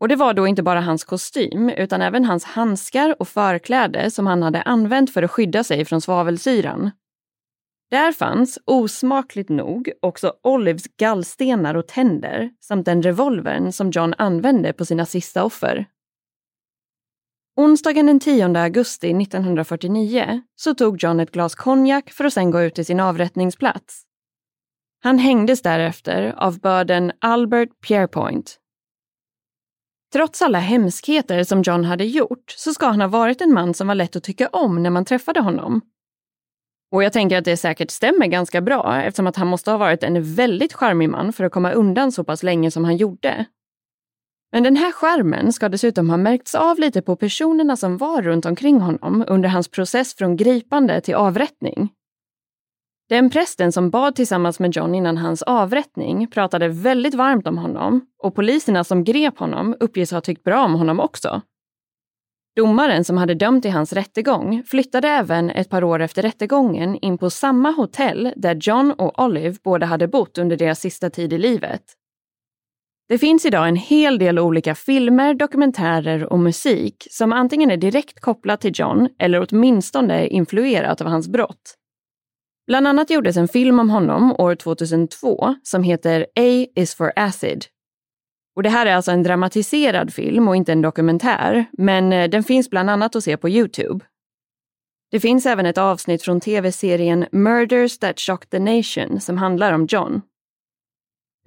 Och 0.00 0.08
det 0.08 0.16
var 0.16 0.34
då 0.34 0.46
inte 0.46 0.62
bara 0.62 0.80
hans 0.80 1.04
kostym 1.04 1.68
utan 1.68 2.02
även 2.02 2.24
hans 2.24 2.44
handskar 2.44 3.16
och 3.18 3.28
förkläde 3.28 4.10
som 4.10 4.26
han 4.26 4.42
hade 4.42 4.62
använt 4.62 5.12
för 5.12 5.22
att 5.22 5.30
skydda 5.30 5.64
sig 5.64 5.84
från 5.84 6.00
svavelsyran. 6.00 6.90
Där 7.90 8.12
fanns, 8.12 8.58
osmakligt 8.64 9.48
nog, 9.48 9.90
också 10.02 10.32
Olives 10.42 10.84
gallstenar 10.96 11.74
och 11.74 11.86
tänder 11.86 12.50
samt 12.60 12.86
den 12.86 13.02
revolvern 13.02 13.72
som 13.72 13.90
John 13.90 14.14
använde 14.18 14.72
på 14.72 14.84
sina 14.84 15.06
sista 15.06 15.44
offer. 15.44 15.86
Onsdagen 17.58 18.06
den 18.06 18.20
10 18.20 18.58
augusti 18.58 19.10
1949 19.22 20.42
så 20.56 20.74
tog 20.74 21.02
John 21.02 21.20
ett 21.20 21.30
glas 21.30 21.54
konjak 21.54 22.10
för 22.10 22.24
att 22.24 22.32
sen 22.32 22.50
gå 22.50 22.62
ut 22.62 22.74
till 22.74 22.86
sin 22.86 23.00
avrättningsplats. 23.00 24.02
Han 25.02 25.18
hängdes 25.18 25.62
därefter 25.62 26.34
av 26.36 26.60
börden 26.60 27.12
Albert 27.20 27.68
Pierpoint. 27.86 28.58
Trots 30.12 30.42
alla 30.42 30.58
hemskheter 30.58 31.44
som 31.44 31.62
John 31.62 31.84
hade 31.84 32.04
gjort 32.04 32.54
så 32.56 32.74
ska 32.74 32.86
han 32.86 33.00
ha 33.00 33.08
varit 33.08 33.40
en 33.40 33.52
man 33.52 33.74
som 33.74 33.86
var 33.86 33.94
lätt 33.94 34.16
att 34.16 34.24
tycka 34.24 34.48
om 34.48 34.82
när 34.82 34.90
man 34.90 35.04
träffade 35.04 35.40
honom. 35.40 35.80
Och 36.92 37.04
jag 37.04 37.12
tänker 37.12 37.38
att 37.38 37.44
det 37.44 37.56
säkert 37.56 37.90
stämmer 37.90 38.26
ganska 38.26 38.60
bra 38.60 39.02
eftersom 39.02 39.26
att 39.26 39.36
han 39.36 39.48
måste 39.48 39.70
ha 39.70 39.78
varit 39.78 40.02
en 40.02 40.34
väldigt 40.34 40.72
charmig 40.72 41.10
man 41.10 41.32
för 41.32 41.44
att 41.44 41.52
komma 41.52 41.72
undan 41.72 42.12
så 42.12 42.24
pass 42.24 42.42
länge 42.42 42.70
som 42.70 42.84
han 42.84 42.96
gjorde. 42.96 43.46
Men 44.56 44.62
den 44.62 44.76
här 44.76 44.92
skärmen 44.92 45.52
ska 45.52 45.68
dessutom 45.68 46.10
ha 46.10 46.16
märkts 46.16 46.54
av 46.54 46.78
lite 46.78 47.02
på 47.02 47.16
personerna 47.16 47.76
som 47.76 47.96
var 47.96 48.22
runt 48.22 48.46
omkring 48.46 48.80
honom 48.80 49.24
under 49.28 49.48
hans 49.48 49.68
process 49.68 50.14
från 50.14 50.36
gripande 50.36 51.00
till 51.00 51.14
avrättning. 51.14 51.88
Den 53.08 53.30
prästen 53.30 53.72
som 53.72 53.90
bad 53.90 54.14
tillsammans 54.14 54.60
med 54.60 54.76
John 54.76 54.94
innan 54.94 55.16
hans 55.16 55.42
avrättning 55.42 56.26
pratade 56.30 56.68
väldigt 56.68 57.14
varmt 57.14 57.46
om 57.46 57.58
honom 57.58 58.06
och 58.22 58.34
poliserna 58.34 58.84
som 58.84 59.04
grep 59.04 59.38
honom 59.38 59.76
uppges 59.80 60.10
ha 60.10 60.20
tyckt 60.20 60.44
bra 60.44 60.64
om 60.64 60.74
honom 60.74 61.00
också. 61.00 61.42
Domaren 62.56 63.04
som 63.04 63.18
hade 63.18 63.34
dömt 63.34 63.64
i 63.64 63.68
hans 63.68 63.92
rättegång 63.92 64.62
flyttade 64.66 65.08
även 65.08 65.50
ett 65.50 65.70
par 65.70 65.84
år 65.84 66.00
efter 66.00 66.22
rättegången 66.22 66.96
in 66.96 67.18
på 67.18 67.30
samma 67.30 67.70
hotell 67.70 68.32
där 68.36 68.54
John 68.60 68.92
och 68.92 69.24
Olive 69.24 69.56
båda 69.64 69.86
hade 69.86 70.08
bott 70.08 70.38
under 70.38 70.56
deras 70.56 70.80
sista 70.80 71.10
tid 71.10 71.32
i 71.32 71.38
livet. 71.38 71.82
Det 73.08 73.18
finns 73.18 73.46
idag 73.46 73.68
en 73.68 73.76
hel 73.76 74.18
del 74.18 74.38
olika 74.38 74.74
filmer, 74.74 75.34
dokumentärer 75.34 76.32
och 76.32 76.38
musik 76.38 77.06
som 77.10 77.32
antingen 77.32 77.70
är 77.70 77.76
direkt 77.76 78.20
kopplat 78.20 78.60
till 78.60 78.72
John 78.74 79.08
eller 79.18 79.46
åtminstone 79.48 80.26
influerat 80.26 81.00
av 81.00 81.06
hans 81.06 81.28
brott. 81.28 81.74
Bland 82.66 82.88
annat 82.88 83.10
gjordes 83.10 83.36
en 83.36 83.48
film 83.48 83.80
om 83.80 83.90
honom 83.90 84.32
år 84.38 84.54
2002 84.54 85.54
som 85.62 85.82
heter 85.82 86.26
A 86.36 86.66
is 86.74 86.94
for 86.94 87.12
acid. 87.16 87.64
Och 88.56 88.62
det 88.62 88.68
här 88.68 88.86
är 88.86 88.94
alltså 88.94 89.10
en 89.10 89.22
dramatiserad 89.22 90.12
film 90.12 90.48
och 90.48 90.56
inte 90.56 90.72
en 90.72 90.82
dokumentär, 90.82 91.64
men 91.72 92.12
eh, 92.12 92.28
den 92.28 92.44
finns 92.44 92.70
bland 92.70 92.90
annat 92.90 93.16
att 93.16 93.24
se 93.24 93.36
på 93.36 93.48
Youtube. 93.48 94.04
Det 95.10 95.20
finns 95.20 95.46
även 95.46 95.66
ett 95.66 95.78
avsnitt 95.78 96.22
från 96.22 96.40
tv-serien 96.40 97.26
Murders 97.32 97.98
that 97.98 98.20
shocked 98.20 98.50
the 98.50 98.58
nation 98.58 99.20
som 99.20 99.38
handlar 99.38 99.72
om 99.72 99.86
John. 99.86 100.22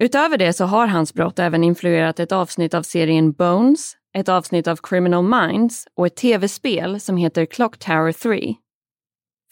Utöver 0.02 0.38
det 0.38 0.52
så 0.52 0.64
har 0.64 0.86
hans 0.86 1.14
brott 1.14 1.38
även 1.38 1.64
influerat 1.64 2.20
ett 2.20 2.32
avsnitt 2.32 2.74
av 2.74 2.82
serien 2.82 3.32
Bones, 3.32 3.92
ett 4.14 4.28
avsnitt 4.28 4.68
av 4.68 4.76
Criminal 4.76 5.24
Minds 5.24 5.86
och 5.96 6.06
ett 6.06 6.16
tv-spel 6.16 7.00
som 7.00 7.16
heter 7.16 7.46
Clock 7.46 7.78
Tower 7.78 8.12
3. 8.12 8.54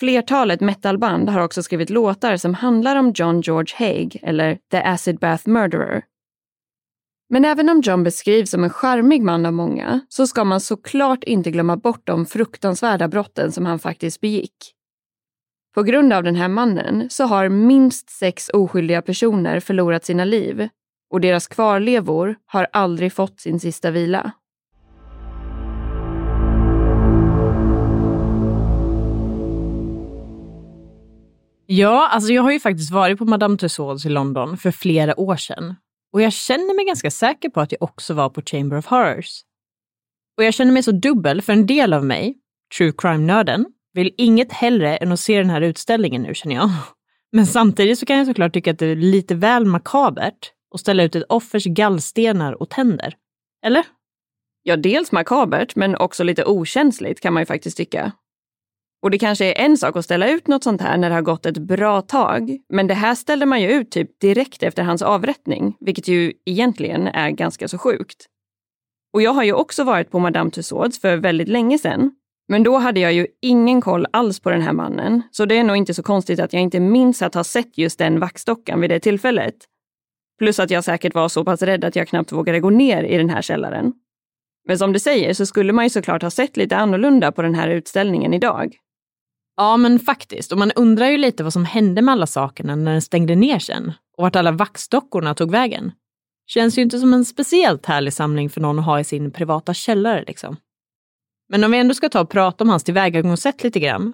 Flertalet 0.01 0.61
metalband 0.61 1.29
har 1.29 1.41
också 1.41 1.63
skrivit 1.63 1.91
låtar 1.91 2.37
som 2.37 2.55
handlar 2.55 2.97
om 2.97 3.13
John 3.15 3.41
George 3.41 3.75
Haig 3.79 4.21
eller 4.23 4.59
The 4.71 4.77
Acid 4.79 5.19
Bath 5.19 5.49
Murderer. 5.49 6.03
Men 7.29 7.45
även 7.45 7.69
om 7.69 7.81
John 7.81 8.05
beskrivs 8.05 8.51
som 8.51 8.65
en 8.65 8.71
charmig 8.71 9.23
man 9.23 9.47
av 9.47 9.53
många 9.53 10.01
så 10.09 10.27
ska 10.27 10.45
man 10.45 10.61
såklart 10.61 11.25
inte 11.25 11.51
glömma 11.51 11.77
bort 11.77 12.07
de 12.07 12.27
fruktansvärda 12.27 13.09
brotten 13.09 13.53
som 13.53 13.67
han 13.67 13.79
faktiskt 13.79 14.21
begick. 14.21 14.75
På 15.79 15.83
grund 15.83 16.13
av 16.13 16.23
den 16.23 16.37
här 16.37 16.49
mannen 16.49 17.11
så 17.11 17.25
har 17.25 17.49
minst 17.49 18.11
sex 18.11 18.51
oskyldiga 18.53 19.03
personer 19.03 19.61
förlorat 19.61 20.05
sina 20.05 20.25
liv 20.25 20.69
och 21.11 21.21
deras 21.21 21.49
kvarlevor 21.49 22.37
har 22.47 22.67
aldrig 22.73 23.13
fått 23.13 23.41
sin 23.41 23.61
sista 23.61 23.91
vila. 23.91 24.33
Ja, 31.67 32.09
alltså 32.09 32.33
jag 32.33 32.43
har 32.43 32.53
ju 32.53 32.61
faktiskt 32.61 32.93
varit 32.93 33.19
på 33.19 33.25
Madame 33.25 33.57
Tussauds 33.57 34.07
i 34.07 34.09
London 34.09 34.57
för 34.57 34.71
flera 34.71 35.21
år 35.21 35.37
sedan. 35.37 35.75
Och 36.13 36.23
jag 36.23 36.33
känner 36.33 36.77
mig 36.77 36.85
ganska 36.85 37.11
säker 37.11 37.49
på 37.49 37.61
att 37.61 37.73
jag 37.73 37.83
också 37.83 38.15
var 38.15 38.31
på 38.31 38.43
Chamber 38.43 38.77
of 38.77 38.87
Horrors. 38.87 39.43
Och 40.37 40.45
jag 40.45 40.55
känner 40.55 40.73
mig 40.73 40.83
så 40.83 40.93
dubbel, 40.93 41.43
för 41.43 41.53
en 41.53 41.67
del 41.67 41.93
av 41.93 42.05
mig, 42.05 42.37
true 42.79 42.93
crime-nörden, 42.99 43.67
vill 43.99 44.15
inget 44.17 44.53
hellre 44.53 44.97
än 44.97 45.13
att 45.13 45.21
se 45.21 45.39
den 45.39 45.51
här 45.51 45.61
utställningen 45.61 46.23
nu 46.23 46.35
känner 46.35 46.55
jag. 46.55 46.71
Men 47.33 47.47
samtidigt 47.47 47.99
så 47.99 48.07
kan 48.07 48.19
jag 48.19 48.27
såklart 48.27 48.53
tycka 48.53 48.71
att 48.71 48.79
det 48.79 48.87
är 48.87 48.97
lite 48.97 49.35
väl 49.35 49.65
makabert 49.65 50.53
att 50.75 50.81
ställa 50.81 51.03
ut 51.03 51.17
ett 51.17 51.25
offers 51.29 51.65
gallstenar 51.65 52.63
och 52.63 52.71
tänder. 52.71 53.15
Eller? 53.67 53.85
Ja, 54.63 54.77
dels 54.77 55.13
makabert, 55.13 55.77
men 55.77 55.97
också 55.97 56.25
lite 56.25 56.45
okänsligt 56.45 57.21
kan 57.21 57.33
man 57.33 57.43
ju 57.43 57.47
faktiskt 57.47 57.77
tycka. 57.77 58.13
Och 59.03 59.11
det 59.11 59.19
kanske 59.19 59.45
är 59.45 59.65
en 59.65 59.77
sak 59.77 59.97
att 59.97 60.05
ställa 60.05 60.31
ut 60.31 60.49
något 60.49 60.65
sånt 60.65 60.81
här 60.81 60.97
när 60.97 61.09
det 61.09 61.15
har 61.15 61.23
gått 61.23 61.47
ett 61.47 61.59
bra 61.59 62.03
tag, 62.03 62.59
men 62.69 62.87
det 62.87 62.95
här 62.95 63.15
ställde 63.15 63.47
man 63.47 63.63
ju 63.63 63.69
ut 63.69 63.91
typ 63.91 64.21
direkt 64.21 64.63
efter 64.63 64.83
hans 64.83 65.03
avrättning, 65.03 65.77
vilket 65.81 66.09
ju 66.09 66.33
egentligen 66.45 67.09
är 67.09 67.31
ganska 67.31 67.69
så 67.69 67.79
sjukt. 67.79 68.27
Och 69.13 69.23
jag 69.23 69.31
har 69.31 69.45
ju 69.45 69.53
också 69.53 69.85
varit 69.85 70.11
på 70.11 70.19
Madame 70.19 70.51
Tussauds 70.51 71.01
för 71.01 71.17
väldigt 71.17 71.49
länge 71.49 71.79
sedan, 71.79 72.11
men 72.49 72.63
då 72.63 72.79
hade 72.79 73.01
jag 73.01 73.13
ju 73.13 73.27
ingen 73.43 73.81
koll 73.81 74.07
alls 74.11 74.41
på 74.41 74.51
den 74.51 74.63
här 74.63 74.73
mannen, 74.73 75.23
så 75.31 75.45
det 75.45 75.59
är 75.59 75.65
nog 75.65 75.77
inte 75.77 75.95
så 75.95 76.03
konstigt 76.03 76.41
att 76.41 76.53
jag 76.53 76.63
inte 76.63 76.81
minns 76.81 77.23
att 77.23 77.35
ha 77.35 77.45
sett 77.45 77.79
just 77.79 77.99
den 77.99 78.21
vaxdockan 78.21 78.81
vid 78.81 78.91
det 78.91 79.01
tillfället. 79.01 79.55
Plus 80.39 80.59
att 80.59 80.71
jag 80.71 80.85
säkert 80.85 81.15
var 81.15 81.29
så 81.29 81.45
pass 81.45 81.63
rädd 81.63 81.85
att 81.85 81.97
jag 81.97 82.09
knappt 82.09 82.33
vågade 82.33 82.61
gå 82.61 82.71
ner 82.71 83.05
i 83.05 83.17
den 83.17 83.31
här 83.31 83.43
källaren. 83.43 83.93
Men 84.69 84.79
som 84.79 84.93
du 84.93 84.99
säger 84.99 85.35
så 85.35 85.47
skulle 85.47 85.73
man 85.73 85.85
ju 85.85 85.91
såklart 85.91 86.23
ha 86.23 86.31
sett 86.31 86.57
lite 86.57 86.77
annorlunda 86.77 87.33
på 87.33 87.43
den 87.43 87.55
här 87.55 87.69
utställningen 87.69 88.35
idag. 88.35 88.77
Ja, 89.57 89.77
men 89.77 89.99
faktiskt. 89.99 90.53
Och 90.53 90.59
man 90.59 90.73
undrar 90.73 91.07
ju 91.07 91.19
lite 91.19 91.45
vad 91.45 91.53
som 91.53 91.65
hände 91.65 92.03
med 92.03 92.13
alla 92.13 92.27
sakerna 92.27 92.77
när 92.77 92.93
den 92.93 93.03
stängde 93.03 93.35
ner 93.35 93.59
sen 93.59 93.93
och 94.17 94.23
vart 94.23 94.37
alla 94.37 94.53
vaxdockorna 94.53 95.35
tog 95.35 95.51
vägen. 95.51 95.93
Känns 96.47 96.79
ju 96.79 96.83
inte 96.83 96.99
som 96.99 97.15
en 97.15 97.25
speciellt 97.25 97.87
härlig 97.87 98.13
samling 98.13 98.51
för 98.51 98.61
någon 98.61 98.79
att 98.79 98.85
ha 98.85 99.01
i 99.01 99.05
sin 99.05 99.31
privata 99.31 99.75
källare 99.75 100.25
liksom. 100.27 100.57
Men 101.49 101.65
om 101.65 101.71
vi 101.71 101.79
ändå 101.79 101.95
ska 101.95 102.09
ta 102.09 102.21
och 102.21 102.31
prata 102.31 102.65
om 102.65 102.71
hans 102.71 102.85
tillvägagångssätt 102.85 103.65
lite 103.65 103.81
grann. 103.81 104.13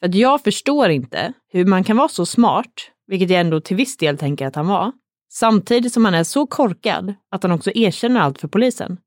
För 0.00 0.08
att 0.08 0.14
jag 0.14 0.44
förstår 0.44 0.88
inte 0.88 1.32
hur 1.52 1.64
man 1.64 1.84
kan 1.84 1.96
vara 1.96 2.08
så 2.08 2.26
smart, 2.26 2.72
vilket 3.06 3.30
jag 3.30 3.40
ändå 3.40 3.60
till 3.60 3.76
viss 3.76 3.96
del 3.96 4.18
tänker 4.18 4.46
att 4.46 4.54
han 4.54 4.66
var, 4.66 4.92
samtidigt 5.32 5.92
som 5.92 6.04
han 6.04 6.14
är 6.14 6.24
så 6.24 6.46
korkad 6.46 7.14
att 7.30 7.42
han 7.42 7.52
också 7.52 7.70
erkänner 7.74 8.20
allt 8.20 8.40
för 8.40 8.48
polisen. 8.48 8.98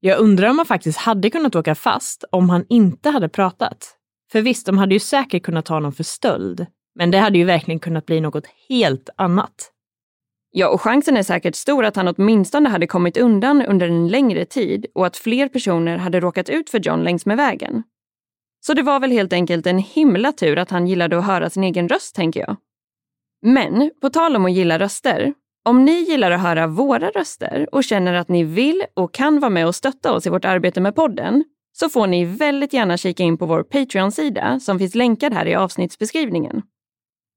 Jag 0.00 0.18
undrar 0.18 0.48
om 0.48 0.58
han 0.58 0.66
faktiskt 0.66 0.98
hade 0.98 1.30
kunnat 1.30 1.56
åka 1.56 1.74
fast 1.74 2.24
om 2.32 2.50
han 2.50 2.64
inte 2.68 3.10
hade 3.10 3.28
pratat. 3.28 3.96
För 4.32 4.40
visst, 4.40 4.66
de 4.66 4.78
hade 4.78 4.94
ju 4.94 5.00
säkert 5.00 5.42
kunnat 5.42 5.64
ta 5.64 5.74
honom 5.74 5.92
för 5.92 6.04
stöld, 6.04 6.66
men 6.94 7.10
det 7.10 7.18
hade 7.18 7.38
ju 7.38 7.44
verkligen 7.44 7.80
kunnat 7.80 8.06
bli 8.06 8.20
något 8.20 8.46
helt 8.68 9.08
annat. 9.16 9.73
Ja, 10.56 10.68
och 10.68 10.80
chansen 10.80 11.16
är 11.16 11.22
säkert 11.22 11.54
stor 11.54 11.84
att 11.84 11.96
han 11.96 12.08
åtminstone 12.08 12.68
hade 12.68 12.86
kommit 12.86 13.16
undan 13.16 13.62
under 13.62 13.88
en 13.88 14.08
längre 14.08 14.44
tid 14.44 14.86
och 14.94 15.06
att 15.06 15.16
fler 15.16 15.48
personer 15.48 15.96
hade 15.96 16.20
råkat 16.20 16.48
ut 16.48 16.70
för 16.70 16.80
John 16.80 17.04
längs 17.04 17.26
med 17.26 17.36
vägen. 17.36 17.82
Så 18.66 18.74
det 18.74 18.82
var 18.82 19.00
väl 19.00 19.10
helt 19.10 19.32
enkelt 19.32 19.66
en 19.66 19.78
himla 19.78 20.32
tur 20.32 20.58
att 20.58 20.70
han 20.70 20.86
gillade 20.86 21.18
att 21.18 21.26
höra 21.26 21.50
sin 21.50 21.64
egen 21.64 21.88
röst, 21.88 22.14
tänker 22.14 22.40
jag. 22.40 22.56
Men 23.42 23.90
på 24.00 24.10
tal 24.10 24.36
om 24.36 24.44
att 24.44 24.52
gilla 24.52 24.78
röster. 24.78 25.34
Om 25.64 25.84
ni 25.84 25.92
gillar 25.92 26.30
att 26.30 26.40
höra 26.40 26.66
våra 26.66 27.10
röster 27.10 27.68
och 27.72 27.84
känner 27.84 28.14
att 28.14 28.28
ni 28.28 28.44
vill 28.44 28.82
och 28.94 29.14
kan 29.14 29.40
vara 29.40 29.50
med 29.50 29.66
och 29.66 29.74
stötta 29.74 30.12
oss 30.12 30.26
i 30.26 30.30
vårt 30.30 30.44
arbete 30.44 30.80
med 30.80 30.94
podden 30.94 31.44
så 31.72 31.88
får 31.88 32.06
ni 32.06 32.24
väldigt 32.24 32.72
gärna 32.72 32.96
kika 32.96 33.22
in 33.22 33.38
på 33.38 33.46
vår 33.46 33.62
Patreon-sida 33.62 34.60
som 34.60 34.78
finns 34.78 34.94
länkad 34.94 35.32
här 35.32 35.46
i 35.46 35.54
avsnittsbeskrivningen. 35.54 36.62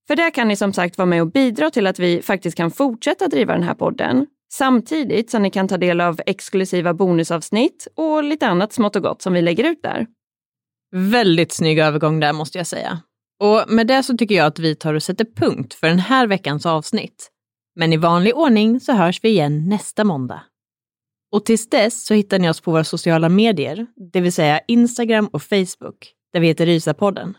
För 0.08 0.16
där 0.16 0.32
kan 0.32 0.48
ni 0.48 0.56
som 0.56 0.74
sagt 0.74 0.98
vara 0.98 1.06
med 1.06 1.22
och 1.22 1.32
bidra 1.32 1.72
till 1.72 1.88
att 1.88 2.00
vi 2.00 2.22
faktiskt 2.22 2.58
kan 2.58 2.72
fortsätta 2.72 3.28
driva 3.28 3.54
den 3.54 3.64
här 3.64 3.74
podden 3.74 4.28
samtidigt 4.54 5.32
som 5.32 5.44
ni 5.44 5.52
kan 5.52 5.68
ta 5.68 5.78
del 5.78 6.02
av 6.02 6.20
exklusiva 6.26 6.94
bonusavsnitt 6.94 7.88
och 7.96 8.24
lite 8.24 8.48
annat 8.48 8.74
smått 8.74 8.96
och 8.96 9.02
gott 9.02 9.22
som 9.22 9.34
vi 9.34 9.42
lägger 9.42 9.64
ut 9.64 9.84
där. 9.84 10.08
Väldigt 10.92 11.52
snygg 11.52 11.80
övergång 11.80 12.20
där 12.20 12.34
måste 12.34 12.58
jag 12.58 12.68
säga. 12.68 13.02
Och 13.40 13.64
med 13.68 13.88
det 13.88 14.04
så 14.04 14.18
tycker 14.18 14.36
jag 14.36 14.46
att 14.46 14.60
vi 14.60 14.76
tar 14.76 14.94
och 14.94 15.04
sätter 15.04 15.26
punkt 15.26 15.74
för 15.74 15.88
den 15.88 16.00
här 16.00 16.28
veckans 16.28 16.66
avsnitt. 16.66 17.32
Men 17.76 17.94
i 17.94 17.98
vanlig 17.98 18.36
ordning 18.36 18.80
så 18.80 18.94
hörs 18.94 19.24
vi 19.24 19.30
igen 19.30 19.70
nästa 19.70 20.04
måndag. 20.04 20.42
Och 21.32 21.46
tills 21.46 21.70
dess 21.70 22.06
så 22.06 22.14
hittar 22.14 22.40
ni 22.40 22.50
oss 22.50 22.62
på 22.62 22.72
våra 22.72 22.84
sociala 22.84 23.30
medier, 23.30 23.88
det 24.14 24.22
vill 24.22 24.34
säga 24.34 24.62
Instagram 24.68 25.28
och 25.28 25.44
Facebook, 25.44 26.14
där 26.34 26.40
vi 26.40 26.48
heter 26.48 26.66
Rysapodden. 26.66 27.38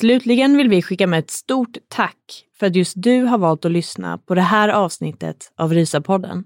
Slutligen 0.00 0.56
vill 0.56 0.68
vi 0.68 0.82
skicka 0.82 1.06
med 1.06 1.18
ett 1.18 1.30
stort 1.30 1.76
tack 1.88 2.44
för 2.58 2.66
att 2.66 2.76
just 2.76 2.92
du 2.96 3.22
har 3.22 3.38
valt 3.38 3.64
att 3.64 3.72
lyssna 3.72 4.18
på 4.18 4.34
det 4.34 4.40
här 4.40 4.68
avsnittet 4.68 5.52
av 5.56 5.72
Rysapodden. 5.72 6.44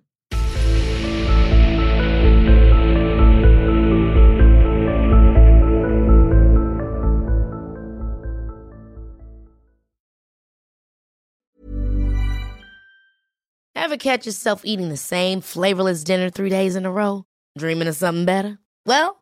Have 13.75 13.99
catch 13.99 14.27
yourself 14.27 14.61
eating 14.65 14.91
the 14.91 14.97
same 14.97 15.41
flavorless 15.43 16.05
dinner 16.05 16.31
three 16.31 16.51
days 16.51 16.77
in 16.77 16.87
a 16.87 16.91
row? 16.91 17.23
Dreaming 17.59 17.89
of 17.89 17.97
something 17.97 18.27
better? 18.27 18.57
Well, 18.87 19.22